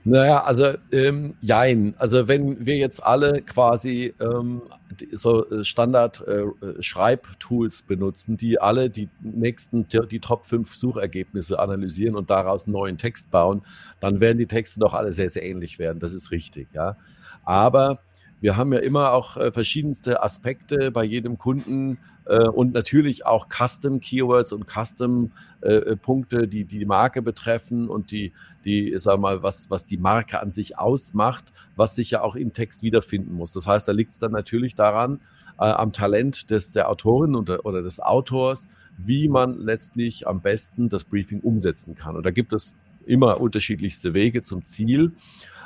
Naja, 0.03 0.43
also 0.43 0.73
ähm, 0.91 1.35
jein. 1.41 1.93
Also 1.97 2.27
wenn 2.27 2.65
wir 2.65 2.77
jetzt 2.77 3.05
alle 3.05 3.41
quasi 3.41 4.15
ähm, 4.19 4.63
so 5.11 5.47
äh, 5.49 5.63
Standard-Schreibtools 5.63 7.81
äh, 7.81 7.83
benutzen, 7.87 8.35
die 8.35 8.59
alle 8.59 8.89
die 8.89 9.09
nächsten, 9.21 9.87
die 9.87 10.19
Top 10.19 10.45
5 10.45 10.73
Suchergebnisse 10.73 11.59
analysieren 11.59 12.15
und 12.15 12.31
daraus 12.31 12.65
einen 12.65 12.73
neuen 12.73 12.97
Text 12.97 13.29
bauen, 13.29 13.61
dann 13.99 14.19
werden 14.19 14.39
die 14.39 14.47
Texte 14.47 14.79
doch 14.79 14.95
alle 14.95 15.11
sehr, 15.11 15.29
sehr 15.29 15.43
ähnlich 15.43 15.77
werden. 15.77 15.99
Das 15.99 16.13
ist 16.13 16.31
richtig, 16.31 16.69
ja. 16.73 16.97
Aber 17.43 17.99
wir 18.41 18.58
haben 18.58 18.73
ja 18.73 18.80
immer 18.80 19.13
auch 19.13 19.38
äh, 19.38 19.51
verschiedenste 19.51 20.23
Aspekte 20.23 20.91
bei 20.91 21.04
jedem 21.04 21.38
Kunden 21.38 21.99
äh, 22.25 22.47
und 22.47 22.73
natürlich 22.73 23.25
auch 23.25 23.47
Custom 23.47 23.99
Keywords 23.99 24.51
und 24.51 24.65
Custom 24.67 25.32
äh, 25.62 25.73
äh, 25.73 25.95
Punkte, 25.95 26.47
die 26.47 26.65
die 26.65 26.86
Marke 26.86 27.21
betreffen 27.21 27.88
und 27.88 28.12
die, 28.12 28.34
die, 28.65 28.93
sag 28.97 29.19
mal, 29.19 29.43
was, 29.43 29.69
was 29.69 29.86
die 29.86 29.97
Marke 29.97 30.41
an 30.41 30.49
sich 30.49 30.80
ausmacht, 30.80 31.54
was 31.75 31.95
sich 31.95 32.12
ja 32.12 32.21
auch 32.21 32.36
im 32.36 32.51
Text 32.51 32.82
wiederfinden 32.82 33.36
muss. 33.36 33.54
Das 33.54 33.67
heißt, 33.67 33.88
da 33.88 33.91
liegt 33.91 34.10
es 34.10 34.17
dann 34.17 34.32
natürlich 34.32 34.73
daran, 34.73 35.21
äh, 35.60 35.65
am 35.65 35.93
Talent 35.93 36.49
des, 36.49 36.71
der 36.71 36.89
Autorin 36.89 37.36
oder, 37.36 37.63
oder 37.63 37.84
des 37.84 37.99
Autors, 37.99 38.67
wie 38.97 39.30
man 39.30 39.60
letztlich 39.60 40.27
am 40.27 40.41
besten 40.41 40.89
das 40.89 41.04
Briefing 41.04 41.41
umsetzen 41.41 41.93
kann. 41.93 42.15
Und 42.15 42.25
da 42.25 42.32
gibt 42.32 42.54
es 42.54 42.73
immer 43.06 43.39
unterschiedlichste 43.39 44.13
Wege 44.13 44.41
zum 44.41 44.65
Ziel. 44.65 45.12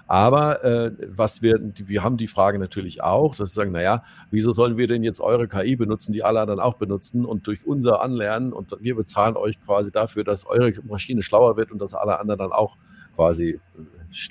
Aber 0.08 0.64
äh, 0.64 0.92
was 1.08 1.42
wir, 1.42 1.56
wir 1.76 2.04
haben 2.04 2.18
die 2.18 2.28
Frage 2.28 2.60
natürlich 2.60 3.02
auch, 3.02 3.36
dass 3.36 3.50
sie 3.50 3.56
sagen, 3.56 3.72
naja, 3.72 4.04
wieso 4.30 4.54
sollen 4.54 4.78
wir 4.78 4.88
denn 4.88 5.04
jetzt 5.04 5.20
eure 5.20 5.48
KI 5.48 5.76
benutzen, 5.76 6.14
die 6.14 6.24
alle 6.24 6.42
anderen 6.42 6.60
auch 6.60 6.76
benutzen 6.76 7.26
und 7.26 7.48
durch 7.48 7.66
unser 7.66 8.02
Anlernen 8.02 8.54
und 8.54 8.76
wir 8.80 8.96
bezahlen 8.96 9.36
euch 9.36 9.60
quasi 9.64 9.92
dafür, 9.92 10.24
dass 10.24 10.46
eure 10.46 10.74
Maschine 10.84 11.24
schlauer 11.24 11.58
wird 11.58 11.72
und 11.72 11.80
dass 11.80 11.96
alle 11.96 12.20
anderen 12.20 12.40
dann 12.40 12.52
auch 12.52 12.78
quasi 13.16 13.60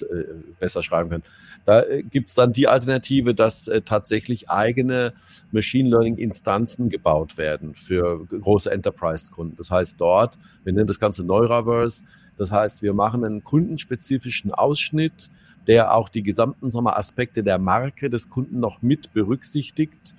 äh, 0.01 0.25
besser 0.61 0.83
schreiben 0.83 1.11
können. 1.11 1.25
Da 1.65 1.83
äh, 1.83 2.03
gibt's 2.03 2.35
dann 2.35 2.53
die 2.53 2.69
Alternative, 2.69 3.35
dass 3.35 3.69
äh, 3.69 3.83
tatsächlich 3.83 4.51
eigene 4.51 5.13
Machine 5.51 5.89
Learning 5.89 6.17
Instanzen 6.19 6.89
gebaut 6.89 7.37
werden 7.37 7.75
für 7.75 8.25
große 8.27 8.71
Enterprise-Kunden. 8.71 9.57
Das 9.57 9.71
heißt 9.71 10.01
dort, 10.01 10.39
wir 10.63 10.73
nennen 10.73 10.87
das 10.87 11.01
Ganze 11.01 11.25
Neuraverse. 11.25 12.05
Das 12.37 12.51
heißt, 12.51 12.83
wir 12.83 12.95
machen 12.95 13.25
einen 13.25 13.45
kundenspezifischen 13.45 14.53
Ausschnitt 14.53 15.31
der 15.67 15.95
auch 15.95 16.09
die 16.09 16.23
gesamten 16.23 16.71
wir, 16.73 16.97
Aspekte 16.97 17.43
der 17.43 17.59
Marke 17.59 18.11
des 18.11 18.31
Kunden 18.31 18.61
noch 18.61 18.83
mit 18.83 19.13
berücksichtigt, 19.13 20.15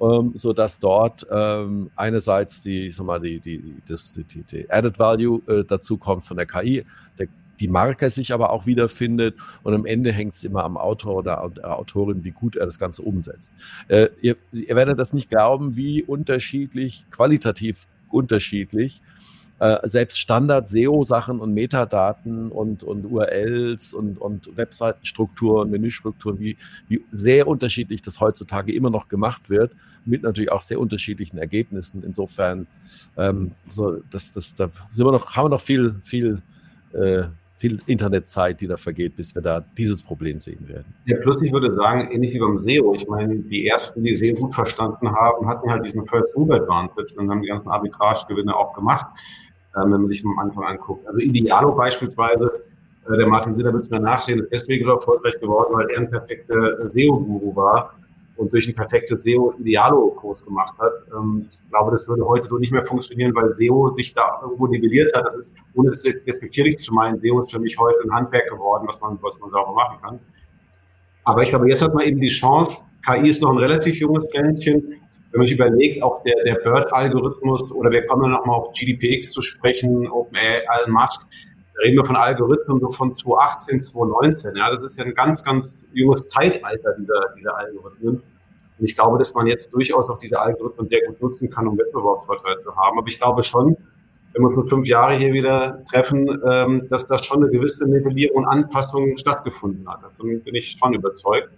ähm, 0.00 0.32
so 0.34 0.52
dass 0.52 0.78
dort 0.78 1.26
ähm, 1.30 1.90
einerseits 1.96 2.62
die, 2.62 2.90
sag 2.90 3.06
mal, 3.06 3.20
die, 3.20 3.40
die, 3.40 3.76
das, 3.88 4.12
die, 4.12 4.42
die 4.42 4.70
Added 4.70 4.98
Value 4.98 5.40
äh, 5.46 5.64
dazu 5.64 5.96
kommt 5.96 6.24
von 6.24 6.36
der 6.36 6.46
KI, 6.46 6.84
der, 7.18 7.28
die 7.60 7.68
Marke 7.68 8.10
sich 8.10 8.34
aber 8.34 8.50
auch 8.50 8.66
wiederfindet 8.66 9.36
und 9.62 9.72
am 9.72 9.86
Ende 9.86 10.12
hängt 10.12 10.34
es 10.34 10.44
immer 10.44 10.64
am 10.64 10.76
Autor 10.76 11.16
oder 11.16 11.50
der 11.54 11.78
Autorin, 11.78 12.22
wie 12.22 12.30
gut 12.30 12.56
er 12.56 12.66
das 12.66 12.78
Ganze 12.78 13.00
umsetzt. 13.02 13.54
Äh, 13.88 14.08
ihr, 14.20 14.36
ihr 14.52 14.76
werdet 14.76 14.98
das 14.98 15.14
nicht 15.14 15.30
glauben, 15.30 15.74
wie 15.74 16.02
unterschiedlich, 16.02 17.06
qualitativ 17.10 17.86
unterschiedlich 18.10 19.00
äh, 19.58 19.78
selbst 19.88 20.18
Standard-SEO-Sachen 20.18 21.40
und 21.40 21.54
Metadaten 21.54 22.50
und, 22.50 22.82
und 22.82 23.04
URLs 23.06 23.94
und, 23.94 24.18
und 24.18 24.56
Webseitenstrukturen, 24.56 25.70
Menüstrukturen, 25.70 26.38
wie, 26.38 26.56
wie 26.88 27.02
sehr 27.10 27.46
unterschiedlich 27.48 28.02
das 28.02 28.20
heutzutage 28.20 28.72
immer 28.72 28.90
noch 28.90 29.08
gemacht 29.08 29.48
wird, 29.48 29.72
mit 30.04 30.22
natürlich 30.22 30.52
auch 30.52 30.60
sehr 30.60 30.78
unterschiedlichen 30.78 31.38
Ergebnissen. 31.38 32.02
Insofern, 32.04 32.66
ähm, 33.16 33.52
so, 33.66 34.02
das, 34.10 34.32
das, 34.32 34.54
da 34.54 34.68
sind 34.92 35.06
wir 35.06 35.12
noch, 35.12 35.34
haben 35.36 35.46
wir 35.46 35.50
noch 35.50 35.60
viel, 35.60 35.96
viel, 36.04 36.42
äh, 36.92 37.24
viel 37.56 37.78
Internetzeit, 37.86 38.60
die 38.60 38.66
da 38.66 38.76
vergeht, 38.76 39.16
bis 39.16 39.34
wir 39.34 39.42
da 39.42 39.64
dieses 39.78 40.02
Problem 40.02 40.40
sehen 40.40 40.68
werden. 40.68 40.94
Ja, 41.06 41.16
plus 41.22 41.40
ich 41.40 41.52
würde 41.52 41.72
sagen, 41.72 42.10
ähnlich 42.10 42.34
wie 42.34 42.38
beim 42.38 42.58
SEO. 42.58 42.94
Ich 42.94 43.08
meine, 43.08 43.36
die 43.36 43.66
ersten, 43.66 44.02
die 44.02 44.14
SEO 44.14 44.34
gut 44.34 44.54
verstanden 44.54 45.10
haben, 45.10 45.46
hatten 45.48 45.70
halt 45.70 45.84
diesen 45.84 46.06
First 46.06 46.36
Move 46.36 46.54
Advantage 46.54 47.14
und 47.16 47.30
haben 47.30 47.42
die 47.42 47.48
ganzen 47.48 47.68
Arbitrage-Gewinne 47.68 48.54
auch 48.54 48.74
gemacht 48.74 49.06
wenn 49.76 49.90
man 49.90 50.08
sich 50.08 50.24
am 50.24 50.38
Anfang 50.38 50.64
anguckt. 50.64 51.06
Also 51.06 51.18
Idealo 51.18 51.74
beispielsweise, 51.74 52.50
äh, 53.08 53.16
der 53.16 53.26
Martin 53.26 53.54
Sitter 53.56 53.72
wird 53.72 53.84
es 53.84 53.90
mir 53.90 54.00
nachsehen, 54.00 54.40
ist 54.40 54.50
deswegen 54.50 54.88
erfolgreich 54.88 55.38
geworden, 55.40 55.74
weil 55.74 55.90
er 55.90 56.00
ein 56.00 56.10
perfekter 56.10 56.88
SEO-Guru 56.90 57.54
war 57.54 57.94
und 58.36 58.52
durch 58.52 58.68
ein 58.68 58.74
perfektes 58.74 59.22
SEO 59.22 59.54
Idealo-Kurs 59.58 60.44
gemacht 60.44 60.78
hat. 60.78 60.92
Ähm, 61.14 61.48
ich 61.50 61.70
glaube, 61.70 61.90
das 61.90 62.06
würde 62.06 62.26
heute 62.26 62.46
so 62.46 62.58
nicht 62.58 62.72
mehr 62.72 62.84
funktionieren, 62.84 63.34
weil 63.34 63.52
SEO 63.52 63.94
sich 63.96 64.14
da 64.14 64.40
irgendwo 64.42 64.66
nivelliert 64.66 65.16
hat. 65.16 65.26
Das 65.26 65.34
ist, 65.34 65.54
ohne 65.74 65.90
es 65.90 66.04
respektierlich 66.04 66.78
zu 66.78 66.92
meinen, 66.94 67.20
SEO 67.20 67.42
ist 67.42 67.52
für 67.52 67.58
mich 67.58 67.78
heute 67.78 67.98
ein 68.04 68.12
Handwerk 68.12 68.48
geworden, 68.48 68.86
was 68.86 69.00
man, 69.00 69.18
was 69.22 69.38
man 69.38 69.50
sauber 69.50 69.72
machen 69.72 69.98
kann. 70.02 70.20
Aber 71.24 71.42
ich 71.42 71.48
glaube, 71.48 71.68
jetzt 71.68 71.82
hat 71.82 71.94
man 71.94 72.04
eben 72.06 72.20
die 72.20 72.28
Chance, 72.28 72.84
KI 73.04 73.28
ist 73.28 73.42
noch 73.42 73.50
ein 73.50 73.58
relativ 73.58 73.98
junges 73.98 74.26
Pflänzchen, 74.30 74.94
wenn 75.32 75.40
man 75.40 75.46
sich 75.46 75.56
überlegt, 75.56 76.02
auch 76.02 76.22
der, 76.22 76.36
der 76.44 76.54
BERT-Algorithmus 76.54 77.72
oder 77.72 77.90
wir 77.90 78.06
kommen 78.06 78.22
dann 78.22 78.32
nochmal 78.32 78.56
auf 78.60 78.72
GDPX 78.72 79.32
zu 79.32 79.42
sprechen, 79.42 80.08
OpenAI, 80.08 80.62
Elon 80.78 80.92
Musk, 80.92 81.26
reden 81.82 81.96
wir 81.96 82.04
von 82.04 82.16
Algorithmen 82.16 82.80
so 82.80 82.90
von 82.90 83.14
2018, 83.14 83.80
2019. 83.80 84.56
Ja, 84.56 84.70
das 84.70 84.84
ist 84.84 84.98
ja 84.98 85.04
ein 85.04 85.14
ganz, 85.14 85.44
ganz 85.44 85.84
junges 85.92 86.28
Zeitalter 86.28 86.94
dieser, 86.98 87.34
dieser 87.36 87.56
Algorithmen. 87.56 88.22
Und 88.78 88.84
ich 88.84 88.94
glaube, 88.94 89.18
dass 89.18 89.32
man 89.34 89.46
jetzt 89.46 89.72
durchaus 89.72 90.08
auch 90.10 90.18
diese 90.18 90.38
Algorithmen 90.38 90.88
sehr 90.88 91.00
gut 91.06 91.20
nutzen 91.20 91.50
kann, 91.50 91.66
um 91.66 91.78
Wettbewerbsvorteile 91.78 92.58
zu 92.58 92.74
haben. 92.76 92.98
Aber 92.98 93.08
ich 93.08 93.18
glaube 93.18 93.42
schon, 93.42 93.76
wenn 94.32 94.42
wir 94.42 94.48
uns 94.48 94.56
in 94.56 94.66
fünf 94.66 94.86
Jahre 94.86 95.14
hier 95.14 95.32
wieder 95.32 95.82
treffen, 95.90 96.28
ähm, 96.46 96.86
dass 96.90 97.06
da 97.06 97.16
schon 97.18 97.42
eine 97.42 97.50
gewisse 97.50 97.88
Nivellierung 97.88 98.44
und 98.44 98.46
Anpassung 98.46 99.16
stattgefunden 99.16 99.88
hat. 99.88 100.02
Davon 100.02 100.42
bin 100.42 100.54
ich 100.54 100.72
schon 100.72 100.92
überzeugt. 100.92 101.48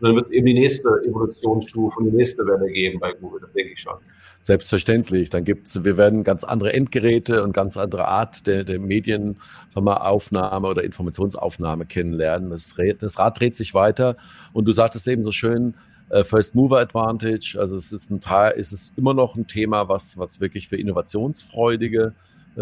Und 0.00 0.08
dann 0.08 0.16
wird 0.16 0.26
es 0.26 0.32
eben 0.32 0.46
die 0.46 0.54
nächste 0.54 0.88
Evolutionsstufe 1.04 1.98
und 1.98 2.06
die 2.06 2.16
nächste 2.16 2.46
Welle 2.46 2.70
geben 2.70 3.00
bei 3.00 3.12
Google, 3.12 3.40
das 3.40 3.52
denke 3.52 3.72
ich 3.72 3.80
schon. 3.80 3.94
Selbstverständlich. 4.44 5.30
Dann 5.30 5.42
gibt's, 5.44 5.84
wir 5.84 5.96
werden 5.96 6.22
ganz 6.22 6.44
andere 6.44 6.74
Endgeräte 6.74 7.42
und 7.42 7.54
ganz 7.54 7.78
andere 7.78 8.08
Art 8.08 8.46
der, 8.46 8.62
der 8.62 8.78
Medien, 8.78 9.38
sagen 9.70 9.86
wir, 9.86 10.06
Aufnahme 10.06 10.68
oder 10.68 10.84
Informationsaufnahme 10.84 11.86
kennenlernen. 11.86 12.50
Das, 12.50 12.74
das 13.00 13.18
Rad 13.18 13.40
dreht 13.40 13.56
sich 13.56 13.72
weiter. 13.72 14.16
Und 14.52 14.66
du 14.66 14.72
sagtest 14.72 15.08
eben 15.08 15.24
so 15.24 15.32
schön, 15.32 15.72
äh, 16.10 16.24
First 16.24 16.54
Mover 16.54 16.78
Advantage. 16.80 17.56
Also 17.58 17.74
es 17.74 17.90
ist 17.90 18.10
ein 18.10 18.20
Teil, 18.20 18.52
es 18.58 18.70
ist 18.70 18.92
immer 18.98 19.14
noch 19.14 19.34
ein 19.34 19.46
Thema, 19.46 19.88
was, 19.88 20.18
was 20.18 20.40
wirklich 20.40 20.68
für 20.68 20.76
innovationsfreudige 20.76 22.12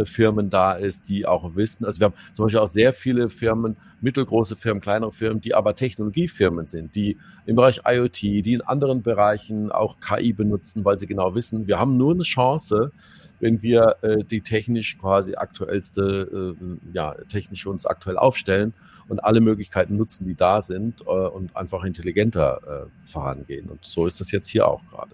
Firmen 0.05 0.51
da 0.51 0.73
ist, 0.73 1.09
die 1.09 1.27
auch 1.27 1.55
wissen. 1.55 1.85
Also 1.85 2.01
wir 2.01 2.07
haben 2.07 2.15
zum 2.33 2.47
Beispiel 2.47 2.61
auch 2.61 2.67
sehr 2.67 2.93
viele 2.93 3.29
Firmen, 3.29 3.77
mittelgroße 4.01 4.57
Firmen, 4.57 4.81
kleinere 4.81 5.13
Firmen, 5.13 5.41
die 5.41 5.55
aber 5.55 5.75
Technologiefirmen 5.75 6.67
sind, 6.67 6.95
die 6.95 7.19
im 7.47 7.57
Bereich 7.57 7.83
IoT, 7.87 8.23
die 8.23 8.55
in 8.55 8.63
anderen 8.63 9.03
Bereichen 9.03 9.71
auch 9.71 9.99
KI 10.01 10.33
benutzen, 10.33 10.85
weil 10.85 10.99
sie 10.99 11.07
genau 11.07 11.35
wissen, 11.35 11.67
wir 11.67 11.79
haben 11.79 11.97
nur 11.97 12.13
eine 12.13 12.23
Chance, 12.23 12.93
wenn 13.41 13.61
wir 13.61 13.97
äh, 14.03 14.23
die 14.23 14.41
technisch 14.41 14.99
quasi 14.99 15.35
aktuellste, 15.35 16.55
äh, 16.61 16.95
ja, 16.95 17.15
technisch 17.29 17.67
uns 17.67 17.87
aktuell 17.87 18.17
aufstellen 18.17 18.73
und 19.09 19.25
alle 19.25 19.41
Möglichkeiten 19.41 19.97
nutzen, 19.97 20.25
die 20.25 20.35
da 20.35 20.61
sind 20.61 21.01
äh, 21.03 21.05
und 21.05 21.57
einfach 21.57 21.85
intelligenter 21.85 22.87
äh, 22.87 23.09
vorangehen. 23.09 23.69
Und 23.69 23.85
so 23.85 24.07
ist 24.07 24.21
das 24.21 24.31
jetzt 24.31 24.49
hier 24.49 24.69
auch 24.69 24.81
gerade. 24.91 25.11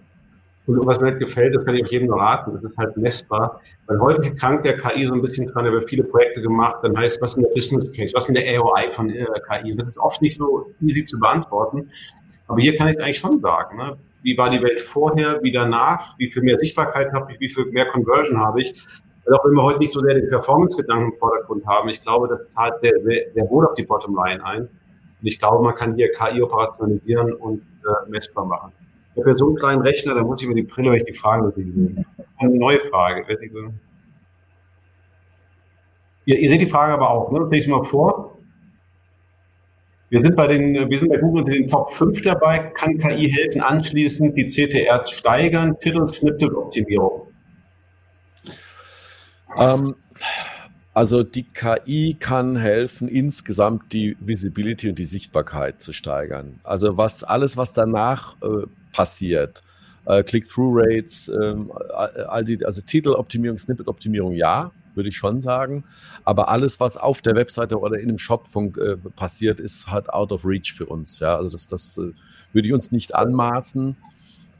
Und 0.69 0.85
was 0.85 0.99
mir 0.99 1.17
gefällt, 1.17 1.55
das 1.55 1.65
kann 1.65 1.73
ich 1.73 1.83
auch 1.83 1.89
jedem 1.89 2.09
nur 2.09 2.19
raten, 2.19 2.53
das 2.53 2.63
ist 2.63 2.77
halt 2.77 2.95
messbar. 2.95 3.59
Weil 3.87 3.99
häufig 3.99 4.35
krankt 4.35 4.65
der 4.65 4.77
KI 4.77 5.03
so 5.05 5.15
ein 5.15 5.21
bisschen 5.21 5.47
dran, 5.47 5.65
da 5.65 5.71
wird 5.71 5.89
viele 5.89 6.03
Projekte 6.03 6.43
gemacht, 6.43 6.77
dann 6.83 6.95
heißt, 6.95 7.19
was 7.23 7.35
ist 7.35 7.43
der 7.43 7.53
Business 7.55 7.91
Case, 7.91 8.13
was 8.13 8.29
ist 8.29 8.37
der 8.37 8.43
AOI 8.59 8.91
von 8.91 9.09
äh, 9.09 9.25
KI? 9.49 9.75
Das 9.75 9.87
ist 9.87 9.97
oft 9.97 10.21
nicht 10.21 10.37
so 10.37 10.71
easy 10.81 11.03
zu 11.05 11.19
beantworten. 11.19 11.89
Aber 12.47 12.61
hier 12.61 12.75
kann 12.75 12.87
ich 12.87 12.97
es 12.97 13.01
eigentlich 13.01 13.17
schon 13.17 13.39
sagen. 13.39 13.77
Ne? 13.77 13.97
Wie 14.21 14.37
war 14.37 14.51
die 14.51 14.61
Welt 14.61 14.79
vorher, 14.79 15.39
wie 15.41 15.51
danach, 15.51 16.15
wie 16.19 16.31
viel 16.31 16.43
mehr 16.43 16.59
Sichtbarkeit 16.59 17.11
habe 17.13 17.31
ich, 17.33 17.39
wie 17.39 17.49
viel 17.49 17.65
mehr 17.65 17.87
Conversion 17.87 18.37
habe 18.37 18.61
ich? 18.61 18.85
Weil 19.25 19.39
auch 19.39 19.45
wenn 19.45 19.53
wir 19.53 19.63
heute 19.63 19.79
nicht 19.79 19.93
so 19.93 20.01
sehr 20.01 20.13
den 20.13 20.29
Performance-Gedanken 20.29 21.13
im 21.13 21.13
Vordergrund 21.13 21.65
haben, 21.65 21.89
ich 21.89 22.01
glaube, 22.03 22.27
das 22.27 22.51
zahlt 22.51 22.79
sehr, 22.81 22.93
sehr, 23.01 23.31
sehr 23.33 23.49
wohl 23.49 23.65
auf 23.65 23.73
die 23.73 23.83
Bottomline 23.83 24.45
ein. 24.45 24.61
Und 24.61 25.27
ich 25.27 25.39
glaube, 25.39 25.63
man 25.63 25.73
kann 25.73 25.95
hier 25.95 26.11
KI 26.11 26.43
operationalisieren 26.43 27.33
und 27.33 27.63
äh, 27.63 28.09
messbar 28.09 28.45
machen. 28.45 28.71
Ich 29.25 29.37
so 29.37 29.47
einen 29.47 29.55
kleinen 29.55 29.81
Rechner, 29.81 30.15
da 30.15 30.23
muss 30.23 30.41
ich 30.41 30.47
mir 30.47 30.55
die 30.55 30.63
Brille, 30.63 30.91
weil 30.91 30.99
die 30.99 31.13
Fragen 31.13 31.51
nicht. 31.55 32.05
Eine 32.37 32.55
neue 32.55 32.79
Frage. 32.79 33.25
Ihr, 36.25 36.39
ihr 36.39 36.49
seht 36.49 36.61
die 36.61 36.67
Frage 36.67 36.93
aber 36.93 37.09
auch, 37.09 37.31
ne? 37.31 37.39
Das 37.39 37.49
lese 37.51 37.65
ich 37.65 37.69
mal 37.69 37.83
vor. 37.83 38.37
Wir 40.09 40.21
sind 40.21 40.35
bei 40.35 40.47
den, 40.47 40.89
wir 40.89 40.99
sind 40.99 41.09
bei 41.09 41.17
Google 41.17 41.43
unter 41.43 41.51
den 41.51 41.67
Top 41.67 41.89
5 41.89 42.21
dabei. 42.23 42.59
Kann 42.73 42.97
KI 42.97 43.29
helfen, 43.29 43.61
anschließend 43.61 44.35
die 44.35 44.45
CTRs 44.45 45.11
steigern? 45.11 45.75
Viertel 45.79 46.07
Snippet 46.07 46.53
Optimierung. 46.53 47.27
Ähm, 49.57 49.95
Also 50.99 51.23
die 51.23 51.43
KI 51.43 52.17
kann 52.19 52.57
helfen, 52.57 53.07
insgesamt 53.07 53.93
die 53.93 54.17
Visibility 54.19 54.89
und 54.89 54.99
die 54.99 55.05
Sichtbarkeit 55.05 55.81
zu 55.81 55.93
steigern. 55.93 56.59
Also 56.63 56.97
was 56.97 57.23
alles, 57.23 57.55
was 57.55 57.71
danach 57.73 58.35
äh, 58.41 58.65
passiert, 58.91 59.63
äh, 60.05 60.23
Click-through-Rates, 60.23 61.29
ähm, 61.29 61.71
all 62.27 62.43
die, 62.43 62.65
also 62.65 62.81
Titeloptimierung, 62.81 63.57
Snippet-Optimierung, 63.57 64.33
ja, 64.33 64.71
würde 64.95 65.09
ich 65.09 65.17
schon 65.17 65.41
sagen. 65.41 65.83
Aber 66.25 66.49
alles, 66.49 66.79
was 66.79 66.97
auf 66.97 67.21
der 67.21 67.35
Webseite 67.35 67.79
oder 67.79 67.99
in 67.99 68.09
einem 68.09 68.17
Shop 68.17 68.47
von, 68.47 68.73
äh, 68.75 68.97
passiert, 68.97 69.59
ist 69.59 69.87
halt 69.87 70.09
out 70.09 70.31
of 70.31 70.45
reach 70.45 70.73
für 70.73 70.85
uns. 70.85 71.19
Ja, 71.19 71.35
also 71.35 71.49
das, 71.49 71.67
das 71.67 71.97
äh, 71.97 72.11
würde 72.53 72.67
ich 72.67 72.73
uns 72.73 72.91
nicht 72.91 73.15
anmaßen. 73.15 73.95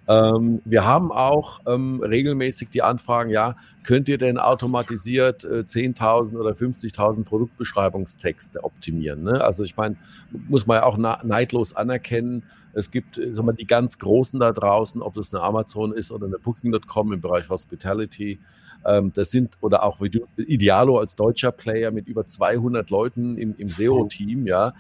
Ähm, 0.08 0.62
wir 0.66 0.86
haben 0.86 1.12
auch 1.12 1.60
ähm, 1.68 2.02
regelmäßig 2.02 2.70
die 2.70 2.82
Anfragen, 2.82 3.30
ja, 3.30 3.56
könnt 3.84 4.10
ihr 4.10 4.18
denn 4.18 4.40
automatisiert 4.40 5.44
äh, 5.44 5.60
10.000 5.60 6.36
oder 6.36 6.52
50.000 6.52 7.26
Produktbeschreibungstexte 7.26 8.64
optimieren? 8.64 9.22
Ne? 9.22 9.44
Also 9.44 9.64
ich 9.64 9.78
meine, 9.78 9.98
muss 10.32 10.66
man 10.66 10.78
ja 10.78 10.84
auch 10.84 10.98
neidlos 10.98 11.76
anerkennen, 11.76 12.44
es 12.74 12.92
gibt 12.92 13.18
äh, 13.18 13.34
sag 13.34 13.46
mal, 13.46 13.54
die 13.54 13.68
ganz 13.68 14.00
Großen 14.00 14.40
da 14.40 14.52
draußen, 14.52 15.02
ob 15.02 15.16
das 15.16 15.34
eine 15.34 15.44
Amazon 15.44 15.94
ist 15.94 16.12
oder 16.12 16.28
eine 16.28 16.40
Booking.com 16.40 17.14
im 17.14 17.22
Bereich 17.22 17.50
Hospitality. 17.50 18.40
Ähm, 18.86 19.12
das 19.14 19.32
sind, 19.32 19.58
oder 19.62 19.84
auch 19.84 20.00
Idealo 20.38 21.00
als 21.00 21.16
deutscher 21.16 21.52
Player 21.52 21.92
mit 21.92 22.08
über 22.08 22.26
200 22.26 22.90
Leuten 22.90 23.38
im, 23.38 23.56
im 23.58 23.68
SEO-Team, 23.68 24.48
ja. 24.48 24.74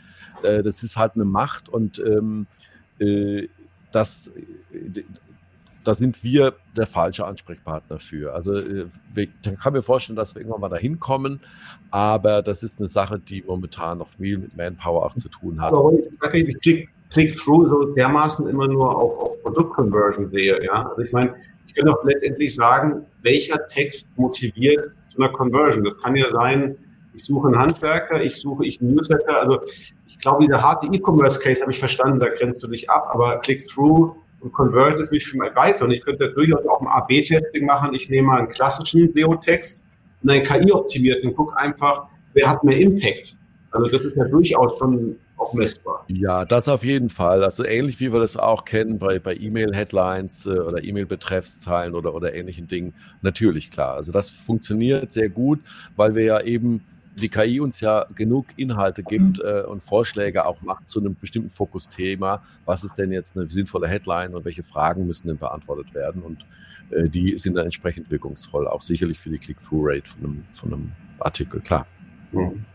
Äh, 0.43 0.63
das 0.63 0.83
ist 0.83 0.97
halt 0.97 1.15
eine 1.15 1.25
Macht 1.25 1.69
und 1.69 1.99
ähm, 1.99 2.47
äh, 2.99 3.47
das, 3.91 4.31
da 5.83 5.93
sind 5.93 6.23
wir 6.23 6.53
der 6.77 6.87
falsche 6.87 7.25
Ansprechpartner 7.25 7.99
für. 7.99 8.33
Also 8.33 8.57
äh, 8.57 8.87
ich 9.15 9.29
kann 9.59 9.73
mir 9.73 9.81
vorstellen, 9.81 10.15
dass 10.15 10.35
wir 10.35 10.41
irgendwann 10.41 10.61
mal 10.61 10.69
dahin 10.69 10.99
kommen, 10.99 11.41
aber 11.91 12.41
das 12.41 12.63
ist 12.63 12.79
eine 12.79 12.89
Sache, 12.89 13.19
die 13.19 13.43
momentan 13.45 13.97
noch 13.97 14.09
viel 14.09 14.37
mit 14.37 14.55
Manpower 14.55 15.05
auch 15.05 15.15
zu 15.15 15.29
tun 15.29 15.61
hat. 15.61 15.73
Ich 16.33 16.89
Click-Through 17.12 17.68
so 17.68 17.86
dermaßen 17.93 18.47
immer 18.47 18.68
nur 18.68 18.95
auf, 18.95 19.18
auf 19.20 19.43
Produkt-Conversion 19.43 20.30
sehe. 20.30 20.64
Ja? 20.64 20.88
Also 20.89 21.01
ich 21.01 21.12
meine, 21.12 21.36
ich 21.68 21.76
kann 21.76 21.86
doch 21.86 22.03
letztendlich 22.03 22.55
sagen, 22.55 23.05
welcher 23.22 23.68
Text 23.68 24.10
motiviert 24.18 24.86
zu 25.12 25.22
einer 25.22 25.32
Conversion. 25.32 25.84
Das 25.84 25.97
kann 25.97 26.16
ja 26.16 26.30
sein, 26.32 26.78
ich 27.14 27.24
suche 27.24 27.47
einen 27.47 27.60
Handwerker, 27.60 28.24
ich 28.24 28.36
suche 28.36 28.66
ich 28.66 28.82
einen 28.82 28.95
Newsletter. 28.95 29.41
Also 29.41 29.62
ich 30.07 30.18
glaube, 30.20 30.45
dieser 30.45 30.62
harte 30.62 30.88
E-Commerce-Case 30.88 31.62
habe 31.62 31.72
ich 31.72 31.80
verstanden, 31.80 32.20
da 32.20 32.30
grenzt 32.30 32.64
du 32.64 32.68
dich 32.68 32.89
ab, 32.89 33.10
aber 33.12 33.39
Click-Through 33.39 34.16
und 34.41 34.53
Convert 34.53 34.99
ist 34.99 35.12
mich 35.12 35.28
für 35.28 35.38
mich 35.38 35.55
weiter. 35.55 35.86
Und 35.86 35.91
ich 35.91 36.03
könnte 36.03 36.32
durchaus 36.32 36.66
auch 36.66 36.82
ein 36.82 36.88
AB-Testing 36.88 37.66
machen. 37.66 37.93
Ich 37.93 38.10
nehme 38.10 38.28
mal 38.28 38.39
einen 38.39 38.49
klassischen 38.49 39.12
SEO-Text 39.14 39.84
und 40.24 40.30
einen 40.30 40.43
KI-optimierten 40.43 41.30
und 41.30 41.36
gucke 41.36 41.57
einfach, 41.57 42.05
wer 42.34 42.49
hat 42.49 42.64
mehr 42.64 42.78
Impact. 42.78 43.36
Also 43.72 43.88
das 43.88 44.01
ist 44.01 44.16
ja 44.16 44.26
durchaus 44.26 44.78
schon 44.78 45.18
auch 45.39 45.53
messbar. 45.53 46.05
Ja, 46.07 46.45
das 46.45 46.67
auf 46.67 46.83
jeden 46.83 47.09
Fall. 47.09 47.43
Also 47.43 47.65
ähnlich 47.65 47.99
wie 47.99 48.11
wir 48.11 48.19
das 48.19 48.37
auch 48.37 48.65
kennen 48.65 48.99
bei, 48.99 49.19
bei 49.19 49.35
E-Mail-Headlines 49.35 50.45
äh, 50.45 50.51
oder 50.51 50.83
E-Mail-Betreffsteilen 50.83 51.95
oder, 51.95 52.13
oder 52.13 52.33
ähnlichen 52.33 52.67
Dingen. 52.67 52.93
Natürlich 53.21 53.71
klar. 53.71 53.95
Also 53.95 54.11
das 54.11 54.29
funktioniert 54.29 55.11
sehr 55.11 55.29
gut, 55.29 55.59
weil 55.95 56.15
wir 56.15 56.23
ja 56.23 56.41
eben 56.41 56.83
die 57.15 57.29
KI 57.29 57.59
uns 57.59 57.81
ja 57.81 58.05
genug 58.15 58.47
Inhalte 58.55 59.03
gibt 59.03 59.39
äh, 59.39 59.63
und 59.67 59.83
Vorschläge 59.83 60.45
auch 60.45 60.61
macht 60.61 60.89
zu 60.89 60.99
einem 60.99 61.15
bestimmten 61.15 61.49
Fokusthema. 61.49 62.43
Was 62.65 62.83
ist 62.83 62.97
denn 62.97 63.11
jetzt 63.11 63.37
eine 63.37 63.49
sinnvolle 63.49 63.87
Headline 63.87 64.35
und 64.35 64.45
welche 64.45 64.63
Fragen 64.63 65.05
müssen 65.05 65.27
denn 65.27 65.37
beantwortet 65.37 65.93
werden? 65.93 66.21
Und 66.21 66.45
äh, 66.91 67.09
die 67.09 67.37
sind 67.37 67.55
dann 67.55 67.65
entsprechend 67.65 68.09
wirkungsvoll, 68.09 68.67
auch 68.67 68.81
sicherlich 68.81 69.19
für 69.19 69.29
die 69.29 69.37
Click-Through-Rate 69.37 70.09
von 70.09 70.23
einem, 70.23 70.43
von 70.51 70.73
einem 70.73 70.91
Artikel, 71.19 71.59
klar. 71.61 71.85
Mhm. 72.31 72.65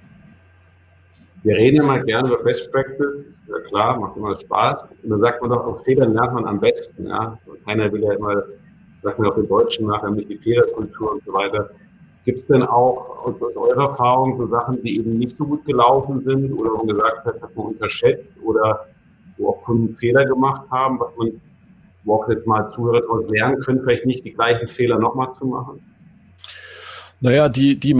Wir 1.44 1.56
reden 1.56 1.82
immer 1.82 2.00
gerne 2.00 2.28
über 2.28 2.42
Best 2.42 2.72
Practice, 2.72 3.26
ja 3.48 3.60
klar, 3.68 4.00
macht 4.00 4.16
immer 4.16 4.34
Spaß. 4.34 4.84
Und 5.02 5.10
dann 5.10 5.20
sagt 5.20 5.42
man 5.42 5.50
doch, 5.50 5.66
auf 5.66 5.84
Fehlern 5.84 6.14
lernt 6.14 6.32
man 6.32 6.46
am 6.46 6.58
besten. 6.58 7.06
Ja? 7.06 7.38
Und 7.44 7.62
keiner 7.66 7.92
will 7.92 8.02
ja 8.02 8.14
immer, 8.14 8.44
sagt 9.02 9.18
man 9.18 9.30
auch 9.30 9.34
den 9.34 9.46
Deutschen 9.46 9.86
nachher 9.86 10.10
nicht 10.10 10.30
die 10.30 10.38
Fehlerkultur 10.38 11.12
und 11.12 11.24
so 11.24 11.34
weiter. 11.34 11.68
Gibt 12.24 12.38
es 12.38 12.46
denn 12.46 12.62
auch 12.62 13.26
aus, 13.26 13.42
aus, 13.42 13.58
eurer 13.58 13.90
Erfahrung 13.90 14.38
so 14.38 14.46
Sachen, 14.46 14.82
die 14.82 14.96
eben 14.96 15.18
nicht 15.18 15.36
so 15.36 15.44
gut 15.44 15.66
gelaufen 15.66 16.22
sind 16.24 16.50
oder 16.54 16.70
wo 16.70 16.78
man 16.78 16.96
gesagt 16.96 17.26
hat, 17.26 17.42
hat 17.42 17.54
man 17.54 17.66
unterschätzt 17.66 18.30
oder 18.42 18.86
wo 19.36 19.50
auch 19.50 19.62
Kunden 19.64 19.94
Fehler 19.96 20.24
gemacht 20.24 20.62
haben, 20.70 20.98
was 20.98 21.14
man, 21.18 21.38
wo 22.04 22.14
auch 22.14 22.28
jetzt 22.30 22.46
mal 22.46 22.66
Zuhörer 22.68 23.02
daraus 23.02 23.28
lernen 23.28 23.60
können, 23.60 23.82
vielleicht 23.82 24.06
nicht 24.06 24.24
die 24.24 24.32
gleichen 24.32 24.68
Fehler 24.68 24.98
nochmal 24.98 25.30
zu 25.32 25.44
machen? 25.44 25.82
Naja, 27.20 27.50
die, 27.50 27.78
die 27.78 27.94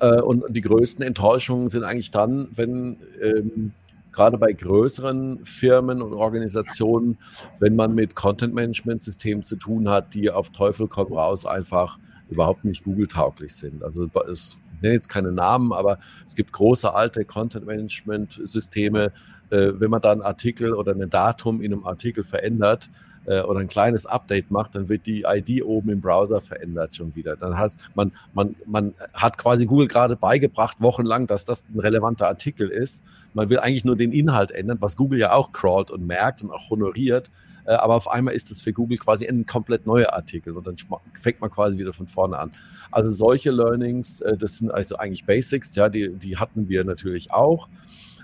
äh, 0.00 0.20
und 0.20 0.44
die 0.48 0.60
größten 0.60 1.04
Enttäuschungen 1.04 1.68
sind 1.68 1.84
eigentlich 1.84 2.10
dann, 2.10 2.48
wenn 2.54 2.98
ähm, 3.20 3.72
gerade 4.12 4.38
bei 4.38 4.52
größeren 4.52 5.44
Firmen 5.44 6.00
und 6.00 6.14
Organisationen, 6.14 7.18
wenn 7.58 7.76
man 7.76 7.94
mit 7.94 8.14
Content-Management-Systemen 8.14 9.44
zu 9.44 9.56
tun 9.56 9.90
hat, 9.90 10.14
die 10.14 10.30
auf 10.30 10.50
Teufel 10.50 10.88
komm 10.88 11.12
raus 11.12 11.44
einfach 11.44 11.98
überhaupt 12.30 12.64
nicht 12.64 12.84
Google-tauglich 12.84 13.54
sind. 13.54 13.84
Also 13.84 14.08
es 14.30 14.56
ich 14.76 14.82
nenne 14.82 14.94
jetzt 14.94 15.08
keine 15.08 15.32
Namen, 15.32 15.72
aber 15.72 15.98
es 16.26 16.34
gibt 16.34 16.52
große 16.52 16.92
alte 16.92 17.24
Content-Management-Systeme. 17.24 19.12
Äh, 19.50 19.72
wenn 19.74 19.90
man 19.90 20.02
da 20.02 20.12
einen 20.12 20.22
Artikel 20.22 20.74
oder 20.74 20.92
ein 20.92 21.08
Datum 21.08 21.62
in 21.62 21.72
einem 21.72 21.86
Artikel 21.86 22.24
verändert, 22.24 22.90
äh, 23.26 23.40
oder 23.40 23.60
ein 23.60 23.68
kleines 23.68 24.06
Update 24.06 24.50
macht, 24.50 24.74
dann 24.74 24.88
wird 24.88 25.06
die 25.06 25.24
ID 25.26 25.62
oben 25.64 25.90
im 25.90 26.00
Browser 26.00 26.40
verändert 26.40 26.96
schon 26.96 27.14
wieder. 27.14 27.36
Dann 27.36 27.56
heißt 27.58 27.90
man, 27.94 28.12
man, 28.34 28.54
man 28.66 28.94
hat 29.12 29.38
quasi 29.38 29.66
Google 29.66 29.88
gerade 29.88 30.16
beigebracht, 30.16 30.80
wochenlang, 30.80 31.26
dass 31.26 31.44
das 31.44 31.64
ein 31.72 31.80
relevanter 31.80 32.28
Artikel 32.28 32.68
ist. 32.68 33.04
Man 33.34 33.50
will 33.50 33.58
eigentlich 33.58 33.84
nur 33.84 33.96
den 33.96 34.12
Inhalt 34.12 34.50
ändern, 34.50 34.78
was 34.80 34.96
Google 34.96 35.18
ja 35.18 35.32
auch 35.32 35.52
crawlt 35.52 35.90
und 35.90 36.06
merkt 36.06 36.42
und 36.42 36.50
auch 36.50 36.70
honoriert. 36.70 37.30
Äh, 37.66 37.72
aber 37.72 37.94
auf 37.94 38.08
einmal 38.08 38.34
ist 38.34 38.50
das 38.50 38.62
für 38.62 38.72
Google 38.72 38.98
quasi 38.98 39.26
ein 39.26 39.44
komplett 39.46 39.86
neuer 39.86 40.12
Artikel 40.12 40.56
und 40.56 40.66
dann 40.66 40.76
fängt 41.20 41.40
man 41.40 41.50
quasi 41.50 41.76
wieder 41.78 41.92
von 41.92 42.08
vorne 42.08 42.38
an. 42.38 42.52
Also 42.90 43.10
solche 43.10 43.50
Learnings, 43.50 44.20
äh, 44.20 44.36
das 44.36 44.58
sind 44.58 44.70
also 44.70 44.96
eigentlich 44.96 45.24
Basics, 45.24 45.74
ja, 45.74 45.88
die, 45.88 46.10
die 46.10 46.36
hatten 46.36 46.68
wir 46.68 46.84
natürlich 46.84 47.32
auch. 47.32 47.68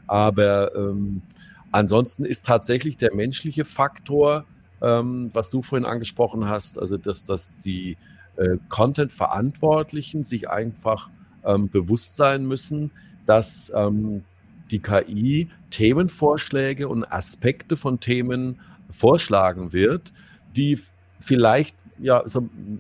Aber 0.07 0.75
ähm, 0.75 1.23
ansonsten 1.73 2.25
ist 2.25 2.47
tatsächlich 2.47 2.97
der 2.97 3.15
menschliche 3.15 3.65
Faktor 3.65 4.45
ähm, 4.83 5.31
was 5.33 5.51
du 5.51 5.63
vorhin 5.63 5.87
angesprochen 5.87 6.49
hast, 6.49 6.79
also 6.79 6.97
dass, 6.97 7.25
dass 7.25 7.57
die 7.65 7.97
äh, 8.37 8.57
Content-Verantwortlichen 8.69 10.25
sich 10.25 10.51
einfach 10.51 11.09
ähm, 11.45 11.69
bewusst 11.71 12.17
sein 12.17 12.47
müssen, 12.47 12.91
dass 13.25 13.73
ähm, 13.75 14.25
die 14.71 14.81
KI 14.81 15.49
Themenvorschläge 15.71 16.89
und 16.89 17.05
Aspekte 17.05 17.77
von 17.77 18.01
Themen 18.01 18.61
vorschlagen 18.91 19.73
wird, 19.73 20.13
die 20.57 20.79
vielleicht 21.21 21.77
ja, 21.99 22.25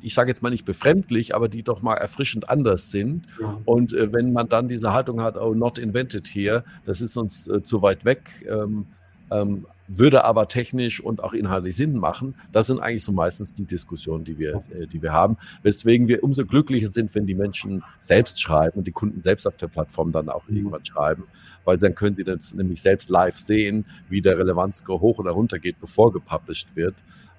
ich 0.00 0.14
sage 0.14 0.30
jetzt 0.30 0.42
mal 0.42 0.50
nicht 0.50 0.64
befremdlich, 0.64 1.34
aber 1.34 1.48
die 1.48 1.62
doch 1.62 1.80
mal 1.80 1.94
erfrischend 1.94 2.50
anders 2.50 2.90
sind. 2.90 3.26
Ja. 3.40 3.60
Und 3.64 3.92
äh, 3.92 4.12
wenn 4.12 4.32
man 4.32 4.48
dann 4.48 4.66
diese 4.66 4.92
Haltung 4.92 5.22
hat, 5.22 5.36
oh, 5.36 5.54
not 5.54 5.78
invented 5.78 6.26
here, 6.26 6.64
das 6.84 7.00
ist 7.00 7.16
uns 7.16 7.46
äh, 7.46 7.62
zu 7.62 7.82
weit 7.82 8.04
weg, 8.04 8.44
ähm, 8.50 8.86
ähm, 9.30 9.66
würde 9.88 10.24
aber 10.24 10.48
technisch 10.48 11.00
und 11.00 11.22
auch 11.22 11.32
inhaltlich 11.32 11.76
Sinn 11.76 11.98
machen. 11.98 12.34
Das 12.52 12.66
sind 12.66 12.80
eigentlich 12.80 13.04
so 13.04 13.12
meistens 13.12 13.54
die 13.54 13.64
Diskussionen, 13.64 14.24
die 14.24 14.38
wir, 14.38 14.62
äh, 14.70 14.86
die 14.86 15.02
wir 15.02 15.12
haben. 15.12 15.36
Weswegen 15.62 16.08
wir 16.08 16.22
umso 16.22 16.46
glücklicher 16.46 16.88
sind, 16.88 17.14
wenn 17.14 17.26
die 17.26 17.34
Menschen 17.34 17.82
selbst 17.98 18.40
schreiben 18.40 18.78
und 18.78 18.86
die 18.86 18.92
Kunden 18.92 19.22
selbst 19.22 19.46
auf 19.46 19.56
der 19.56 19.68
Plattform 19.68 20.12
dann 20.12 20.28
auch 20.28 20.46
mhm. 20.48 20.56
irgendwann 20.56 20.84
schreiben, 20.84 21.24
weil 21.64 21.76
dann 21.76 21.94
können 21.94 22.16
sie 22.16 22.24
das 22.24 22.54
nämlich 22.54 22.80
selbst 22.80 23.10
live 23.10 23.36
sehen, 23.36 23.84
wie 24.08 24.20
der 24.20 24.38
Relevanzscore 24.38 25.00
hoch 25.00 25.18
oder 25.18 25.32
runter 25.32 25.58
geht, 25.58 25.80
bevor 25.80 26.12
gepublished 26.12 26.74
wird, 26.74 26.94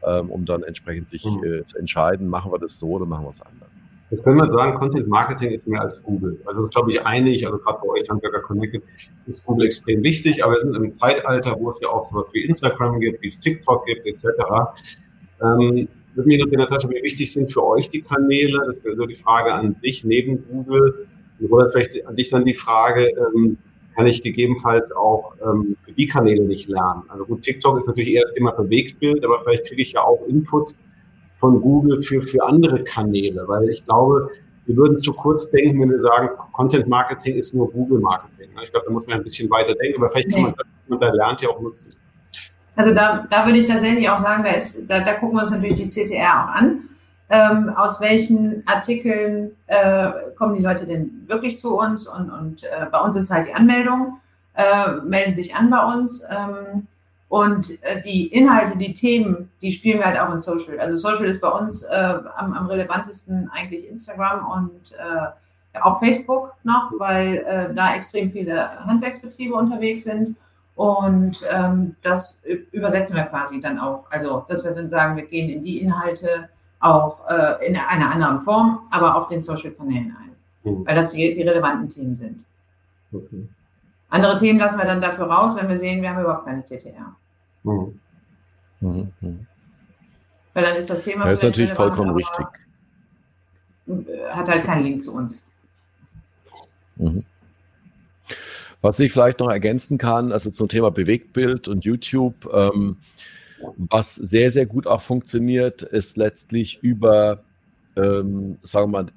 ähm, 0.06 0.30
um 0.30 0.46
dann 0.46 0.64
entsprechend 0.64 1.10
sich 1.10 1.26
mhm. 1.26 1.44
äh, 1.44 1.66
zu 1.66 1.78
entscheiden, 1.78 2.28
machen 2.28 2.52
wir 2.52 2.60
das 2.60 2.78
so 2.78 2.89
oder 2.89 3.06
machen 3.06 3.26
wir 3.26 3.32
es 3.32 3.41
anders. 3.41 3.62
Jetzt 4.14 4.24
können 4.24 4.38
wir 4.38 4.51
sagen, 4.51 4.78
Content 4.78 5.07
Marketing 5.07 5.53
ist 5.53 5.66
mehr 5.66 5.82
als 5.82 5.99
Google. 6.03 6.39
Also 6.45 6.61
das 6.61 6.70
glaube 6.70 6.91
ich 6.91 7.03
einig, 7.03 7.47
also 7.47 7.57
gerade 7.57 7.80
bei 7.82 7.88
euch 7.88 8.07
Handwerker 8.07 8.41
Connected 8.41 8.84
ist 9.26 9.43
Google 9.43 9.66
extrem 9.66 10.03
wichtig, 10.03 10.43
aber 10.43 10.53
wir 10.53 10.61
sind 10.61 10.76
im 10.76 10.91
Zeitalter, 10.91 11.57
wo 11.59 11.72
es 11.72 11.80
ja 11.82 11.89
auch 11.89 12.05
sowas 12.05 12.28
wie 12.32 12.43
Instagram 12.43 12.99
gibt, 12.99 13.24
wie 13.24 13.30
es 13.30 13.39
TikTok 13.39 13.88
gibt, 13.88 14.05
etc. 14.05 14.28
Ähm, 15.41 15.88
würde 16.14 16.28
mich 16.28 16.38
noch 16.38 16.51
Natascha, 16.51 16.88
wie 16.91 17.01
wichtig 17.01 17.34
sind 17.34 17.51
für 17.51 17.66
euch 17.66 17.89
die 17.89 18.03
Kanäle? 18.03 18.61
Das 18.68 18.84
wäre 18.84 18.95
so 18.95 19.07
die 19.07 19.16
Frage 19.16 19.51
an 19.51 19.82
dich 19.82 20.05
neben 20.05 20.47
Google. 20.47 21.07
Oder 21.49 21.72
vielleicht 21.72 22.05
an 22.05 22.16
dich 22.16 22.30
dann 22.30 22.45
die 22.45 22.53
Frage, 22.53 23.09
ähm, 23.18 23.57
kann 23.95 24.05
ich 24.05 24.22
gegebenenfalls 24.22 24.91
auch 24.91 25.34
ähm, 25.43 25.76
für 25.84 25.91
die 25.91 26.05
Kanäle 26.05 26.43
nicht 26.43 26.70
lernen? 26.70 27.01
Also 27.07 27.26
gut, 27.26 27.41
TikTok 27.41 27.80
ist 27.80 27.88
natürlich 27.88 28.14
eher 28.14 28.22
das 28.22 28.36
Thema 28.36 28.51
Bewegtbild, 28.51 29.26
aber 29.26 29.41
vielleicht 29.43 29.66
kriege 29.66 29.82
ich 29.82 29.93
ja 29.93 30.03
auch 30.03 30.24
Input 30.28 30.76
von 31.44 31.60
Google 31.60 32.02
für, 32.04 32.22
für 32.22 32.41
andere 32.41 32.86
Kanäle, 32.86 33.44
weil 33.48 33.68
ich 33.68 33.84
glaube, 33.84 34.30
wir 34.66 34.78
würden 34.78 34.98
zu 35.00 35.12
kurz 35.12 35.52
denken, 35.52 35.82
wenn 35.82 35.89
wir 35.89 36.00
sagen, 36.00 36.30
Content 36.54 36.88
Marketing 36.88 37.36
ist 37.36 37.54
nur 37.54 37.70
Google 37.70 38.00
Marketing. 38.00 38.50
Ich 38.64 38.72
glaube, 38.72 38.86
da 38.86 38.94
muss 38.94 39.06
man 39.08 39.18
ein 39.18 39.24
bisschen 39.26 39.50
weiter 39.50 39.76
denken, 39.76 40.02
aber 40.02 40.10
vielleicht 40.10 40.32
kann 40.32 40.44
man 40.44 40.54
das, 40.56 40.66
man 40.88 41.02
da 41.02 41.12
lernt, 41.12 41.41
ja 41.41 41.50
auch 41.50 41.60
nutzen. 41.60 41.91
Also 42.78 42.94
da, 42.94 43.28
da 43.30 43.46
würde 43.46 43.60
ich 43.60 43.66
tatsächlich 43.66 44.10
auch 44.10 44.20
sagen, 44.20 44.46
da, 44.46 44.52
ist, 44.52 44.89
da, 44.89 45.02
da 45.02 45.16
gucken 45.16 45.36
wir 45.36 45.41
uns 45.41 45.52
natürlich 45.52 45.84
die 45.84 45.89
CTR 45.89 46.46
auch 46.46 46.56
an. 46.56 46.80
ähm, 47.30 47.70
aus 47.76 48.00
welchen 48.00 48.64
Artikeln 48.66 49.52
äh, 49.68 50.12
kommen 50.38 50.56
die 50.56 50.64
Leute 50.64 50.86
denn 50.86 51.26
wirklich 51.28 51.60
zu 51.60 51.78
uns 51.78 52.08
und, 52.08 52.32
und 52.32 52.64
äh, 52.64 52.86
bei 52.89 53.00
uns 53.02 53.18
ist 53.18 53.32
halt 53.32 53.48
die 53.48 53.54
Anmeldung, 53.54 54.22
äh, 54.54 54.91
melden 55.06 55.36
sich 55.36 55.56
an 55.56 55.70
bei 55.70 55.94
uns 55.94 56.24
ähm, 56.30 56.88
und 57.34 57.84
äh, 57.84 58.00
die 58.00 58.28
Inhalte, 58.28 58.78
die 58.78 58.94
Themen, 58.94 59.50
die 59.60 59.72
spielen 59.72 59.98
wir 59.98 60.06
halt 60.06 60.20
auch 60.20 60.32
in 60.32 60.38
Social. 60.38 60.80
Also 60.80 60.98
Social 60.98 61.26
ist 61.26 61.42
bei 61.42 61.50
uns 61.50 61.82
äh, 61.82 62.14
am, 62.36 62.54
am, 62.54 62.68
relevantesten 62.68 63.50
eigentlich 63.52 63.90
Instagram 63.90 64.46
und 64.52 64.92
äh, 64.92 65.80
auch 65.82 65.98
Facebook 65.98 66.54
noch, 66.64 66.92
weil 67.00 67.74
da 67.74 67.96
extrem 67.96 68.32
viele 68.32 68.86
Handwerksbetriebe 68.86 69.56
unterwegs 69.56 70.04
sind. 70.04 70.36
Und 70.76 71.44
ähm, 71.50 71.96
das 72.04 72.38
übersetzen 72.72 73.16
wir 73.16 73.24
quasi 73.24 73.60
dann 73.60 73.80
auch. 73.80 74.06
Also, 74.12 74.46
dass 74.48 74.64
wir 74.64 74.72
dann 74.76 74.88
sagen, 74.88 75.16
wir 75.16 75.26
gehen 75.26 75.50
in 75.50 75.64
die 75.64 75.82
Inhalte, 75.82 76.50
auch 76.80 77.28
äh, 77.28 77.66
in 77.66 77.76
einer 77.76 78.12
anderen 78.12 78.42
Form, 78.42 78.82
aber 78.92 79.16
auf 79.16 79.28
den 79.30 79.42
Social-Kanälen 79.42 80.16
ein, 80.16 80.72
mhm. 80.72 80.86
weil 80.86 80.94
das 80.94 81.14
die, 81.14 81.34
die, 81.34 81.42
relevanten 81.42 81.90
Themen 81.90 82.16
sind. 82.16 82.44
Okay. 83.12 83.48
Andere 84.10 84.38
Themen 84.38 84.60
lassen 84.60 84.78
wir 84.78 84.86
dann 84.86 85.02
dafür 85.02 85.26
raus, 85.26 85.56
wenn 85.56 85.68
wir 85.68 85.78
sehen, 85.78 86.04
wir 86.04 86.12
haben 86.12 86.22
überhaupt 86.22 86.46
keine 86.46 86.62
CTR. 86.62 87.16
Mhm. 87.64 87.99
Mhm. 88.80 89.47
Weil 90.53 90.64
dann 90.64 90.76
ist 90.76 90.89
das 90.89 91.03
Thema. 91.03 91.26
Das 91.26 91.39
ist 91.39 91.43
natürlich 91.43 91.74
vollkommen 91.74 92.16
richtig. 92.16 92.45
Äh, 93.88 94.30
hat 94.30 94.49
halt 94.49 94.66
keinen 94.66 94.84
Link 94.84 95.01
zu 95.01 95.14
uns. 95.14 95.41
Mhm. 96.95 97.24
Was 98.82 98.99
ich 98.99 99.11
vielleicht 99.11 99.39
noch 99.39 99.49
ergänzen 99.49 99.97
kann, 99.97 100.32
also 100.32 100.51
zum 100.51 100.68
Thema 100.68 100.91
Bewegtbild 100.91 101.68
und 101.68 101.86
YouTube. 101.86 102.49
Ähm, 102.53 102.97
was 103.78 104.16
sehr, 104.16 104.51
sehr 104.51 104.66
gut 104.66 104.88
auch 104.88 105.01
funktioniert, 105.01 105.84
ist 105.84 106.18
letztlich 106.18 106.84
über, 106.84 107.43
ähm, 107.96 108.58
sagen 108.62 108.91
wir 108.91 109.04
mal, 109.04 109.12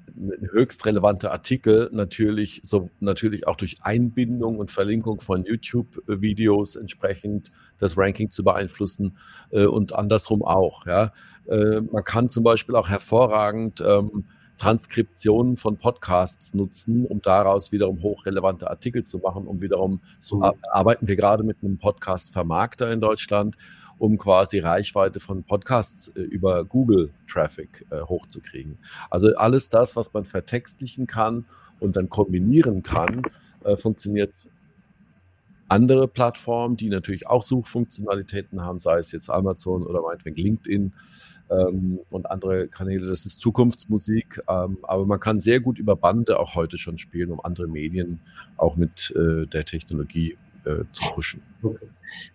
höchst 0.51 0.85
relevante 0.85 1.31
Artikel 1.31 1.89
natürlich, 1.91 2.61
so 2.63 2.89
natürlich 2.99 3.47
auch 3.47 3.55
durch 3.55 3.77
Einbindung 3.81 4.57
und 4.57 4.71
Verlinkung 4.71 5.19
von 5.19 5.45
YouTube-Videos 5.45 6.75
entsprechend 6.75 7.51
das 7.79 7.97
Ranking 7.97 8.29
zu 8.29 8.43
beeinflussen 8.43 9.17
äh, 9.51 9.65
und 9.65 9.93
andersrum 9.93 10.43
auch. 10.43 10.85
Ja. 10.85 11.11
Äh, 11.47 11.81
man 11.81 12.03
kann 12.03 12.29
zum 12.29 12.43
Beispiel 12.43 12.75
auch 12.75 12.89
hervorragend 12.89 13.81
ähm, 13.81 14.25
Transkriptionen 14.57 15.55
von 15.57 15.77
Podcasts 15.77 16.53
nutzen, 16.53 17.05
um 17.05 17.21
daraus 17.21 17.71
wiederum 17.71 18.01
hochrelevante 18.01 18.69
Artikel 18.69 19.03
zu 19.03 19.19
machen, 19.19 19.45
um 19.45 19.61
wiederum, 19.61 20.01
so 20.19 20.37
mhm. 20.37 20.51
arbeiten 20.71 21.07
wir 21.07 21.15
gerade 21.15 21.43
mit 21.43 21.57
einem 21.61 21.77
Podcast-Vermarkter 21.77 22.91
in 22.91 22.99
Deutschland, 22.99 23.55
um 23.99 24.17
quasi 24.17 24.59
Reichweite 24.59 25.19
von 25.19 25.43
Podcasts 25.43 26.09
äh, 26.09 26.21
über 26.21 26.63
Google 26.65 27.11
Traffic 27.27 27.85
äh, 27.89 28.01
hochzukriegen. 28.01 28.77
Also 29.09 29.35
alles 29.35 29.69
das, 29.69 29.95
was 29.95 30.13
man 30.13 30.25
vertextlichen 30.25 31.07
kann 31.07 31.45
und 31.79 31.95
dann 31.95 32.09
kombinieren 32.09 32.83
kann, 32.83 33.23
äh, 33.63 33.77
funktioniert 33.77 34.33
andere 35.69 36.07
Plattformen, 36.07 36.77
die 36.77 36.89
natürlich 36.89 37.27
auch 37.27 37.43
Suchfunktionalitäten 37.43 38.61
haben, 38.61 38.79
sei 38.79 38.99
es 38.99 39.11
jetzt 39.11 39.29
Amazon 39.29 39.83
oder 39.83 40.01
meinetwegen 40.01 40.37
LinkedIn 40.37 40.93
ähm, 41.49 41.99
und 42.09 42.29
andere 42.29 42.67
Kanäle. 42.67 43.05
Das 43.05 43.25
ist 43.25 43.39
Zukunftsmusik, 43.39 44.41
ähm, 44.47 44.77
aber 44.83 45.05
man 45.05 45.19
kann 45.19 45.39
sehr 45.39 45.59
gut 45.59 45.77
über 45.77 45.95
Bande 45.95 46.39
auch 46.39 46.55
heute 46.55 46.77
schon 46.77 46.97
spielen, 46.97 47.31
um 47.31 47.41
andere 47.43 47.67
Medien 47.67 48.19
auch 48.55 48.75
mit 48.75 49.13
äh, 49.15 49.45
der 49.45 49.65
Technologie 49.65 50.37
äh, 50.67 50.83
zu 50.91 51.03
pushen. 51.13 51.41
Okay. 51.63 51.87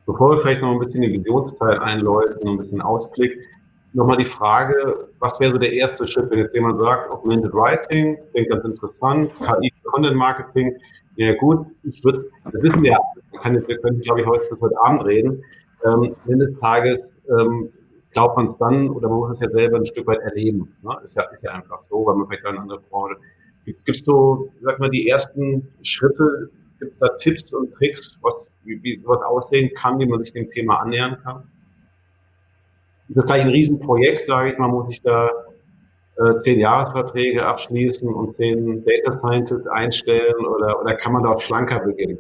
Bevor 0.07 0.33
wir 0.33 0.41
vielleicht 0.41 0.62
noch 0.62 0.72
ein 0.72 0.78
bisschen 0.78 1.03
den 1.03 1.12
Visionsteil 1.12 1.78
einläuten, 1.78 2.49
ein 2.49 2.59
bisschen 2.59 2.80
Ausblick, 2.80 3.47
nochmal 3.93 4.16
die 4.16 4.24
Frage, 4.24 5.09
was 5.18 5.39
wäre 5.41 5.53
so 5.53 5.59
der 5.59 5.72
erste 5.72 6.07
Schritt, 6.07 6.30
wenn 6.30 6.39
jetzt 6.39 6.55
jemand 6.55 6.78
sagt, 6.80 7.11
Augmented 7.11 7.53
Writing, 7.53 8.18
klingt 8.33 8.51
ganz 8.51 8.64
interessant, 8.64 9.30
KI 9.41 9.72
Content 9.85 10.16
Marketing, 10.16 10.76
ja 11.16 11.35
gut, 11.35 11.66
ich 11.83 12.03
würde, 12.05 12.24
das 12.45 12.62
wissen 12.62 12.83
wir 12.83 12.93
ja, 12.93 12.99
wir 13.33 13.78
können, 13.78 14.01
glaube 14.01 14.22
ich, 14.22 14.26
heute, 14.26 14.57
heute 14.61 14.80
Abend 14.80 15.05
reden. 15.05 15.45
Ähm, 15.85 16.14
des 16.26 16.57
Tages 16.57 17.18
ähm, 17.28 17.70
glaubt 18.12 18.37
man 18.37 18.47
es 18.47 18.57
dann 18.57 18.89
oder 18.91 19.09
man 19.09 19.18
muss 19.18 19.30
es 19.33 19.41
ja 19.41 19.51
selber 19.51 19.78
ein 19.78 19.87
Stück 19.87 20.07
weit 20.07 20.20
erleben. 20.20 20.74
Ne? 20.83 20.97
Ist, 21.05 21.14
ja, 21.14 21.22
ist 21.24 21.43
ja 21.43 21.51
einfach 21.53 21.83
so, 21.83 22.07
weil 22.07 22.16
man 22.16 22.28
vielleicht 22.28 22.47
eine 22.47 22.61
andere 22.61 22.80
Branche. 22.80 23.16
Gibt 23.64 23.89
es 23.89 24.05
so, 24.05 24.51
sag 24.62 24.78
mal, 24.78 24.91
die 24.91 25.09
ersten 25.09 25.68
Schritte, 25.83 26.51
Gibt 26.83 26.95
es 26.95 26.99
da 26.99 27.11
Tipps 27.11 27.53
und 27.53 27.72
Tricks, 27.74 28.18
was, 28.22 28.49
wie, 28.64 28.83
wie 28.83 29.01
sowas 29.01 29.22
aussehen 29.22 29.70
kann, 29.72 30.01
wie 30.01 30.07
man 30.07 30.18
sich 30.18 30.33
dem 30.33 30.51
Thema 30.51 30.80
annähern 30.80 31.16
kann? 31.22 31.45
Ist 33.09 33.18
das 33.18 33.26
gleich 33.26 33.43
ein 33.43 33.51
Riesenprojekt, 33.51 34.26
sage 34.26 34.51
ich 34.51 34.59
mal, 34.59 34.66
muss 34.66 34.89
ich 34.91 35.01
da 35.01 35.30
äh, 36.18 36.39
zehn 36.39 36.59
Jahresverträge 36.59 37.47
abschließen 37.47 38.12
und 38.12 38.35
zehn 38.35 38.85
Data 38.85 39.12
Scientists 39.12 39.68
einstellen 39.68 40.45
oder, 40.45 40.80
oder 40.80 40.97
kann 40.97 41.12
man 41.12 41.22
dort 41.22 41.41
schlanker 41.41 41.78
beginnen? 41.78 42.18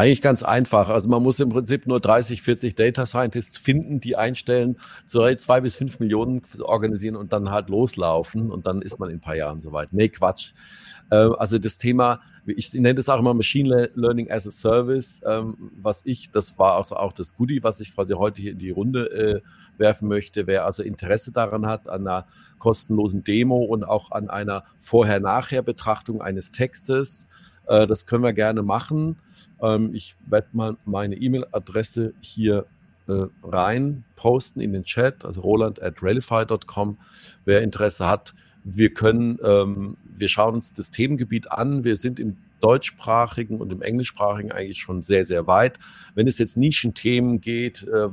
Eigentlich 0.00 0.22
ganz 0.22 0.42
einfach. 0.42 0.88
Also 0.88 1.10
man 1.10 1.22
muss 1.22 1.40
im 1.40 1.50
Prinzip 1.50 1.86
nur 1.86 2.00
30, 2.00 2.40
40 2.40 2.74
Data 2.74 3.04
Scientists 3.04 3.58
finden, 3.58 4.00
die 4.00 4.16
einstellen, 4.16 4.78
zwei 5.04 5.60
bis 5.60 5.76
fünf 5.76 6.00
Millionen 6.00 6.40
organisieren 6.62 7.16
und 7.16 7.34
dann 7.34 7.50
halt 7.50 7.68
loslaufen 7.68 8.50
und 8.50 8.66
dann 8.66 8.80
ist 8.80 8.98
man 8.98 9.10
in 9.10 9.16
ein 9.16 9.20
paar 9.20 9.36
Jahren 9.36 9.60
soweit. 9.60 9.92
Nee, 9.92 10.08
Quatsch. 10.08 10.54
Ähm, 11.10 11.34
also 11.38 11.58
das 11.58 11.76
Thema, 11.76 12.22
ich 12.46 12.72
nenne 12.72 12.94
das 12.94 13.10
auch 13.10 13.18
immer 13.18 13.34
Machine 13.34 13.90
Learning 13.94 14.30
as 14.30 14.46
a 14.46 14.50
Service, 14.50 15.20
ähm, 15.26 15.70
was 15.76 16.06
ich, 16.06 16.30
das 16.30 16.58
war 16.58 16.78
also 16.78 16.96
auch 16.96 17.12
das 17.12 17.34
Goodie, 17.34 17.62
was 17.62 17.80
ich 17.80 17.94
quasi 17.94 18.14
heute 18.14 18.40
hier 18.40 18.52
in 18.52 18.58
die 18.58 18.70
Runde 18.70 19.10
äh, 19.10 19.40
werfen 19.76 20.08
möchte. 20.08 20.46
Wer 20.46 20.64
also 20.64 20.82
Interesse 20.82 21.30
daran 21.30 21.66
hat, 21.66 21.90
an 21.90 22.06
einer 22.06 22.26
kostenlosen 22.58 23.22
Demo 23.22 23.58
und 23.58 23.84
auch 23.84 24.12
an 24.12 24.30
einer 24.30 24.64
Vorher-Nachher-Betrachtung 24.78 26.22
eines 26.22 26.52
Textes, 26.52 27.26
äh, 27.70 27.86
das 27.86 28.04
können 28.04 28.24
wir 28.24 28.32
gerne 28.32 28.62
machen. 28.62 29.16
Ähm, 29.62 29.94
ich 29.94 30.16
werde 30.26 30.48
mal 30.52 30.76
meine 30.84 31.14
E-Mail-Adresse 31.14 32.12
hier 32.20 32.66
äh, 33.06 33.26
rein 33.42 34.04
posten 34.16 34.60
in 34.60 34.72
den 34.72 34.84
Chat, 34.84 35.24
also 35.24 35.40
roland 35.40 35.80
at 35.80 36.02
relify.com. 36.02 36.98
Wer 37.44 37.62
Interesse 37.62 38.08
hat, 38.08 38.34
wir 38.64 38.92
können, 38.92 39.38
ähm, 39.42 39.96
wir 40.04 40.28
schauen 40.28 40.54
uns 40.54 40.72
das 40.72 40.90
Themengebiet 40.90 41.50
an. 41.50 41.84
Wir 41.84 41.96
sind 41.96 42.20
im 42.20 42.36
deutschsprachigen 42.60 43.60
und 43.60 43.72
im 43.72 43.82
englischsprachigen 43.82 44.52
eigentlich 44.52 44.80
schon 44.80 45.02
sehr, 45.02 45.24
sehr 45.24 45.46
weit. 45.46 45.78
Wenn 46.14 46.26
es 46.26 46.38
jetzt 46.38 46.56
Nischenthemen 46.56 47.40
geht, 47.40 47.82
äh, 47.82 48.08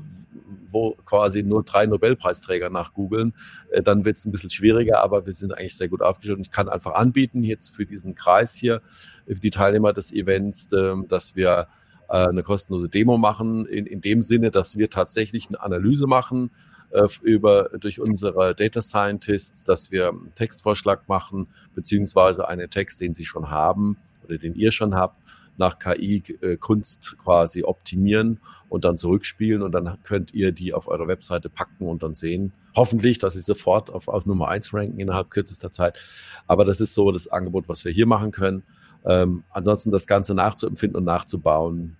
wo 0.69 0.91
quasi 1.05 1.43
nur 1.43 1.63
drei 1.63 1.85
Nobelpreisträger 1.85 2.69
nachgoogeln, 2.69 3.33
äh, 3.71 3.81
dann 3.81 4.05
wird 4.05 4.17
es 4.17 4.25
ein 4.25 4.31
bisschen 4.31 4.49
schwieriger, 4.49 5.01
aber 5.03 5.25
wir 5.25 5.33
sind 5.33 5.53
eigentlich 5.53 5.75
sehr 5.75 5.89
gut 5.89 6.01
aufgestellt. 6.01 6.37
Und 6.37 6.45
ich 6.45 6.51
kann 6.51 6.69
einfach 6.69 6.95
anbieten, 6.95 7.43
jetzt 7.43 7.75
für 7.75 7.85
diesen 7.85 8.15
Kreis 8.15 8.55
hier, 8.55 8.81
für 9.25 9.35
die 9.35 9.49
Teilnehmer 9.49 9.93
des 9.93 10.11
Events, 10.11 10.71
äh, 10.73 10.95
dass 11.07 11.35
wir 11.35 11.67
äh, 12.09 12.27
eine 12.27 12.43
kostenlose 12.43 12.89
Demo 12.89 13.17
machen, 13.17 13.65
in, 13.65 13.85
in 13.85 14.01
dem 14.01 14.21
Sinne, 14.21 14.51
dass 14.51 14.77
wir 14.77 14.89
tatsächlich 14.89 15.47
eine 15.47 15.61
Analyse 15.61 16.07
machen, 16.07 16.51
äh, 16.91 17.07
über, 17.21 17.69
durch 17.79 17.99
unsere 17.99 18.55
Data 18.55 18.81
Scientists, 18.81 19.63
dass 19.63 19.91
wir 19.91 20.09
einen 20.09 20.33
Textvorschlag 20.35 21.07
machen, 21.09 21.47
beziehungsweise 21.75 22.47
einen 22.47 22.69
Text, 22.69 23.01
den 23.01 23.13
sie 23.13 23.25
schon 23.25 23.49
haben 23.51 23.97
oder 24.27 24.37
den 24.37 24.55
ihr 24.55 24.71
schon 24.71 24.95
habt, 24.95 25.21
nach 25.57 25.79
KI-Kunst 25.79 27.13
äh, 27.13 27.23
quasi 27.23 27.63
optimieren 27.63 28.39
und 28.69 28.85
dann 28.85 28.97
zurückspielen 28.97 29.61
und 29.61 29.71
dann 29.71 29.97
könnt 30.03 30.33
ihr 30.33 30.51
die 30.51 30.73
auf 30.73 30.87
eure 30.87 31.07
Webseite 31.07 31.49
packen 31.49 31.87
und 31.87 32.03
dann 32.03 32.15
sehen, 32.15 32.53
hoffentlich, 32.75 33.17
dass 33.17 33.33
sie 33.33 33.41
sofort 33.41 33.91
auf, 33.91 34.07
auf 34.07 34.25
Nummer 34.25 34.49
eins 34.49 34.73
ranken 34.73 34.99
innerhalb 34.99 35.31
kürzester 35.31 35.71
Zeit. 35.71 35.97
Aber 36.45 36.63
das 36.63 36.79
ist 36.79 36.93
so 36.93 37.11
das 37.11 37.27
Angebot, 37.27 37.67
was 37.67 37.83
wir 37.85 37.91
hier 37.91 38.05
machen 38.05 38.31
können. 38.31 38.63
Ähm, 39.05 39.43
ansonsten 39.49 39.91
das 39.91 40.05
Ganze 40.05 40.33
nachzuempfinden 40.35 40.97
und 40.97 41.05
nachzubauen, 41.05 41.97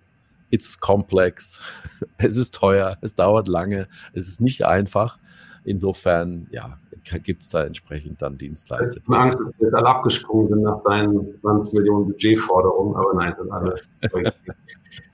it's 0.50 0.78
complex, 0.78 1.60
es 2.18 2.36
ist 2.36 2.54
teuer, 2.54 2.96
es 3.00 3.14
dauert 3.14 3.48
lange, 3.48 3.88
es 4.12 4.28
ist 4.28 4.40
nicht 4.40 4.64
einfach. 4.64 5.18
Insofern, 5.64 6.46
ja, 6.50 6.78
gibt 7.22 7.42
es 7.42 7.48
da 7.48 7.64
entsprechend 7.64 8.20
dann 8.22 8.36
Dienstleister. 8.36 9.00
Ich 9.00 9.08
habe 9.08 9.18
Angst, 9.18 9.40
dass 9.40 9.48
wir 9.58 9.66
jetzt 9.66 9.74
alle 9.74 9.86
abgesprungen 9.86 10.48
sind 10.48 10.62
nach 10.62 10.82
deinen 10.84 11.34
20 11.34 11.72
Millionen 11.72 12.06
Budgetforderungen, 12.06 12.96
aber 12.96 13.14
nein, 13.14 13.34
sind 13.38 13.50
alle. 13.50 13.74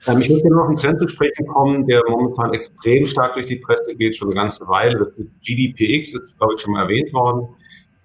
ähm, 0.07 0.21
ich 0.21 0.29
möchte 0.29 0.49
noch 0.49 0.67
einen 0.67 0.75
Trend 0.75 0.99
zu 0.99 1.07
sprechen 1.07 1.47
kommen, 1.47 1.87
der 1.87 2.01
momentan 2.09 2.53
extrem 2.53 3.05
stark 3.05 3.33
durch 3.35 3.47
die 3.47 3.57
Presse 3.57 3.95
geht, 3.95 4.15
schon 4.15 4.29
eine 4.29 4.35
ganze 4.35 4.67
Weile. 4.67 4.99
Das 4.99 5.17
ist 5.17 5.29
GDPX, 5.41 6.13
das 6.13 6.23
ist, 6.23 6.37
glaube 6.37 6.53
ich, 6.55 6.61
schon 6.61 6.73
mal 6.73 6.83
erwähnt 6.83 7.13
worden. 7.13 7.47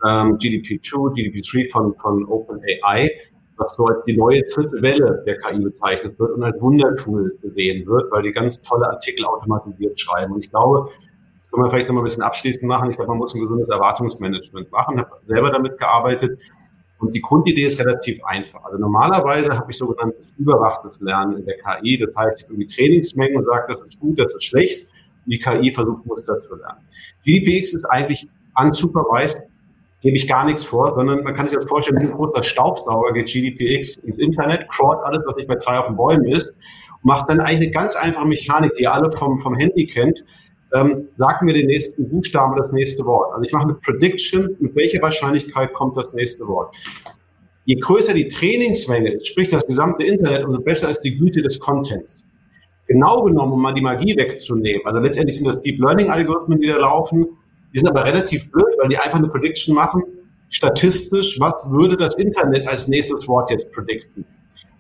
Ähm, 0.07 0.39
GDP2, 0.39 1.15
GDP3 1.15 1.71
von, 1.71 1.95
von 1.97 2.25
OpenAI 2.27 3.11
was 3.61 3.75
so 3.75 3.85
als 3.85 4.03
die 4.05 4.17
neue 4.17 4.41
dritte 4.43 4.81
Welle 4.83 5.23
der 5.27 5.39
KI 5.39 5.61
bezeichnet 5.61 6.19
wird 6.19 6.33
und 6.33 6.43
als 6.43 6.61
Wundertool 6.61 7.37
gesehen 7.43 7.87
wird, 7.87 8.11
weil 8.11 8.23
die 8.23 8.33
ganz 8.33 8.61
tolle 8.63 8.89
Artikel 8.89 9.27
automatisiert 9.27 10.01
schreiben. 10.01 10.33
Und 10.33 10.45
ich 10.45 10.51
glaube, 10.51 10.89
können 11.51 11.65
wir 11.65 11.71
vielleicht 11.71 11.89
noch 11.89 11.95
mal 11.95 12.03
ein 12.03 12.05
bisschen 12.05 12.23
abschließend 12.23 12.69
machen. 12.69 12.91
Ich 12.91 12.97
glaube, 12.97 13.11
man 13.11 13.19
muss 13.19 13.35
ein 13.35 13.41
gesundes 13.41 13.69
Erwartungsmanagement 13.69 14.71
machen. 14.71 14.95
Ich 14.97 15.01
habe 15.01 15.21
selber 15.27 15.51
damit 15.51 15.79
gearbeitet. 15.79 16.39
Und 17.01 17.15
die 17.15 17.21
Grundidee 17.21 17.65
ist 17.65 17.81
relativ 17.81 18.23
einfach. 18.25 18.63
Also 18.65 18.79
normalerweise 18.79 19.57
habe 19.57 19.71
ich 19.71 19.79
sogenanntes 19.79 20.33
überwachtes 20.37 21.01
Lernen 21.01 21.39
in 21.39 21.47
der 21.47 21.57
KI. 21.57 21.99
Das 21.99 22.15
heißt, 22.15 22.39
ich 22.39 22.45
habe 22.45 22.55
irgendwie 22.55 22.75
Trainingsmengen 22.75 23.39
und 23.39 23.47
sage, 23.47 23.65
das 23.69 23.81
ist 23.81 23.99
gut, 23.99 24.19
das 24.19 24.35
ist 24.35 24.45
schlecht. 24.45 24.87
die 25.27 25.39
KI 25.39 25.73
versucht, 25.73 26.05
Muster 26.07 26.39
zu 26.39 26.57
lernen. 26.57 26.81
GDPX 27.25 27.75
ist 27.75 27.85
eigentlich 27.85 28.29
unsupervised, 28.61 29.43
gebe 30.01 30.17
ich 30.17 30.29
gar 30.29 30.45
nichts 30.45 30.65
vor, 30.65 30.95
sondern 30.95 31.23
man 31.23 31.35
kann 31.35 31.47
sich 31.47 31.57
das 31.57 31.67
vorstellen, 31.67 32.01
wie 32.01 32.07
ein 32.07 32.13
großer 32.13 32.43
Staubsauger 32.43 33.13
geht 33.13 33.27
GDPX 33.27 33.97
ins 33.97 34.19
Internet, 34.19 34.69
crawlt 34.69 34.99
alles, 35.05 35.23
was 35.27 35.37
nicht 35.37 35.49
bei 35.49 35.57
drei 35.57 35.79
auf 35.79 35.87
den 35.87 35.97
Bäumen 35.97 36.27
ist, 36.27 36.51
und 36.51 37.05
macht 37.05 37.29
dann 37.29 37.41
eigentlich 37.41 37.69
eine 37.69 37.71
ganz 37.71 37.97
einfache 37.97 38.27
Mechanik, 38.27 38.75
die 38.75 38.85
ihr 38.85 38.93
alle 38.93 39.11
vom, 39.13 39.41
vom 39.41 39.55
Handy 39.55 39.87
kennt, 39.87 40.25
ähm, 40.75 41.09
sag 41.17 41.43
mir 41.43 41.53
den 41.53 41.67
nächsten 41.67 42.09
Buchstaben 42.09 42.57
das 42.57 42.73
nächste 42.73 43.05
Wort. 43.05 43.33
Also 43.33 43.43
ich 43.45 43.53
mache 43.53 43.65
eine 43.65 43.75
Prediction, 43.75 44.57
mit 44.61 44.75
welcher 44.77 45.03
Wahrscheinlichkeit 45.03 45.73
kommt 45.73 45.97
das 45.97 46.13
nächste 46.13 46.47
Wort. 46.47 46.75
Je 47.65 47.77
größer 47.77 48.15
die 48.15 48.29
Trainingsmenge, 48.29 49.21
sprich 49.23 49.49
das 49.49 49.67
gesamte 49.67 50.05
Internet, 50.05 50.45
umso 50.45 50.61
besser 50.61 50.91
ist 50.91 51.01
die 51.03 51.17
Güte 51.17 51.43
des 51.43 51.59
Contents. 51.59 52.25
Genau 52.87 53.23
genommen, 53.23 53.53
um 53.53 53.63
mal 53.63 53.75
die 53.75 53.83
Magie 53.83 54.17
wegzunehmen, 54.17 54.85
also 54.85 54.99
letztendlich 54.99 55.37
sind 55.37 55.47
das 55.47 55.61
Deep 55.61 55.79
Learning 55.79 56.11
Algorithmen, 56.11 56.61
die 56.61 56.67
da 56.67 56.77
laufen, 56.77 57.29
die 57.73 57.79
sind 57.79 57.89
aber 57.89 58.05
relativ 58.05 58.51
blöd, 58.51 58.75
weil 58.81 58.89
die 58.89 58.99
einfach 58.99 59.19
eine 59.19 59.29
Prediction 59.29 59.75
machen, 59.75 60.03
statistisch, 60.49 61.39
was 61.39 61.55
würde 61.71 61.97
das 61.97 62.17
Internet 62.17 62.67
als 62.67 62.89
nächstes 62.89 63.29
Wort 63.29 63.51
jetzt 63.51 63.71
predikten. 63.71 64.25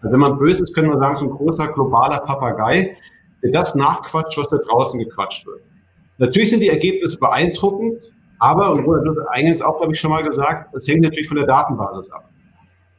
Also 0.01 0.13
wenn 0.13 0.21
man 0.21 0.39
böse 0.39 0.65
ist, 0.65 0.75
können 0.75 0.89
wir 0.89 0.99
sagen, 0.99 1.15
so 1.15 1.27
ein 1.27 1.31
großer 1.31 1.69
globaler 1.69 2.19
Papagei, 2.19 2.97
der 3.43 3.53
das 3.53 3.75
nachquatscht, 3.75 4.39
was 4.39 4.49
da 4.49 4.57
draußen 4.57 4.99
gequatscht 4.99 5.47
wird. 5.47 5.61
Natürlich 6.21 6.51
sind 6.51 6.61
die 6.61 6.69
Ergebnisse 6.69 7.19
beeindruckend, 7.19 8.13
aber, 8.39 8.73
und 8.73 8.85
Roland 8.85 9.19
hat 9.19 9.29
eingangs 9.31 9.63
auch, 9.63 9.79
glaube 9.79 9.95
ich, 9.95 10.01
schon 10.01 10.11
mal 10.11 10.23
gesagt, 10.23 10.75
es 10.75 10.87
hängt 10.87 11.01
natürlich 11.01 11.27
von 11.27 11.39
der 11.39 11.47
Datenbasis 11.47 12.11
ab. 12.13 12.31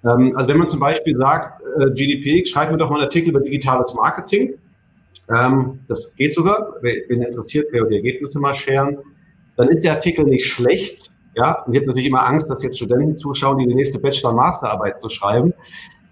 Ähm, 0.04 0.36
also 0.36 0.50
wenn 0.50 0.58
man 0.58 0.68
zum 0.68 0.80
Beispiel 0.80 1.16
sagt, 1.16 1.62
äh, 1.80 1.92
GDPX, 1.92 2.50
schreibt 2.50 2.72
mir 2.72 2.80
doch 2.80 2.90
mal 2.90 2.96
einen 2.96 3.04
Artikel 3.04 3.30
über 3.30 3.40
digitales 3.40 3.94
Marketing. 3.94 4.56
Ähm, 5.30 5.82
das 5.88 6.16
geht 6.16 6.34
sogar, 6.34 6.74
wenn 6.82 7.22
interessiert, 7.22 7.68
ich 7.72 7.80
die 7.90 7.96
Ergebnisse 7.96 8.40
mal 8.40 8.56
scheren. 8.56 8.98
Dann 9.56 9.70
ist 9.70 9.84
der 9.84 9.94
Artikel 9.94 10.26
nicht 10.26 10.48
schlecht. 10.48 11.12
Ja, 11.36 11.64
und 11.64 11.74
ich 11.74 11.80
habe 11.80 11.88
natürlich 11.88 12.08
immer 12.08 12.26
Angst, 12.26 12.50
dass 12.50 12.64
jetzt 12.64 12.78
Studenten 12.78 13.16
zuschauen, 13.16 13.60
die 13.60 13.68
die 13.68 13.76
nächste 13.76 14.00
Bachelor-Masterarbeit 14.00 15.00
zu 15.00 15.10
schreiben. 15.10 15.54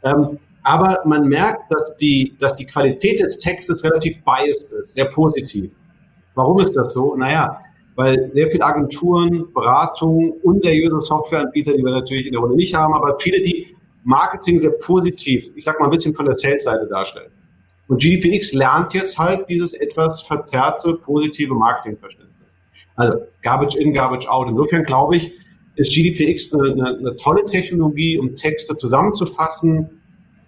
Ähm, 0.04 0.38
aber 0.62 1.00
man 1.06 1.28
merkt, 1.28 1.72
dass 1.72 1.98
die, 1.98 2.36
dass 2.40 2.56
die 2.56 2.68
Qualität 2.68 3.20
des 3.20 3.38
Textes 3.38 3.84
relativ 3.84 4.24
biased 4.24 4.74
ist, 4.74 4.94
sehr 4.94 5.06
positiv. 5.06 5.72
Warum 6.40 6.58
ist 6.62 6.74
das 6.78 6.94
so? 6.94 7.18
Naja, 7.18 7.62
weil 7.96 8.32
sehr 8.34 8.50
viele 8.50 8.64
Agenturen, 8.64 9.52
Beratungen, 9.54 10.32
unseriöse 10.44 11.02
Softwareanbieter, 11.02 11.76
die 11.76 11.84
wir 11.84 11.92
natürlich 11.92 12.28
in 12.28 12.32
der 12.32 12.40
Runde 12.40 12.56
nicht 12.56 12.74
haben, 12.74 12.94
aber 12.94 13.20
viele, 13.20 13.42
die 13.42 13.76
Marketing 14.06 14.58
sehr 14.58 14.72
positiv, 14.72 15.52
ich 15.54 15.66
sag 15.66 15.78
mal 15.82 15.88
ein 15.88 15.92
bisschen 15.92 16.16
von 16.16 16.26
der 16.26 16.36
Sales-Seite 16.36 16.88
darstellen. 16.88 17.30
Und 17.90 18.00
GDPX 18.00 18.54
lernt 18.54 18.94
jetzt 18.94 19.20
halt 19.20 19.50
dieses 19.50 19.74
etwas 19.74 20.22
verzerrte, 20.22 20.94
positive 20.94 21.54
Marketingverständnis. 21.54 22.30
Also 22.96 23.16
Garbage 23.42 23.76
in, 23.76 23.94
Garbage 23.94 24.30
out. 24.30 24.48
Insofern 24.48 24.84
glaube 24.84 25.18
ich, 25.18 25.34
ist 25.76 25.94
GDPX 25.94 26.54
eine, 26.54 26.72
eine, 26.72 26.98
eine 27.00 27.16
tolle 27.18 27.44
Technologie, 27.44 28.18
um 28.18 28.34
Texte 28.34 28.78
zusammenzufassen, 28.78 29.90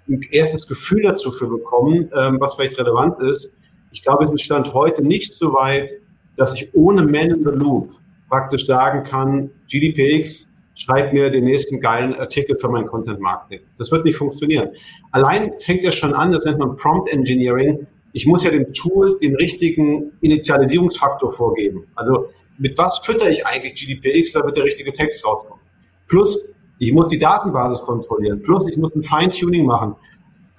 ein 0.07 0.21
erstes 0.31 0.65
Gefühl 0.65 1.01
dazu 1.01 1.31
für 1.31 1.47
bekommen, 1.47 2.09
ähm, 2.15 2.37
was 2.39 2.55
vielleicht 2.55 2.79
relevant 2.79 3.19
ist. 3.23 3.51
Ich 3.91 4.01
glaube, 4.03 4.25
es 4.25 4.31
ist 4.31 4.41
Stand 4.41 4.73
heute 4.73 5.03
nicht 5.03 5.33
so 5.33 5.53
weit, 5.53 5.91
dass 6.37 6.53
ich 6.59 6.73
ohne 6.73 7.03
Man 7.03 7.29
in 7.29 7.43
the 7.43 7.51
Loop 7.51 7.91
praktisch 8.29 8.65
sagen 8.65 9.03
kann, 9.03 9.51
GDPX 9.67 10.49
schreibt 10.75 11.13
mir 11.13 11.29
den 11.29 11.43
nächsten 11.43 11.81
geilen 11.81 12.15
Artikel 12.15 12.57
für 12.57 12.69
mein 12.69 12.87
Content 12.87 13.19
Marketing. 13.19 13.59
Das 13.77 13.91
wird 13.91 14.05
nicht 14.05 14.15
funktionieren. 14.15 14.69
Allein 15.11 15.51
fängt 15.59 15.83
ja 15.83 15.91
schon 15.91 16.13
an, 16.13 16.31
das 16.31 16.45
nennt 16.45 16.59
man 16.59 16.75
Prompt 16.77 17.09
Engineering. 17.09 17.85
Ich 18.13 18.25
muss 18.25 18.43
ja 18.43 18.51
dem 18.51 18.73
Tool 18.73 19.17
den 19.19 19.35
richtigen 19.35 20.13
Initialisierungsfaktor 20.21 21.31
vorgeben. 21.31 21.83
Also 21.95 22.29
mit 22.57 22.77
was 22.77 22.99
fütter 22.99 23.29
ich 23.29 23.45
eigentlich 23.45 23.75
GDPX, 23.75 24.33
damit 24.33 24.55
der 24.55 24.63
richtige 24.63 24.91
Text 24.91 25.25
rauskommt. 25.25 25.61
Plus, 26.07 26.53
ich 26.79 26.91
muss 26.93 27.09
die 27.09 27.19
Datenbasis 27.19 27.81
kontrollieren. 27.81 28.41
Plus, 28.41 28.67
ich 28.69 28.77
muss 28.77 28.95
ein 28.95 29.03
Feintuning 29.03 29.65
machen. 29.65 29.95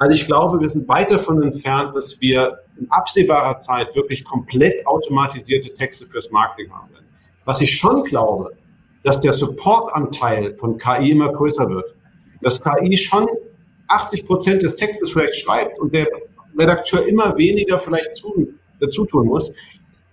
Also 0.02 0.16
ich 0.16 0.26
glaube, 0.26 0.60
wir 0.60 0.68
sind 0.68 0.88
weit 0.88 1.12
davon 1.12 1.40
entfernt, 1.44 1.94
dass 1.94 2.20
wir 2.20 2.58
in 2.76 2.90
absehbarer 2.90 3.56
Zeit 3.58 3.94
wirklich 3.94 4.24
komplett 4.24 4.84
automatisierte 4.84 5.72
Texte 5.72 6.08
fürs 6.08 6.28
Marketing 6.32 6.72
haben 6.72 6.92
werden. 6.92 7.06
Was 7.44 7.60
ich 7.60 7.78
schon 7.78 8.02
glaube, 8.02 8.50
dass 9.04 9.20
der 9.20 9.32
Supportanteil 9.32 10.56
von 10.56 10.76
KI 10.76 11.12
immer 11.12 11.30
größer 11.30 11.70
wird. 11.70 11.94
Dass 12.40 12.60
KI 12.60 12.96
schon 12.96 13.28
80 13.86 14.26
Prozent 14.26 14.62
des 14.62 14.74
Textes 14.74 15.12
vielleicht 15.12 15.36
schreibt 15.36 15.78
und 15.78 15.94
der 15.94 16.08
Redakteur 16.58 17.06
immer 17.06 17.36
weniger 17.36 17.78
vielleicht 17.78 18.20
tun, 18.20 18.58
dazu 18.80 19.04
tun 19.04 19.28
muss. 19.28 19.52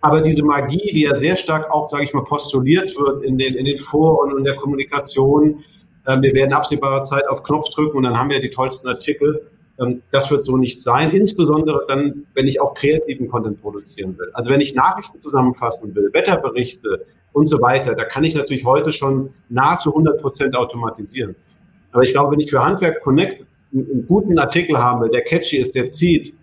Aber 0.01 0.21
diese 0.21 0.43
Magie, 0.43 0.93
die 0.93 1.01
ja 1.01 1.19
sehr 1.19 1.35
stark 1.35 1.71
auch, 1.71 1.89
sage 1.89 2.03
ich 2.03 2.13
mal, 2.13 2.23
postuliert 2.23 2.95
wird 2.95 3.23
in 3.23 3.39
den, 3.39 3.55
in 3.55 3.65
den 3.65 3.79
Foren 3.79 4.33
und 4.33 4.37
in 4.37 4.45
der 4.45 4.55
Kommunikation, 4.55 5.63
äh, 6.05 6.21
wir 6.21 6.35
werden 6.35 6.53
absehbarer 6.53 7.01
Zeit 7.01 7.27
auf 7.27 7.41
Knopf 7.41 7.71
drücken 7.71 7.97
und 7.97 8.03
dann 8.03 8.15
haben 8.15 8.29
wir 8.29 8.39
die 8.39 8.51
tollsten 8.51 8.87
Artikel. 8.87 9.49
Ähm, 9.79 10.01
das 10.11 10.29
wird 10.31 10.43
so 10.43 10.57
nicht 10.57 10.81
sein, 10.81 11.09
insbesondere 11.11 11.85
dann, 11.87 12.25
wenn 12.33 12.47
ich 12.47 12.61
auch 12.61 12.73
kreativen 12.73 13.27
Content 13.27 13.61
produzieren 13.61 14.17
will. 14.17 14.29
Also 14.33 14.49
wenn 14.49 14.61
ich 14.61 14.75
Nachrichten 14.75 15.19
zusammenfassen 15.19 15.93
will, 15.95 16.09
Wetterberichte 16.13 17.05
und 17.33 17.47
so 17.47 17.61
weiter, 17.61 17.95
da 17.95 18.05
kann 18.05 18.23
ich 18.23 18.35
natürlich 18.35 18.65
heute 18.65 18.91
schon 18.91 19.33
nahezu 19.49 19.91
100 19.91 20.19
Prozent 20.21 20.55
automatisieren. 20.55 21.35
Aber 21.91 22.03
ich 22.03 22.11
glaube, 22.11 22.31
wenn 22.31 22.39
ich 22.39 22.49
für 22.49 22.63
Handwerk 22.63 23.01
Connect 23.01 23.45
einen 23.73 24.05
guten 24.07 24.37
Artikel 24.39 24.77
haben 24.77 25.01
will, 25.01 25.09
der 25.09 25.21
catchy 25.21 25.57
ist, 25.57 25.75
der 25.75 25.87
zieht, 25.87 26.33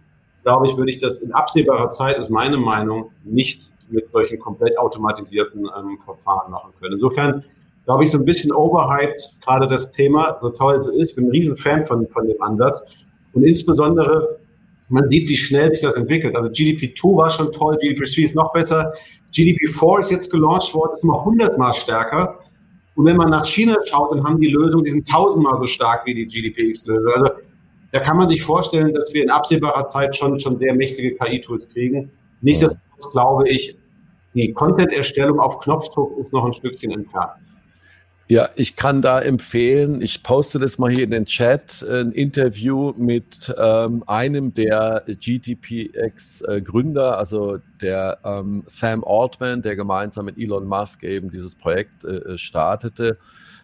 glaube 0.42 0.66
ich, 0.66 0.76
würde 0.76 0.90
ich 0.90 0.98
das 0.98 1.20
in 1.20 1.32
absehbarer 1.32 1.88
Zeit, 1.88 2.18
ist 2.18 2.30
meine 2.30 2.56
Meinung, 2.56 3.10
nicht 3.24 3.72
mit 3.88 4.10
solchen 4.10 4.38
komplett 4.38 4.78
automatisierten 4.78 5.68
ähm, 5.76 5.98
Verfahren 6.04 6.50
machen 6.50 6.72
können. 6.80 6.94
Insofern 6.94 7.44
glaube 7.84 8.04
ich, 8.04 8.10
so 8.10 8.18
ein 8.18 8.24
bisschen 8.24 8.52
overhyped, 8.52 9.40
gerade 9.44 9.66
das 9.68 9.90
Thema, 9.90 10.38
so 10.40 10.50
toll 10.50 10.76
es 10.76 10.86
ist. 10.88 11.10
Ich 11.10 11.16
bin 11.16 11.26
ein 11.26 11.30
riesen 11.30 11.56
Fan 11.56 11.86
von, 11.86 12.06
von 12.08 12.26
dem 12.26 12.40
Ansatz. 12.42 12.84
Und 13.36 13.44
insbesondere, 13.44 14.38
man 14.88 15.08
sieht, 15.10 15.28
wie 15.28 15.36
schnell 15.36 15.68
sich 15.70 15.82
das 15.82 15.94
entwickelt. 15.94 16.34
Also 16.34 16.50
GDP2 16.50 17.16
war 17.16 17.28
schon 17.28 17.52
toll, 17.52 17.76
GDP3 17.76 18.24
ist 18.24 18.34
noch 18.34 18.50
besser. 18.52 18.94
GDP4 19.32 20.00
ist 20.00 20.10
jetzt 20.10 20.30
gelauncht 20.30 20.72
worden, 20.74 20.92
ist 20.94 21.04
mal 21.04 21.22
hundertmal 21.22 21.74
stärker. 21.74 22.38
Und 22.94 23.04
wenn 23.04 23.18
man 23.18 23.28
nach 23.28 23.44
China 23.44 23.76
schaut, 23.84 24.12
dann 24.12 24.24
haben 24.24 24.40
die 24.40 24.48
Lösungen, 24.48 24.84
die 24.84 24.90
sind 24.90 25.06
tausendmal 25.06 25.58
so 25.60 25.66
stark 25.66 26.06
wie 26.06 26.14
die 26.14 26.26
GDPX-Lösung. 26.26 27.12
Also 27.14 27.30
da 27.92 28.00
kann 28.00 28.16
man 28.16 28.26
sich 28.30 28.42
vorstellen, 28.42 28.94
dass 28.94 29.12
wir 29.12 29.22
in 29.22 29.28
absehbarer 29.28 29.86
Zeit 29.86 30.16
schon, 30.16 30.40
schon 30.40 30.56
sehr 30.56 30.74
mächtige 30.74 31.14
KI-Tools 31.14 31.68
kriegen. 31.68 32.10
Nichtsdestotrotz 32.40 33.12
glaube 33.12 33.50
ich, 33.50 33.76
die 34.32 34.50
Content-Erstellung 34.50 35.38
auf 35.40 35.58
Knopfdruck 35.58 36.16
ist 36.18 36.32
noch 36.32 36.46
ein 36.46 36.54
Stückchen 36.54 36.92
entfernt. 36.92 37.32
Ja, 38.28 38.48
ich 38.56 38.74
kann 38.74 39.02
da 39.02 39.20
empfehlen, 39.20 40.02
ich 40.02 40.24
poste 40.24 40.58
das 40.58 40.78
mal 40.78 40.90
hier 40.90 41.04
in 41.04 41.12
den 41.12 41.26
Chat, 41.26 41.86
ein 41.88 42.10
Interview 42.10 42.92
mit 42.96 43.54
ähm, 43.56 44.02
einem 44.08 44.52
der 44.52 45.04
GTPX-Gründer, 45.06 47.12
äh, 47.12 47.14
also 47.14 47.58
der 47.80 48.18
ähm, 48.24 48.64
Sam 48.66 49.04
Altman, 49.04 49.62
der 49.62 49.76
gemeinsam 49.76 50.24
mit 50.24 50.38
Elon 50.38 50.66
Musk 50.66 51.04
eben 51.04 51.30
dieses 51.30 51.54
Projekt 51.54 52.02
äh, 52.02 52.36
startete, 52.36 53.16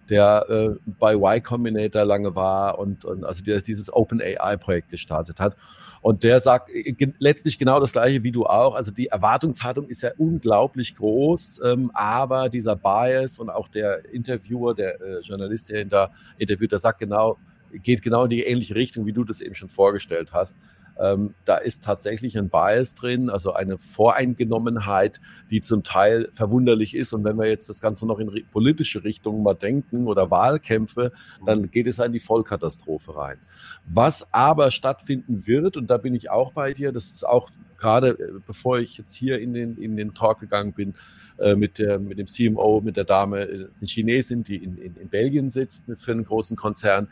der 0.09 0.47
äh, 0.49 0.77
bei 0.87 1.15
Y 1.15 1.43
Combinator 1.43 2.05
lange 2.05 2.37
war 2.37 2.79
und, 2.79 3.05
und 3.05 3.25
also 3.25 3.43
der 3.43 3.63
dieses 3.63 3.93
Open 3.93 4.21
AI-Projekt 4.21 4.91
gestartet 4.91 5.41
hat. 5.41 5.57
Und 6.03 6.25
der 6.25 6.41
sagt 6.41 6.69
äh, 6.71 6.95
letztlich 7.19 7.59
genau 7.59 7.81
das 7.81 7.93
Gleiche 7.93 8.23
wie 8.25 8.33
du 8.33 8.45
auch. 8.45 8.75
Also 8.75 8.91
die 8.91 9.07
Erwartungshaltung 9.07 9.89
ist 9.89 10.03
ja 10.03 10.11
unglaublich 10.19 10.97
groß, 10.97 11.61
ähm, 11.65 11.91
aber 11.95 12.49
dieser 12.49 12.77
Bias 12.77 13.39
und 13.39 13.49
auch 13.49 13.69
der 13.69 14.13
Interviewer, 14.13 14.75
der 14.75 15.01
äh, 15.01 15.21
Journalist, 15.21 15.71
der 15.71 15.83
ihn 15.83 15.89
da 15.89 16.11
interviewt, 16.39 16.73
der 16.73 16.81
sagt 16.81 16.99
genau, 16.99 17.39
geht 17.73 18.03
genau 18.03 18.25
in 18.25 18.31
die 18.31 18.43
ähnliche 18.43 18.75
Richtung, 18.75 19.07
wie 19.07 19.13
du 19.13 19.25
das 19.25 19.41
eben 19.41 19.55
schon 19.55 19.69
vorgestellt 19.69 20.33
hast. 20.33 20.57
Ähm, 20.99 21.35
da 21.45 21.57
ist 21.57 21.85
tatsächlich 21.85 22.37
ein 22.39 22.49
Bias 22.49 22.95
drin, 22.95 23.31
also 23.31 23.53
eine 23.53 23.79
Voreingenommenheit, 23.79 25.21
die 25.51 25.61
zum 25.61 25.83
Teil 25.83 26.29
verwunderlich 26.33 26.95
ist. 26.95 27.13
Und 27.13 27.25
wenn 27.25 27.37
wir 27.39 27.49
jetzt 27.49 27.69
das 27.69 27.81
Ganze 27.81 28.07
noch 28.07 28.19
in 28.19 28.31
politische 28.51 29.05
Richtungen 29.05 29.43
mal 29.43 29.55
denken 29.55 30.07
oder 30.07 30.31
Wahlkämpfe, 30.31 31.13
dann 31.47 31.71
geht 31.71 31.87
es 31.87 31.99
in 31.99 32.13
die 32.13 32.21
Vollkatastrophe 32.21 33.17
rein. 33.17 33.39
Was 33.87 34.33
aber 34.33 34.71
stattfinden 34.71 35.47
wird, 35.47 35.77
und 35.77 35.89
da 35.89 35.97
bin 35.97 36.15
ich 36.15 36.31
auch 36.31 36.53
bei 36.53 36.73
dir, 36.73 36.93
das 36.93 37.07
ist 37.07 37.27
auch 37.27 37.51
gerade 37.83 38.11
äh, 38.11 38.33
bevor 38.47 38.79
ich 38.79 38.97
jetzt 38.97 39.15
hier 39.15 39.41
in 39.41 39.53
den, 39.53 39.77
in 39.77 39.97
den 39.97 40.15
Talk 40.15 40.41
gegangen 40.41 40.73
bin, 40.73 40.95
äh, 41.39 41.55
mit, 41.55 41.79
der, 41.79 41.99
mit 41.99 42.19
dem 42.19 42.27
CMO, 42.27 42.81
mit 42.81 42.97
der 42.97 43.05
Dame, 43.05 43.43
äh, 43.43 43.55
eine 43.55 43.87
Chinesin, 43.87 44.45
die 44.45 44.57
in, 44.57 44.79
in, 44.79 44.97
in 44.97 45.09
Belgien 45.09 45.51
sitzt 45.51 45.87
für 45.99 46.13
einen 46.13 46.25
großen 46.25 46.57
Konzern, 46.57 47.09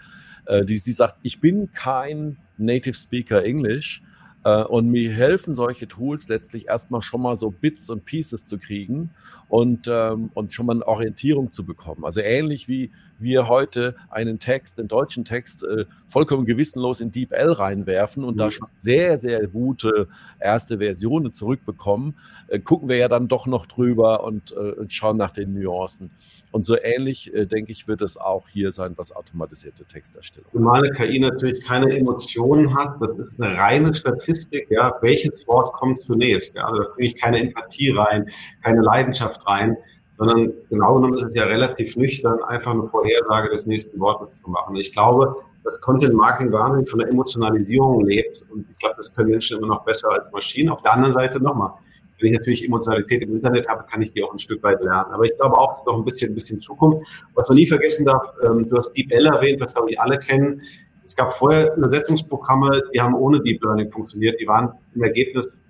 äh, 0.51 0.64
die 0.64 0.78
sie 0.78 0.92
sagt, 0.92 1.18
ich 1.22 1.40
bin 1.40 1.72
kein 1.72 2.36
Native 2.59 2.94
Speaker 2.94 3.44
English. 3.44 4.03
Uh, 4.42 4.64
und 4.66 4.88
mir 4.88 5.12
helfen 5.12 5.55
solche 5.55 5.86
Tools 5.86 6.28
letztlich 6.28 6.68
erstmal 6.68 7.03
schon 7.03 7.20
mal 7.20 7.36
so 7.36 7.51
Bits 7.51 7.90
und 7.90 8.07
Pieces 8.07 8.46
zu 8.46 8.57
kriegen 8.57 9.11
und, 9.51 9.86
ähm, 9.86 10.30
und 10.32 10.55
schon 10.55 10.64
mal 10.64 10.76
eine 10.76 10.88
Orientierung 10.88 11.51
zu 11.51 11.62
bekommen. 11.66 12.07
Also 12.07 12.22
ähnlich 12.22 12.66
wie, 12.66 12.90
wir 13.21 13.49
heute 13.49 13.95
einen 14.11 14.39
Text, 14.39 14.79
den 14.79 14.89
deutschen 14.89 15.25
Text, 15.25 15.64
äh, 15.64 15.87
vollkommen 16.09 16.47
gewissenlos 16.47 17.01
in 17.01 17.12
DeepL 17.12 17.53
reinwerfen 17.53 18.25
und 18.25 18.35
mhm. 18.35 18.39
da 18.39 18.51
schon 18.51 18.68
sehr, 18.77 19.18
sehr 19.18 19.47
gute 19.47 20.09
erste 20.39 20.79
Versionen 20.79 21.33
zurückbekommen, 21.33 22.16
äh, 22.49 22.59
gucken 22.59 22.89
wir 22.89 22.97
ja 22.97 23.09
dann 23.09 23.29
doch 23.29 23.47
noch 23.47 23.66
drüber 23.66 24.25
und, 24.25 24.53
äh, 24.53 24.73
und 24.73 24.93
schauen 24.93 25.16
nach 25.16 25.31
den 25.31 25.55
Nuancen. 25.55 26.11
Und 26.53 26.64
so 26.64 26.77
ähnlich, 26.81 27.33
äh, 27.33 27.47
denke 27.47 27.71
ich, 27.71 27.87
wird 27.87 28.03
es 28.03 28.16
auch 28.16 28.49
hier 28.49 28.73
sein, 28.73 28.95
was 28.97 29.12
automatisierte 29.14 29.85
Texterstellung. 29.85 30.49
Zumal 30.53 30.83
eine 30.83 30.91
KI 30.91 31.21
natürlich 31.21 31.64
keine 31.64 31.97
Emotionen 31.97 32.75
hat, 32.75 32.97
das 33.01 33.12
ist 33.18 33.41
eine 33.41 33.57
reine 33.57 33.95
Statistik, 33.95 34.66
ja, 34.68 34.93
welches 35.01 35.47
Wort 35.47 35.73
kommt 35.75 36.01
zunächst. 36.03 36.57
Ja? 36.57 36.64
Also 36.64 36.83
da 36.83 36.89
kriege 36.91 37.07
ich 37.07 37.16
keine 37.16 37.39
Empathie 37.39 37.91
rein, 37.91 38.29
keine 38.62 38.81
Leidenschaft 38.81 39.47
rein, 39.47 39.77
sondern 40.21 40.53
genau 40.68 40.97
genommen 40.97 41.14
ist 41.14 41.25
es 41.25 41.35
ja 41.35 41.45
relativ 41.45 41.97
nüchtern, 41.97 42.43
einfach 42.43 42.73
eine 42.73 42.85
Vorhersage 42.85 43.49
des 43.49 43.64
nächsten 43.64 43.99
Wortes 43.99 44.39
zu 44.43 44.51
machen. 44.51 44.77
Ich 44.77 44.93
glaube, 44.93 45.35
dass 45.64 45.81
Content 45.81 46.12
Marketing 46.12 46.53
wahnsinnig 46.53 46.91
von 46.91 46.99
der 46.99 47.09
Emotionalisierung 47.09 48.05
lebt 48.05 48.45
und 48.51 48.66
ich 48.71 48.77
glaube, 48.77 48.97
das 48.99 49.14
können 49.14 49.31
Menschen 49.31 49.57
immer 49.57 49.68
noch 49.68 49.83
besser 49.83 50.11
als 50.11 50.31
Maschinen. 50.31 50.68
Auf 50.68 50.83
der 50.83 50.93
anderen 50.93 51.14
Seite 51.14 51.43
nochmal, 51.43 51.73
wenn 52.18 52.27
ich 52.27 52.39
natürlich 52.39 52.66
Emotionalität 52.66 53.23
im 53.23 53.37
Internet 53.37 53.66
habe, 53.66 53.87
kann 53.91 54.03
ich 54.03 54.12
die 54.12 54.23
auch 54.23 54.31
ein 54.31 54.39
Stück 54.39 54.62
weit 54.62 54.83
lernen. 54.83 55.11
Aber 55.11 55.25
ich 55.25 55.35
glaube 55.39 55.57
auch, 55.57 55.71
es 55.71 55.79
ist 55.79 55.87
noch 55.87 55.97
ein 55.97 56.05
bisschen, 56.05 56.33
ein 56.33 56.35
bisschen 56.35 56.61
Zukunft. 56.61 57.07
Was 57.35 57.49
man 57.49 57.57
nie 57.57 57.66
vergessen 57.66 58.05
darf, 58.05 58.27
ähm, 58.45 58.68
du 58.68 58.77
hast 58.77 58.93
DeepL 58.93 59.25
erwähnt, 59.25 59.59
was 59.62 59.73
glaube 59.73 59.91
ich 59.91 59.99
alle 59.99 60.18
kennen. 60.18 60.61
Es 61.03 61.16
gab 61.16 61.33
vorher 61.33 61.75
Übersetzungsprogramme, 61.79 62.83
die 62.95 63.01
haben 63.01 63.14
ohne 63.14 63.41
Deep 63.41 63.64
Learning 63.64 63.91
funktioniert. 63.91 64.39
Die 64.39 64.47
waren 64.47 64.71
im 64.95 65.03
Ergebnis, 65.03 65.62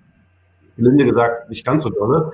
gelinde 0.76 1.04
gesagt, 1.04 1.48
nicht 1.48 1.64
ganz 1.64 1.84
so 1.84 1.90
dolle. 1.90 2.32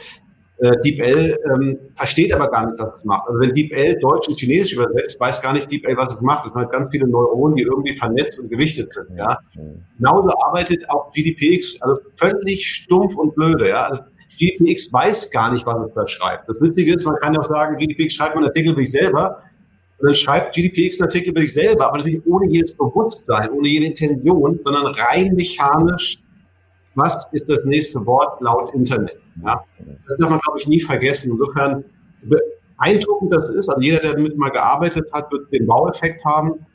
Äh, 0.59 0.73
DeepL 0.83 1.39
ähm, 1.53 1.79
versteht 1.95 2.33
aber 2.33 2.49
gar 2.49 2.67
nicht, 2.67 2.79
was 2.79 2.95
es 2.95 3.05
macht. 3.05 3.29
Also 3.29 3.41
wenn 3.41 3.53
DeepL 3.53 3.99
Deutsch 4.01 4.27
und 4.29 4.39
Chinesisch 4.39 4.73
übersetzt, 4.73 5.21
weiß 5.21 5.43
gar 5.43 5.53
nicht 5.53 5.71
DeepL, 5.71 5.97
was 5.99 6.15
es 6.15 6.23
macht. 6.23 6.45
Das 6.45 6.53
sind 6.53 6.61
halt 6.61 6.73
ganz 6.73 6.89
viele 6.91 7.07
Neuronen, 7.07 7.57
die 7.57 7.63
irgendwie 7.63 7.93
vernetzt 7.93 8.39
und 8.41 8.49
gewichtet 8.49 8.91
sind. 8.91 9.07
Ja. 9.17 9.39
Genauso 9.99 10.31
arbeitet 10.41 10.89
auch 10.89 11.13
GDPX, 11.13 11.81
also 11.83 12.01
völlig 12.17 12.67
stumpf 12.67 13.17
und 13.17 13.35
blöde. 13.35 13.69
Ja. 13.69 13.85
Also 13.85 14.03
GDPX 14.39 14.91
weiß 14.91 15.31
gar 15.31 15.53
nicht, 15.53 15.67
was 15.67 15.89
es 15.89 15.93
da 15.93 16.07
schreibt. 16.07 16.49
Das 16.49 16.59
Witzige 16.59 16.95
ist, 16.95 17.05
man 17.05 17.17
kann 17.17 17.35
ja 17.35 17.41
auch 17.41 17.45
sagen, 17.45 17.77
GDPX 17.77 18.15
schreibt 18.15 18.37
einen 18.37 18.47
Artikel 18.47 18.73
über 18.73 18.81
sich 18.81 18.93
selber. 18.93 19.43
Und 19.99 20.09
dann 20.09 20.15
schreibt 20.15 20.55
GDPX 20.55 21.01
einen 21.01 21.09
Artikel 21.09 21.31
über 21.31 21.41
sich 21.41 21.53
selber, 21.53 21.89
aber 21.89 21.99
natürlich 21.99 22.25
ohne 22.27 22.49
jedes 22.49 22.75
Bewusstsein, 22.75 23.51
ohne 23.51 23.69
jede 23.69 23.87
Intention, 23.87 24.59
sondern 24.65 24.87
rein 24.87 25.35
mechanisch, 25.35 26.19
was 26.95 27.29
ist 27.33 27.49
das 27.51 27.65
nächste 27.67 28.05
Wort 28.07 28.41
laut 28.41 28.75
Internet. 28.75 29.21
Ja? 29.45 29.65
Das 30.09 30.19
darf 30.19 30.31
man, 30.31 30.41
glaube 30.41 30.59
ich, 30.59 30.69
nie 30.69 30.81
vergessen. 30.81 31.33
Insofern 31.33 31.85
beeindruckend 32.23 33.33
das 33.33 33.49
ist. 33.49 33.69
Also 33.69 33.81
jeder, 33.81 34.01
der 34.01 34.15
damit 34.15 34.37
mal 34.37 34.51
gearbeitet 34.51 35.11
hat, 35.13 35.31
wird 35.33 35.53
den 35.53 35.67
Baueffekt 35.67 36.25
haben. 36.25 36.67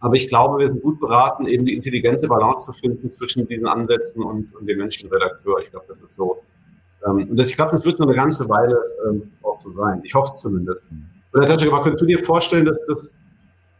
Aber 0.00 0.14
ich 0.14 0.28
glaube, 0.28 0.58
wir 0.58 0.68
sind 0.68 0.82
gut 0.82 1.00
beraten, 1.00 1.46
eben 1.46 1.64
die 1.64 1.74
intelligente 1.74 2.28
Balance 2.28 2.66
zu 2.66 2.72
finden 2.72 3.10
zwischen 3.10 3.48
diesen 3.48 3.66
Ansätzen 3.66 4.22
und, 4.22 4.54
und 4.54 4.66
dem 4.66 4.78
menschlichen 4.78 5.10
Redakteur. 5.10 5.58
Ich 5.60 5.70
glaube, 5.70 5.86
das 5.88 6.00
ist 6.00 6.14
so. 6.14 6.42
Ähm, 7.04 7.28
und 7.30 7.36
das, 7.36 7.50
ich 7.50 7.56
glaube, 7.56 7.72
das 7.72 7.84
wird 7.84 7.98
noch 7.98 8.06
eine 8.06 8.14
ganze 8.14 8.48
Weile 8.48 8.78
ähm, 9.08 9.30
auch 9.42 9.56
so 9.56 9.72
sein. 9.72 10.00
Ich 10.04 10.14
hoffe 10.14 10.32
es 10.34 10.40
zumindest. 10.40 10.88
Und 11.32 11.40
Herr 11.40 11.48
Tatschek, 11.48 11.70
könntest 11.70 12.00
du 12.00 12.06
dir 12.06 12.22
vorstellen, 12.22 12.64
dass 12.64 12.84
das 12.86 13.16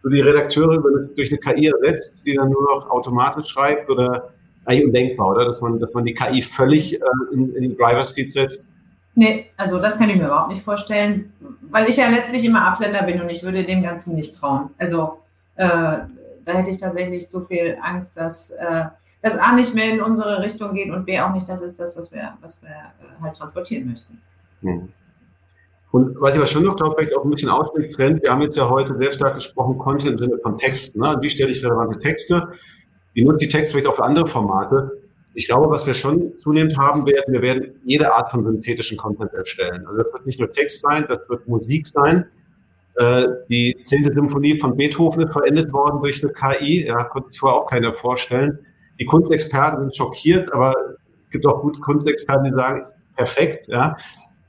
du 0.03 0.09
die 0.09 0.21
Redakteure 0.21 0.79
durch 1.17 1.31
eine 1.31 1.39
KI 1.39 1.69
ersetzt, 1.69 2.27
die 2.27 2.35
dann 2.35 2.51
nur 2.51 2.63
noch 2.63 2.89
automatisch 2.91 3.47
schreibt 3.47 3.91
oder 3.91 4.33
eigentlich 4.69 4.85
undenkbar, 4.85 5.31
oder? 5.31 5.45
Dass 5.45 5.61
man, 5.61 5.79
dass 5.79 5.93
man 5.95 6.05
die 6.05 6.15
KI 6.15 6.43
völlig 6.43 6.95
äh, 6.95 7.05
in, 7.33 7.55
in 7.55 7.63
den 7.63 7.77
Driver-Seat 7.77 8.29
setzt? 8.29 8.69
Nee, 9.15 9.47
also 9.57 9.81
das 9.81 9.99
kann 9.99 10.11
ich 10.11 10.17
mir 10.17 10.27
überhaupt 10.27 10.51
nicht 10.51 10.63
vorstellen, 10.63 11.33
weil 11.63 11.89
ich 11.89 11.97
ja 11.97 12.09
letztlich 12.09 12.45
immer 12.45 12.65
Absender 12.65 13.03
bin 13.03 13.21
und 13.21 13.29
ich 13.29 13.43
würde 13.43 13.65
dem 13.65 13.83
Ganzen 13.83 14.15
nicht 14.15 14.37
trauen. 14.37 14.71
Also 14.79 15.19
äh, 15.57 15.67
da 15.67 16.53
hätte 16.53 16.71
ich 16.71 16.79
tatsächlich 16.79 17.29
so 17.29 17.41
viel 17.41 17.77
Angst, 17.83 18.17
dass 18.17 18.51
äh, 18.51 18.85
das 19.21 19.37
A 19.37 19.53
nicht 19.53 19.75
mehr 19.75 19.93
in 19.93 20.01
unsere 20.01 20.41
Richtung 20.41 20.75
geht 20.75 20.91
und 20.91 21.05
B 21.05 21.19
auch 21.19 21.33
nicht 21.35 21.49
das 21.49 21.63
ist 21.63 21.81
das, 21.81 21.97
was 21.97 22.13
wir, 22.13 22.35
was 22.41 22.63
wir 22.63 22.69
äh, 22.69 23.23
halt 23.23 23.35
transportieren 23.35 23.89
möchten. 23.89 24.23
Hm. 24.63 24.89
Und 25.91 26.21
was 26.21 26.33
ich 26.33 26.37
aber 26.37 26.47
schon 26.47 26.65
noch 26.65 26.77
glaube, 26.77 26.95
vielleicht 26.99 27.17
auch 27.17 27.25
ein 27.25 27.31
bisschen 27.31 27.49
Ausblick 27.49 27.91
trennt, 27.91 28.23
wir 28.23 28.31
haben 28.31 28.43
jetzt 28.43 28.57
ja 28.57 28.69
heute 28.69 28.97
sehr 28.99 29.11
stark 29.11 29.35
gesprochen, 29.35 29.79
Content 29.79 30.13
im 30.13 30.19
Sinne 30.19 30.39
von 30.43 30.59
Texten. 30.59 31.01
Ne? 31.01 31.17
Wie 31.21 31.31
stelle 31.31 31.51
ich 31.51 31.65
relevante 31.65 31.99
Texte? 31.99 32.49
Wie 33.19 33.25
nutze 33.25 33.47
ich 33.47 33.51
Texte 33.51 33.73
vielleicht 33.73 33.89
auch 33.89 33.97
für 33.97 34.05
andere 34.05 34.29
Formate? 34.29 34.93
Ich 35.35 35.49
glaube, 35.49 35.69
was 35.71 35.85
wir 35.85 35.95
schon 35.95 36.37
zunehmend 36.37 36.79
haben 36.79 37.05
werden, 37.05 37.33
wir 37.33 37.43
werden 37.43 37.73
jede 37.85 38.15
Art 38.15 38.31
von 38.31 38.45
synthetischen 38.45 38.97
Content 38.97 39.35
erstellen. 39.35 39.85
Also 39.89 39.99
das 39.99 40.13
wird 40.13 40.25
nicht 40.25 40.39
nur 40.39 40.53
Text 40.53 40.83
sein, 40.83 41.05
das 41.09 41.29
wird 41.29 41.49
Musik 41.49 41.85
sein. 41.89 42.27
Äh, 42.95 43.27
die 43.51 43.77
zehnte 43.83 44.13
Symphonie 44.13 44.57
von 44.61 44.77
Beethoven 44.77 45.25
ist 45.25 45.33
verendet 45.33 45.73
worden 45.73 46.01
durch 46.01 46.23
eine 46.23 46.33
KI. 46.33 46.87
Ja, 46.87 47.03
konnte 47.03 47.31
sich 47.31 47.41
vorher 47.41 47.61
auch 47.61 47.69
keiner 47.69 47.93
vorstellen. 47.93 48.57
Die 49.01 49.05
Kunstexperten 49.05 49.81
sind 49.81 49.97
schockiert, 49.97 50.53
aber 50.53 50.73
es 51.25 51.31
gibt 51.33 51.45
auch 51.45 51.61
gute 51.61 51.81
Kunstexperten, 51.81 52.45
die 52.45 52.53
sagen, 52.53 52.87
perfekt. 53.17 53.67
Ja. 53.67 53.97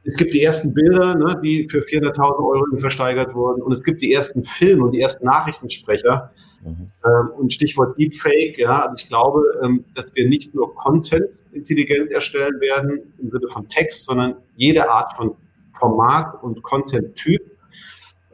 Es 0.03 0.15
gibt 0.15 0.31
die 0.35 0.43
ersten 0.43 0.75
Bilder, 0.75 1.15
ne, 1.15 1.41
die 1.43 1.67
für 1.67 1.79
400.000 1.79 2.37
Euro 2.37 2.77
versteigert 2.77 3.33
wurden. 3.33 3.63
Und 3.63 3.71
es 3.71 3.83
gibt 3.83 4.03
die 4.03 4.13
ersten 4.13 4.43
Filme 4.43 4.83
und 4.83 4.91
die 4.91 5.01
ersten 5.01 5.25
Nachrichtensprecher, 5.25 6.29
Mhm. 6.63 6.91
Ähm, 7.05 7.29
und 7.37 7.53
Stichwort 7.53 7.97
Deepfake, 7.97 8.57
ja, 8.57 8.81
also 8.83 8.95
ich 8.97 9.07
glaube, 9.07 9.43
ähm, 9.63 9.85
dass 9.95 10.13
wir 10.15 10.27
nicht 10.27 10.53
nur 10.53 10.75
Content 10.75 11.29
intelligent 11.53 12.11
erstellen 12.11 12.59
werden 12.59 13.13
im 13.19 13.31
Sinne 13.31 13.47
von 13.47 13.67
Text, 13.67 14.05
sondern 14.05 14.35
jede 14.55 14.89
Art 14.89 15.13
von 15.13 15.35
Format 15.71 16.41
und 16.43 16.61
Content-Typ. 16.63 17.41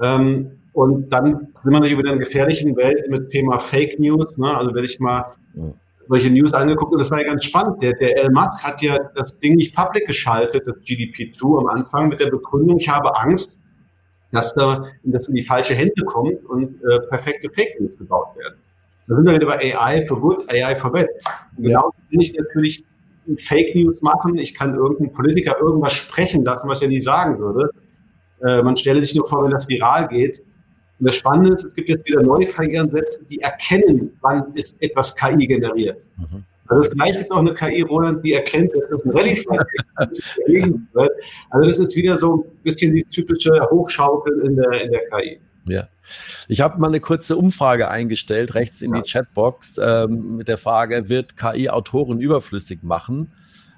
Ähm, 0.02 0.52
und 0.74 1.10
dann 1.10 1.54
sind 1.64 1.72
wir 1.72 1.72
natürlich 1.72 1.94
über 1.98 2.10
einer 2.10 2.18
gefährlichen 2.18 2.76
Welt 2.76 3.10
mit 3.10 3.30
Thema 3.30 3.60
Fake 3.60 4.00
News. 4.00 4.38
Ne? 4.38 4.58
Also 4.58 4.74
wenn 4.74 4.84
ich 4.84 5.00
mal 5.00 5.36
solche 6.08 6.30
News 6.30 6.54
angeguckt 6.54 6.94
und 6.94 7.00
das 7.00 7.12
war 7.12 7.20
ja 7.20 7.28
ganz 7.28 7.46
spannend. 7.46 7.82
Der, 7.82 7.94
der 7.94 8.18
Elon 8.18 8.34
Musk 8.34 8.64
hat 8.64 8.82
ja 8.82 8.98
das 9.16 9.38
Ding 9.40 9.56
nicht 9.56 9.76
public 9.76 10.08
geschaltet, 10.08 10.64
das 10.66 10.78
GDP2 10.78 11.60
am 11.60 11.68
Anfang 11.68 12.10
mit 12.10 12.20
der 12.20 12.30
Begründung, 12.30 12.78
ich 12.78 12.90
habe 12.90 13.16
Angst, 13.16 13.60
dass 14.32 14.54
da 14.54 14.86
das 15.04 15.28
in 15.28 15.36
die 15.36 15.44
falsche 15.44 15.74
Hände 15.74 16.04
kommt 16.06 16.44
und 16.46 16.82
äh, 16.84 17.00
perfekte 17.10 17.50
Fake 17.50 17.80
News 17.80 17.98
gebaut 17.98 18.36
werden. 18.38 18.56
Da 19.08 19.16
sind 19.16 19.26
wir 19.26 19.34
wieder 19.36 19.46
bei 19.46 19.78
AI 19.78 20.06
for 20.08 20.20
good, 20.20 20.50
AI 20.50 20.76
for 20.76 20.92
bad. 20.92 21.08
Und 21.58 21.64
genau 21.64 21.92
kann 22.12 22.20
ich 22.20 22.36
natürlich 22.36 22.84
Fake 23.38 23.76
News 23.76 24.02
machen. 24.02 24.38
Ich 24.38 24.54
kann 24.54 24.76
irgendeinen 24.76 25.12
Politiker 25.12 25.56
irgendwas 25.60 25.94
sprechen 25.94 26.44
lassen, 26.44 26.68
was 26.68 26.82
er 26.82 26.88
nie 26.88 27.02
sagen 27.02 27.40
würde. 27.40 27.70
Äh, 28.44 28.62
man 28.62 28.76
stelle 28.76 29.02
sich 29.02 29.16
nur 29.16 29.28
vor, 29.28 29.44
wenn 29.44 29.52
das 29.52 29.68
viral 29.68 30.08
geht. 30.08 30.40
Und 31.00 31.08
das 31.08 31.16
Spannende 31.16 31.54
ist, 31.54 31.66
es 31.66 31.76
gibt 31.76 31.90
jetzt 31.90 32.08
wieder 32.08 32.22
neue 32.22 32.46
KI-Ansätze, 32.46 33.26
die 33.26 33.40
erkennen, 33.40 34.18
wann 34.22 34.54
ist 34.56 34.76
etwas 34.82 35.16
KI 35.16 35.46
generiert. 35.46 36.06
Mhm. 36.18 36.44
Also 36.68 36.90
vielleicht 36.90 37.18
gibt 37.18 37.32
es 37.32 37.36
auch 37.36 37.42
eine 37.42 37.54
KI, 37.54 37.82
Roland, 37.82 38.26
die 38.26 38.34
erkennt, 38.34 38.72
dass 38.76 38.90
das 38.90 39.06
ein 39.06 39.12
Rallye-Fahrer 39.12 39.68
ist. 40.10 40.24
Also 41.52 41.68
das 41.68 41.80
ist 41.80 41.96
wieder 41.96 42.18
so 42.18 42.44
ein 42.44 42.64
bisschen 42.64 42.96
die 42.96 43.04
typische 43.04 43.52
Hochschaukel 43.70 44.42
in 44.42 44.56
der, 44.56 44.84
in 44.84 44.92
der 44.92 45.02
KI. 45.10 45.40
Ja. 45.68 45.88
Ich 46.48 46.62
habe 46.62 46.80
mal 46.80 46.88
eine 46.88 47.00
kurze 47.00 47.38
Umfrage 47.38 47.90
eingestellt, 47.90 48.56
rechts 48.56 48.82
in 48.82 48.94
ja. 48.94 49.02
die 49.02 49.12
Chatbox, 49.12 49.80
ähm, 49.82 50.38
mit 50.38 50.48
der 50.48 50.58
Frage, 50.58 51.10
wird 51.10 51.38
KI 51.38 51.70
Autoren 51.70 52.20
überflüssig 52.20 52.84
machen? 52.84 53.32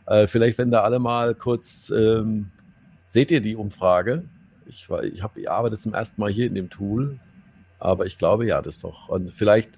Äh, 0.05 0.27
vielleicht, 0.27 0.57
wenn 0.57 0.71
da 0.71 0.81
alle 0.81 0.99
mal 0.99 1.35
kurz, 1.35 1.91
ähm, 1.95 2.51
seht 3.07 3.31
ihr 3.31 3.41
die 3.41 3.55
Umfrage? 3.55 4.23
Ich, 4.65 4.87
ich, 5.13 5.23
hab, 5.23 5.37
ich 5.37 5.49
arbeite 5.49 5.77
zum 5.77 5.93
ersten 5.93 6.19
Mal 6.19 6.31
hier 6.31 6.47
in 6.47 6.55
dem 6.55 6.69
Tool, 6.69 7.19
aber 7.79 8.05
ich 8.05 8.17
glaube, 8.17 8.45
ja, 8.45 8.61
das 8.61 8.79
doch. 8.79 9.07
Und 9.07 9.33
vielleicht 9.33 9.69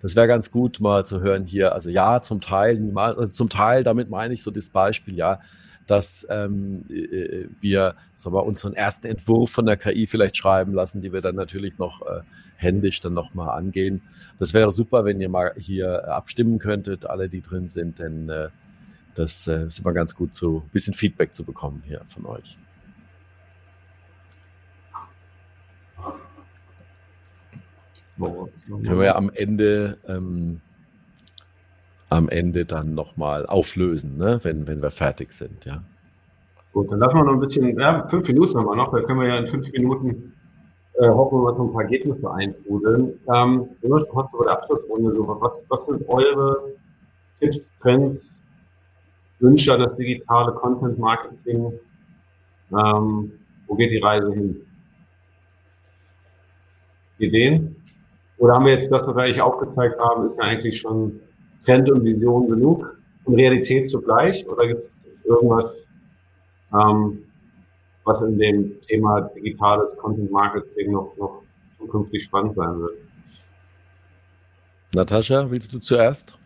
das 0.00 0.14
wäre 0.16 0.28
ganz 0.28 0.50
gut 0.50 0.80
mal 0.80 1.04
zu 1.04 1.20
hören 1.20 1.44
hier. 1.44 1.74
Also 1.74 1.90
ja, 1.90 2.22
zum 2.22 2.40
Teil, 2.40 2.92
also 2.96 3.26
zum 3.28 3.48
Teil, 3.48 3.82
damit 3.82 4.10
meine 4.10 4.34
ich 4.34 4.42
so 4.42 4.50
das 4.50 4.70
Beispiel, 4.70 5.14
ja, 5.14 5.40
dass 5.86 6.26
ähm, 6.30 6.84
äh, 6.90 7.46
wir 7.60 7.94
sagen 8.14 8.36
wir, 8.36 8.44
unseren 8.44 8.74
ersten 8.74 9.06
Entwurf 9.06 9.50
von 9.50 9.66
der 9.66 9.76
KI 9.76 10.06
vielleicht 10.06 10.36
schreiben 10.36 10.74
lassen, 10.74 11.00
die 11.00 11.12
wir 11.12 11.22
dann 11.22 11.34
natürlich 11.34 11.78
noch 11.78 12.02
äh, 12.02 12.20
händisch 12.56 13.00
dann 13.00 13.14
nochmal 13.14 13.58
angehen. 13.58 14.02
Das 14.38 14.54
wäre 14.54 14.70
super, 14.70 15.04
wenn 15.04 15.20
ihr 15.20 15.30
mal 15.30 15.54
hier 15.56 16.08
abstimmen 16.08 16.58
könntet, 16.58 17.06
alle, 17.06 17.28
die 17.28 17.40
drin 17.40 17.68
sind, 17.68 17.98
denn 17.98 18.28
äh, 18.28 18.48
das 19.14 19.48
äh, 19.48 19.66
ist 19.66 19.80
immer 19.80 19.94
ganz 19.94 20.14
gut, 20.14 20.34
so 20.34 20.58
ein 20.58 20.70
bisschen 20.70 20.94
Feedback 20.94 21.34
zu 21.34 21.42
bekommen 21.42 21.82
hier 21.86 22.02
von 22.06 22.26
euch. 22.26 22.58
Können 28.18 28.98
wir 28.98 29.04
ja 29.04 29.16
am 29.16 29.30
Ende, 29.32 29.98
ähm, 30.06 30.60
am 32.08 32.28
Ende 32.28 32.64
dann 32.64 32.94
nochmal 32.94 33.46
auflösen, 33.46 34.18
ne? 34.18 34.40
wenn, 34.42 34.66
wenn 34.66 34.82
wir 34.82 34.90
fertig 34.90 35.32
sind, 35.32 35.64
ja. 35.64 35.82
Gut, 36.72 36.90
dann 36.90 36.98
lassen 36.98 37.16
wir 37.16 37.24
noch 37.24 37.32
ein 37.32 37.40
bisschen, 37.40 37.78
ja, 37.78 38.06
fünf 38.08 38.28
Minuten 38.28 38.58
haben 38.58 38.66
wir 38.66 38.76
noch, 38.76 38.92
da 38.92 39.00
können 39.02 39.20
wir 39.20 39.28
ja 39.28 39.38
in 39.38 39.48
fünf 39.48 39.70
Minuten 39.72 40.32
äh, 40.98 41.08
hoffen 41.08 41.42
wir 41.42 41.54
so 41.54 41.64
ein 41.64 41.72
paar 41.72 41.82
Ergebnisse 41.82 42.30
eintrudeln. 42.30 43.18
Ähm, 43.32 43.68
Jonas, 43.82 44.04
du 44.06 44.14
hast 44.16 44.34
über 44.34 44.44
der 44.44 44.54
Abschlussrunde 44.54 45.14
so, 45.14 45.40
was, 45.40 45.64
was 45.68 45.86
sind 45.86 46.08
eure 46.08 46.72
Tipps, 47.38 47.72
Trends, 47.80 48.34
Wünsche 49.38 49.72
an 49.72 49.80
das 49.80 49.94
digitale 49.94 50.52
Content 50.52 50.98
Marketing? 50.98 51.72
Ähm, 52.72 53.32
wo 53.66 53.74
geht 53.76 53.92
die 53.92 53.98
Reise 53.98 54.32
hin? 54.32 54.56
Ideen? 57.18 57.76
Oder 58.38 58.54
haben 58.54 58.64
wir 58.64 58.72
jetzt 58.72 58.90
das, 58.90 59.06
was 59.06 59.14
wir 59.14 59.22
eigentlich 59.22 59.40
aufgezeigt 59.40 59.98
haben, 59.98 60.26
ist 60.26 60.36
ja 60.36 60.44
eigentlich 60.44 60.80
schon 60.80 61.20
Trend 61.64 61.90
und 61.90 62.04
Vision 62.04 62.48
genug 62.48 62.96
und 63.24 63.34
Realität 63.34 63.90
zugleich? 63.90 64.46
Oder 64.48 64.68
gibt 64.68 64.80
es 64.80 64.98
irgendwas, 65.24 65.84
ähm, 66.72 67.24
was 68.04 68.22
in 68.22 68.38
dem 68.38 68.80
Thema 68.82 69.20
digitales 69.20 69.96
Content 69.96 70.30
Marketing 70.30 70.92
noch, 70.92 71.14
noch 71.16 71.42
zukünftig 71.78 72.22
spannend 72.22 72.54
sein 72.54 72.80
wird? 72.80 72.94
Natascha, 74.94 75.50
willst 75.50 75.72
du 75.72 75.78
zuerst? 75.78 76.38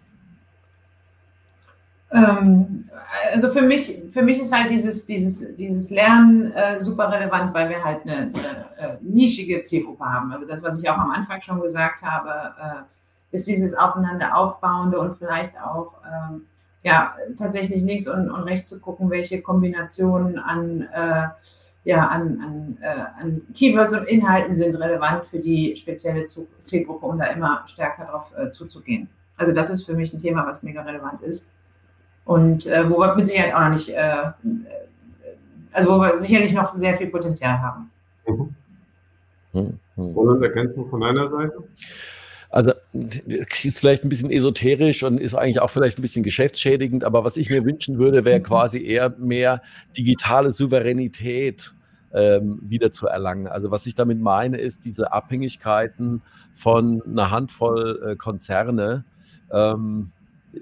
Ähm, 2.12 2.90
also 3.32 3.50
für 3.50 3.62
mich, 3.62 4.02
für 4.12 4.22
mich 4.22 4.40
ist 4.40 4.56
halt 4.56 4.70
dieses, 4.70 5.06
dieses, 5.06 5.56
dieses 5.56 5.90
Lernen 5.90 6.52
äh, 6.52 6.80
super 6.80 7.10
relevant, 7.10 7.54
weil 7.54 7.68
wir 7.68 7.84
halt 7.84 8.02
eine, 8.02 8.16
eine, 8.16 8.32
eine, 8.78 8.98
nischige 9.00 9.60
Zielgruppe 9.62 10.04
haben. 10.04 10.32
Also 10.32 10.46
das, 10.46 10.62
was 10.62 10.80
ich 10.80 10.88
auch 10.88 10.98
am 10.98 11.10
Anfang 11.10 11.40
schon 11.40 11.60
gesagt 11.60 12.02
habe, 12.02 12.54
äh, 12.60 13.34
ist 13.34 13.46
dieses 13.46 13.74
Aufeinander 13.74 14.36
aufbauende 14.36 14.98
und 14.98 15.16
vielleicht 15.16 15.52
auch 15.58 15.94
ähm, 16.04 16.42
ja 16.82 17.14
tatsächlich 17.38 17.82
links 17.82 18.06
und, 18.06 18.30
und, 18.30 18.42
rechts 18.42 18.68
zu 18.68 18.80
gucken, 18.80 19.08
welche 19.10 19.40
Kombinationen 19.40 20.38
an 20.38 20.82
äh, 20.92 21.28
ja, 21.84 22.06
an, 22.06 22.40
an, 22.40 22.78
äh, 22.80 23.20
an 23.20 23.42
Keywords 23.54 23.92
und 23.94 24.04
Inhalten 24.06 24.54
sind 24.54 24.76
relevant 24.76 25.24
für 25.24 25.40
die 25.40 25.74
spezielle 25.74 26.26
Zielgruppe, 26.62 27.06
um 27.06 27.18
da 27.18 27.24
immer 27.26 27.64
stärker 27.66 28.04
darauf 28.04 28.32
äh, 28.38 28.50
zuzugehen. 28.50 29.08
Also 29.36 29.52
das 29.52 29.70
ist 29.70 29.84
für 29.84 29.94
mich 29.94 30.12
ein 30.12 30.20
Thema, 30.20 30.46
was 30.46 30.62
mega 30.62 30.82
relevant 30.82 31.22
ist 31.22 31.50
und 32.24 32.66
äh, 32.66 32.88
wo 32.88 32.98
wir 32.98 33.14
mit 33.14 33.28
Sicherheit 33.28 33.54
auch 33.54 33.60
noch 33.60 33.70
nicht, 33.70 33.88
äh, 33.90 34.32
also 35.72 35.90
wo 35.90 36.00
wir 36.00 36.18
sicherlich 36.18 36.52
noch 36.52 36.74
sehr 36.74 36.96
viel 36.96 37.08
Potenzial 37.08 37.60
haben. 37.60 37.90
Mhm. 38.26 38.54
Mhm. 39.52 39.78
Roland, 39.96 40.42
Ergänzung 40.42 40.88
von 40.88 41.00
deiner 41.00 41.28
Seite? 41.28 41.54
Also 42.50 42.72
ist 43.62 43.80
vielleicht 43.80 44.04
ein 44.04 44.10
bisschen 44.10 44.30
esoterisch 44.30 45.02
und 45.02 45.18
ist 45.18 45.34
eigentlich 45.34 45.60
auch 45.60 45.70
vielleicht 45.70 45.98
ein 45.98 46.02
bisschen 46.02 46.22
geschäftsschädigend, 46.22 47.02
aber 47.02 47.24
was 47.24 47.38
ich 47.38 47.48
mir 47.48 47.64
wünschen 47.64 47.98
würde, 47.98 48.26
wäre 48.26 48.40
mhm. 48.40 48.44
quasi 48.44 48.84
eher 48.84 49.14
mehr 49.18 49.62
digitale 49.96 50.52
Souveränität 50.52 51.72
ähm, 52.12 52.60
wieder 52.62 52.90
zu 52.90 53.06
erlangen. 53.06 53.46
Also 53.46 53.70
was 53.70 53.86
ich 53.86 53.94
damit 53.94 54.20
meine, 54.20 54.58
ist 54.58 54.84
diese 54.84 55.12
Abhängigkeiten 55.12 56.20
von 56.52 57.02
einer 57.06 57.30
Handvoll 57.30 58.02
äh, 58.06 58.16
Konzerne. 58.16 59.04
Ähm, 59.50 60.12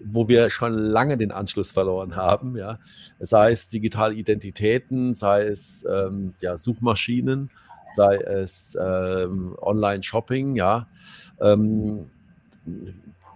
wo 0.05 0.29
wir 0.29 0.51
schon 0.51 0.75
lange 0.75 1.17
den 1.17 1.33
Anschluss 1.33 1.73
verloren 1.73 2.17
haben, 2.17 2.57
ja, 2.57 2.79
sei 3.19 3.53
es 3.53 3.69
digitale 3.69 4.15
Identitäten, 4.15 5.15
sei 5.15 5.45
es 5.45 5.85
ähm, 5.91 6.35
ja, 6.41 6.57
Suchmaschinen, 6.57 7.51
sei 7.95 8.17
es 8.17 8.77
ähm, 8.81 9.57
Online-Shopping, 9.61 10.55
ja. 10.55 10.87
Ähm, 11.41 12.07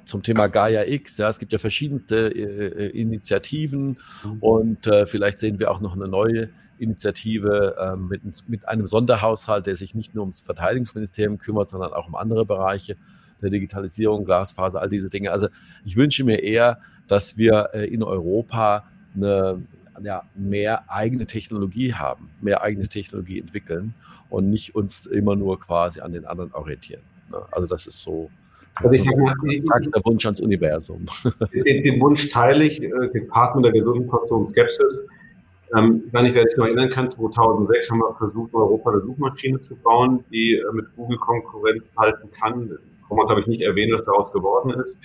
zum 0.05 0.22
Thema 0.22 0.48
Gaia 0.48 0.84
X, 0.86 1.16
ja, 1.18 1.28
es 1.28 1.38
gibt 1.38 1.52
ja 1.52 1.59
verschiedenste 1.59 2.28
äh, 2.28 2.88
Initiativen 2.90 3.96
mhm. 4.22 4.38
und 4.40 4.86
äh, 4.86 5.07
vielleicht 5.07 5.38
sehen 5.38 5.59
wir 5.59 5.70
auch 5.70 5.80
noch 5.80 5.94
eine 5.94 6.09
neue 6.09 6.50
Initiative 6.78 7.76
äh, 7.78 7.96
mit, 7.96 8.22
mit 8.48 8.68
einem 8.68 8.86
Sonderhaushalt, 8.86 9.66
der 9.66 9.76
sich 9.76 9.94
nicht 9.94 10.14
nur 10.14 10.22
ums 10.22 10.40
Verteidigungsministerium 10.40 11.38
kümmert, 11.38 11.70
sondern 11.70 11.92
auch 11.92 12.09
um 12.09 12.16
andere 12.16 12.44
Bereiche 12.44 12.96
der 13.43 13.51
Digitalisierung, 13.51 14.24
Glasfaser, 14.24 14.80
all 14.80 14.89
diese 14.89 15.11
Dinge. 15.11 15.30
Also 15.30 15.49
ich 15.85 15.97
wünsche 15.97 16.24
mir 16.24 16.43
eher, 16.43 16.78
dass 17.07 17.37
wir 17.37 17.70
äh, 17.72 17.87
in 17.87 18.03
Europa 18.03 18.85
eine 19.14 19.62
ja, 20.03 20.22
mehr 20.35 20.91
eigene 20.91 21.26
Technologie 21.26 21.95
haben, 21.95 22.30
mehr 22.41 22.62
eigene 22.62 22.89
Technologie 22.89 23.39
entwickeln 23.39 23.95
und 24.30 24.51
nicht 24.51 24.74
uns 24.74 25.07
immer 25.07 25.37
nur 25.37 25.61
quasi 25.61 26.01
an 26.01 26.12
den 26.12 26.24
anderen 26.24 26.53
orientieren. 26.53 27.03
Ne? 27.30 27.39
Also 27.53 27.66
das 27.66 27.87
ist 27.87 28.03
so 28.03 28.30
also 28.76 28.93
ich 28.93 29.05
sag 29.05 29.16
mal, 29.16 29.35
der 29.95 30.05
Wunsch 30.05 30.24
ans 30.24 30.41
Universum. 30.41 31.07
Den, 31.53 31.82
den 31.85 32.01
Wunsch 32.01 32.28
teile 32.28 32.64
ich, 32.64 32.82
äh, 32.82 32.91
gepaart 33.12 33.55
mit 33.55 33.66
der 33.66 33.72
gesunden 33.72 34.09
Portion 34.09 34.45
Skepsis. 34.45 35.01
Ähm, 35.76 36.03
ich 36.07 36.12
weiß 36.12 36.22
nicht, 36.24 36.35
wer 36.35 36.45
sich 36.45 36.57
noch 36.57 36.66
erinnern 36.66 36.89
kann, 36.89 37.09
2006 37.09 37.91
haben 37.91 37.99
wir 37.99 38.14
versucht, 38.16 38.53
in 38.53 38.59
Europa 38.59 38.91
eine 38.91 39.01
Suchmaschine 39.03 39.62
zu 39.62 39.76
bauen, 39.76 40.24
die 40.32 40.55
äh, 40.55 40.72
mit 40.72 40.87
Google 40.97 41.18
Konkurrenz 41.18 41.95
halten 41.97 42.30
kann 42.32 42.76
Roman 43.11 43.28
habe 43.28 43.40
ich 43.40 43.46
nicht 43.46 43.62
erwähnt, 43.62 43.92
was 43.92 44.05
daraus 44.05 44.32
geworden 44.32 44.70
ist. 44.80 44.98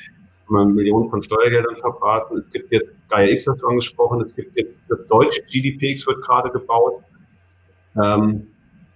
Millionen 0.50 1.10
von 1.10 1.22
Steuergeldern 1.22 1.76
verbraten. 1.78 2.38
Es 2.38 2.50
gibt 2.50 2.72
jetzt 2.72 2.97
Gaia 3.10 3.32
X, 3.32 3.47
hast 3.47 3.62
du 3.62 3.68
angesprochen. 3.68 4.22
Es 4.22 4.34
gibt 4.36 4.58
jetzt 4.58 4.80
das 4.89 5.06
deutsche 5.08 5.43
GDPX 5.43 6.08
wird 6.08 6.24
gerade 6.24 6.50
gebaut. 6.50 7.04
Ähm, 8.02 8.47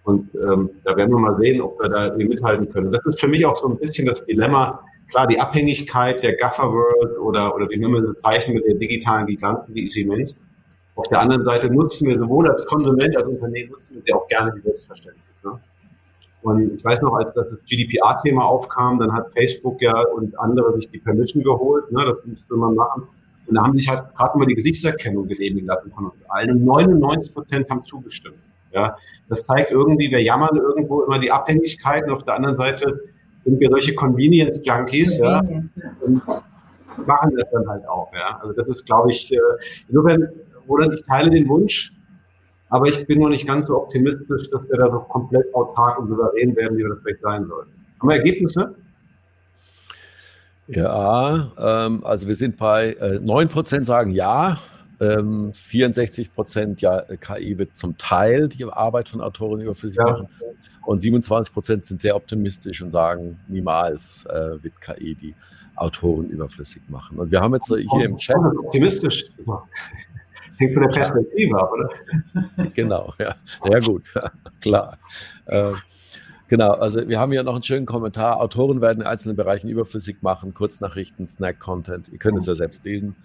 und 0.04 0.34
ähm, 0.36 0.70
da 0.84 0.98
werden 0.98 1.12
wir 1.12 1.20
mal 1.20 1.36
sehen, 1.36 1.62
ob 1.62 1.80
wir 1.80 1.90
da 1.90 2.14
mithalten 2.16 2.70
können. 2.72 2.92
Das 2.92 3.06
ist 3.06 3.20
für 3.20 3.28
mich 3.28 3.46
auch 3.46 3.56
so 3.56 3.70
ein 3.70 3.78
bisschen 3.78 4.06
das 4.06 4.26
Dilemma. 4.26 4.84
Klar, 5.10 5.28
die 5.28 5.40
Abhängigkeit 5.40 6.24
der 6.24 6.36
Gaffer 6.36 6.72
World 6.74 7.20
oder, 7.20 7.56
oder 7.56 7.70
wie 7.70 7.78
nennen 7.78 7.94
wir 7.94 8.02
sie 8.02 8.16
Zeichen 8.16 8.56
mit 8.56 8.66
den 8.66 8.80
digitalen 8.80 9.28
Giganten, 9.28 9.74
die 9.74 9.86
ist 9.86 9.96
immens. 9.96 10.38
Auf 10.96 11.08
der 11.08 11.22
anderen 11.22 11.44
Seite 11.46 11.72
nutzen 11.72 12.08
wir 12.08 12.18
sowohl 12.18 12.50
als 12.50 12.66
Konsument 12.66 13.16
als 13.16 13.28
Unternehmen 13.28 13.72
nutzen 13.72 13.96
wir 13.96 14.02
sie 14.04 14.14
auch 14.14 14.28
gerne 14.28 14.54
wie 14.56 14.62
selbstverständlich. 14.62 15.24
Ne? 15.44 15.60
Und 16.44 16.76
ich 16.76 16.84
weiß 16.84 17.02
noch, 17.02 17.14
als 17.14 17.34
das 17.34 17.64
GDPR-Thema 17.66 18.44
aufkam, 18.44 19.00
dann 19.00 19.14
hat 19.14 19.32
Facebook 19.32 19.82
ja 19.82 19.98
und 20.10 20.38
andere 20.38 20.74
sich 20.74 20.90
die 20.90 21.00
Permission 21.00 21.42
geholt, 21.42 21.92
ne, 21.92 22.04
das 22.06 22.24
müsste 22.26 22.56
man 22.56 22.76
machen. 22.76 23.04
Und 23.48 23.56
da 23.56 23.64
haben 23.64 23.78
sich 23.78 23.90
halt 23.90 24.14
gerade 24.16 24.38
mal 24.38 24.46
die 24.46 24.56
Gesichtserkennung 24.56 25.28
genehmigen 25.28 25.68
lassen 25.68 25.92
von 25.92 26.06
uns 26.06 26.24
allen. 26.30 26.52
Und 26.52 26.66
99 26.66 27.34
Prozent 27.34 27.70
haben 27.70 27.84
zugestimmt. 27.84 28.38
Ja, 28.74 28.98
das 29.30 29.46
zeigt 29.46 29.72
irgendwie, 29.72 30.10
wir 30.10 30.22
jammern 30.22 30.56
irgendwo 30.58 31.04
immer 31.04 31.20
die 31.20 31.32
Abhängigkeiten. 31.32 32.12
Auf 32.12 32.24
der 32.24 32.36
anderen 32.36 32.56
Seite 32.56 33.02
sind 33.42 33.60
wir 33.60 33.70
solche 33.70 33.94
Convenience-Junkies, 33.94 35.20
ja, 35.20 35.42
und 36.02 36.22
machen 37.06 37.36
das 37.38 37.50
dann 37.52 37.68
halt 37.68 37.88
auch, 37.88 38.12
ja. 38.14 38.40
Also 38.42 38.54
das 38.54 38.68
ist, 38.68 38.86
glaube 38.86 39.12
ich, 39.12 39.32
äh, 39.32 39.38
insofern, 39.88 40.28
Roland, 40.68 40.94
ich 40.94 41.04
teile 41.04 41.30
den 41.30 41.48
Wunsch, 41.48 41.94
aber 42.74 42.88
ich 42.88 43.06
bin 43.06 43.20
noch 43.20 43.30
nicht 43.30 43.46
ganz 43.46 43.68
so 43.68 43.78
optimistisch, 43.78 44.50
dass 44.50 44.68
wir 44.68 44.80
da 44.80 44.90
so 44.90 44.98
komplett 45.02 45.54
autark 45.54 46.00
und 46.00 46.08
souverän 46.08 46.56
werden, 46.56 46.76
wie 46.76 46.82
wir 46.82 46.90
das 46.90 46.98
vielleicht 47.04 47.22
sein 47.22 47.46
sollten. 47.46 47.72
Haben 48.00 48.10
wir 48.10 48.16
Ergebnisse? 48.16 48.76
Ja, 50.68 51.52
ähm, 51.60 52.04
also 52.04 52.28
wir 52.28 52.34
sind 52.34 52.58
bei 52.58 52.94
äh, 52.94 53.20
9% 53.20 53.84
sagen 53.84 54.10
ja, 54.10 54.58
ähm, 55.00 55.52
64% 55.52 56.80
ja, 56.80 57.02
KI 57.02 57.60
wird 57.60 57.78
zum 57.78 57.96
Teil 58.00 58.48
die 58.48 58.66
Arbeit 58.66 59.08
von 59.08 59.22
Autoren 59.22 59.62
überflüssig 59.62 59.98
ja. 59.98 60.06
machen 60.06 60.30
und 60.84 61.04
27% 61.04 61.84
sind 61.84 62.00
sehr 62.00 62.16
optimistisch 62.16 62.82
und 62.82 62.90
sagen, 62.90 63.40
niemals 63.48 64.26
äh, 64.26 64.64
wird 64.64 64.82
KI 64.82 65.14
die 65.14 65.36
Autoren 65.76 66.28
überflüssig 66.28 66.82
machen. 66.90 67.20
Und 67.20 67.30
wir 67.30 67.40
haben 67.40 67.54
jetzt 67.54 67.68
hier 67.68 68.06
im 68.06 68.18
Chat... 68.18 68.36
Optimistisch. 68.38 69.26
Hängt 70.64 70.74
von 70.74 70.84
der 70.84 70.90
Perspektive 70.90 71.60
ab, 71.60 71.72
oder? 71.72 71.90
Genau, 72.74 73.14
ja. 73.20 73.36
Ja, 73.70 73.80
gut, 73.80 74.04
klar. 74.62 74.98
Äh, 75.46 75.72
genau, 76.48 76.72
also 76.72 77.08
wir 77.08 77.20
haben 77.20 77.32
hier 77.32 77.44
noch 77.44 77.54
einen 77.54 77.64
schönen 77.64 77.86
Kommentar. 77.86 78.40
Autoren 78.40 78.82
werden 78.82 79.02
in 79.02 79.08
einzelnen 79.08 79.36
Bereichen 79.36 79.70
überflüssig 79.70 80.18
machen, 80.22 80.54
Kurznachrichten, 80.54 81.28
Snack-Content. 81.28 82.10
Ihr 82.10 82.18
könnt 82.18 82.38
es 82.38 82.46
ja 82.46 82.56
selbst 82.56 82.86
lesen. 82.86 83.16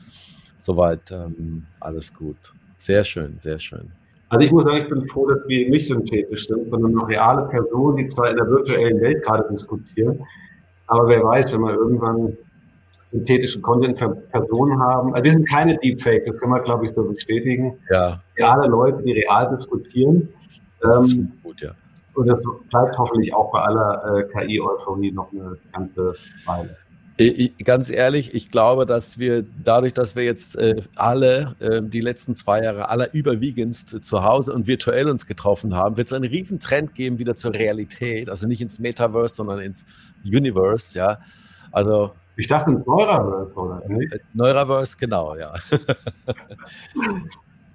Soweit 0.59 1.13
ähm, 1.13 1.67
alles 1.81 2.15
gut. 2.15 2.37
Sehr 2.79 3.05
schön, 3.05 3.37
sehr 3.41 3.59
schön. 3.59 3.93
Also 4.29 4.45
ich 4.45 4.53
muss 4.53 4.65
sagen, 4.65 4.79
ich 4.79 4.89
bin 4.89 5.07
froh, 5.09 5.27
dass 5.27 5.47
wir 5.47 5.71
nicht 5.71 5.87
synthetisch 5.87 6.49
sind, 6.49 6.69
sondern 6.69 6.93
noch 6.93 7.09
reale 7.09 7.49
Personen, 7.49 7.97
die 7.97 8.07
zwar 8.09 8.31
in 8.31 8.37
der 8.37 8.47
virtuellen 8.47 9.01
Welt 9.01 9.25
gerade 9.25 9.49
diskutieren, 9.51 10.23
aber 10.87 11.09
wer 11.09 11.23
weiß, 11.23 11.53
wenn 11.55 11.61
man 11.61 11.75
irgendwann 11.75 12.37
synthetischen 13.11 13.63
Content 13.63 13.99
für 13.99 14.11
Personen 14.11 14.81
haben. 14.81 15.15
Also 15.15 15.25
wir 15.25 15.33
sind 15.33 15.49
keine 15.49 15.79
Deepfakes, 15.79 16.27
das 16.27 16.39
können 16.39 16.53
wir, 16.53 16.61
glaube 16.61 16.87
ich, 16.87 16.93
so 16.93 17.05
bestätigen. 17.05 17.79
Ja. 17.91 18.21
Reale 18.37 18.69
Leute, 18.69 19.03
die 19.03 19.13
real 19.13 19.49
diskutieren. 19.51 20.29
Das 20.81 21.13
ähm, 21.13 21.33
ist 21.35 21.43
gut, 21.43 21.61
ja. 21.61 21.71
Und 22.15 22.27
das 22.27 22.43
bleibt 22.71 22.99
hoffentlich 22.99 23.33
auch 23.33 23.53
bei 23.53 23.61
aller 23.61 24.19
äh, 24.19 24.23
KI-Euphorie 24.25 25.13
noch 25.13 25.33
eine 25.33 25.57
ganze 25.73 26.15
Weile. 26.45 26.77
Ich, 27.21 27.57
ganz 27.65 27.91
ehrlich, 27.91 28.33
ich 28.35 28.51
glaube, 28.51 28.87
dass 28.87 29.19
wir 29.19 29.45
dadurch, 29.65 29.93
dass 29.93 30.15
wir 30.15 30.25
jetzt 30.25 30.57
äh, 30.57 30.83
alle 30.95 31.57
äh, 31.59 31.83
die 31.83 32.01
letzten 32.01 32.37
zwei 32.37 32.63
Jahre 32.63 32.91
aller 32.91 33.13
überwiegendst 33.13 34.05
zu 34.05 34.23
Hause 34.23 34.53
und 34.53 34.69
virtuell 34.69 35.09
uns 35.09 35.27
getroffen 35.27 35.75
haben, 35.75 35.97
wird 35.97 36.09
es 36.09 36.13
einen 36.13 36.31
riesen 36.31 36.61
Trend 36.61 36.95
geben 36.95 37.19
wieder 37.19 37.35
zur 37.35 37.55
Realität, 37.55 38.31
also 38.31 38.47
nicht 38.47 38.61
ins 38.61 38.79
Metaverse, 38.79 39.35
sondern 39.35 39.59
ins 39.61 39.85
Universe, 40.25 40.97
ja. 40.97 41.19
Also 41.73 42.13
ich 42.39 42.47
dachte 42.47 42.71
ins 42.71 42.87
Neuraverse, 42.87 43.53
oder? 43.55 43.83
Nicht? 43.89 44.15
Neuraverse, 44.33 44.97
genau, 44.97 45.35
ja. 45.35 45.53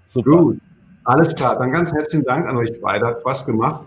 Super. 0.06 0.30
Gut, 0.30 0.60
alles 1.04 1.36
klar. 1.36 1.60
Dann 1.60 1.72
ganz 1.72 1.92
herzlichen 1.92 2.24
Dank 2.24 2.48
an 2.48 2.56
euch 2.56 2.72
beide. 2.82 3.08
Hat 3.08 3.20
Spaß 3.20 3.46
gemacht. 3.46 3.82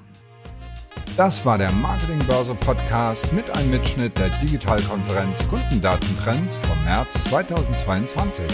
Das 1.16 1.44
war 1.46 1.56
der 1.56 1.72
Marketingbörse 1.72 2.54
Podcast 2.56 3.32
mit 3.32 3.48
einem 3.56 3.70
Mitschnitt 3.70 4.18
der 4.18 4.28
Digitalkonferenz 4.42 5.48
Kundendatentrends 5.48 6.56
vom 6.56 6.84
März 6.84 7.24
2022. 7.24 8.44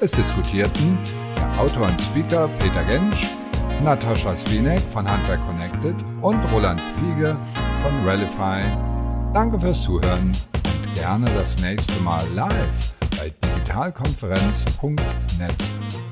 Es 0.00 0.10
diskutierten 0.10 0.98
der 1.36 1.60
Autor 1.60 1.86
und 1.86 2.00
Speaker 2.00 2.48
Peter 2.58 2.82
Gensch, 2.90 3.30
Natascha 3.84 4.34
Swinek 4.34 4.80
von 4.80 5.08
Handwerk 5.08 5.46
Connected 5.46 5.94
und 6.22 6.40
Roland 6.52 6.80
Fiege 6.80 7.36
von 7.82 7.92
Rallify. 8.04 8.64
Danke 9.32 9.60
fürs 9.60 9.82
Zuhören 9.82 10.32
gerne 10.94 11.26
das 11.34 11.58
nächste 11.60 12.00
Mal 12.00 12.26
live 12.34 12.94
bei 13.16 13.32
digitalkonferenz.net. 13.44 16.07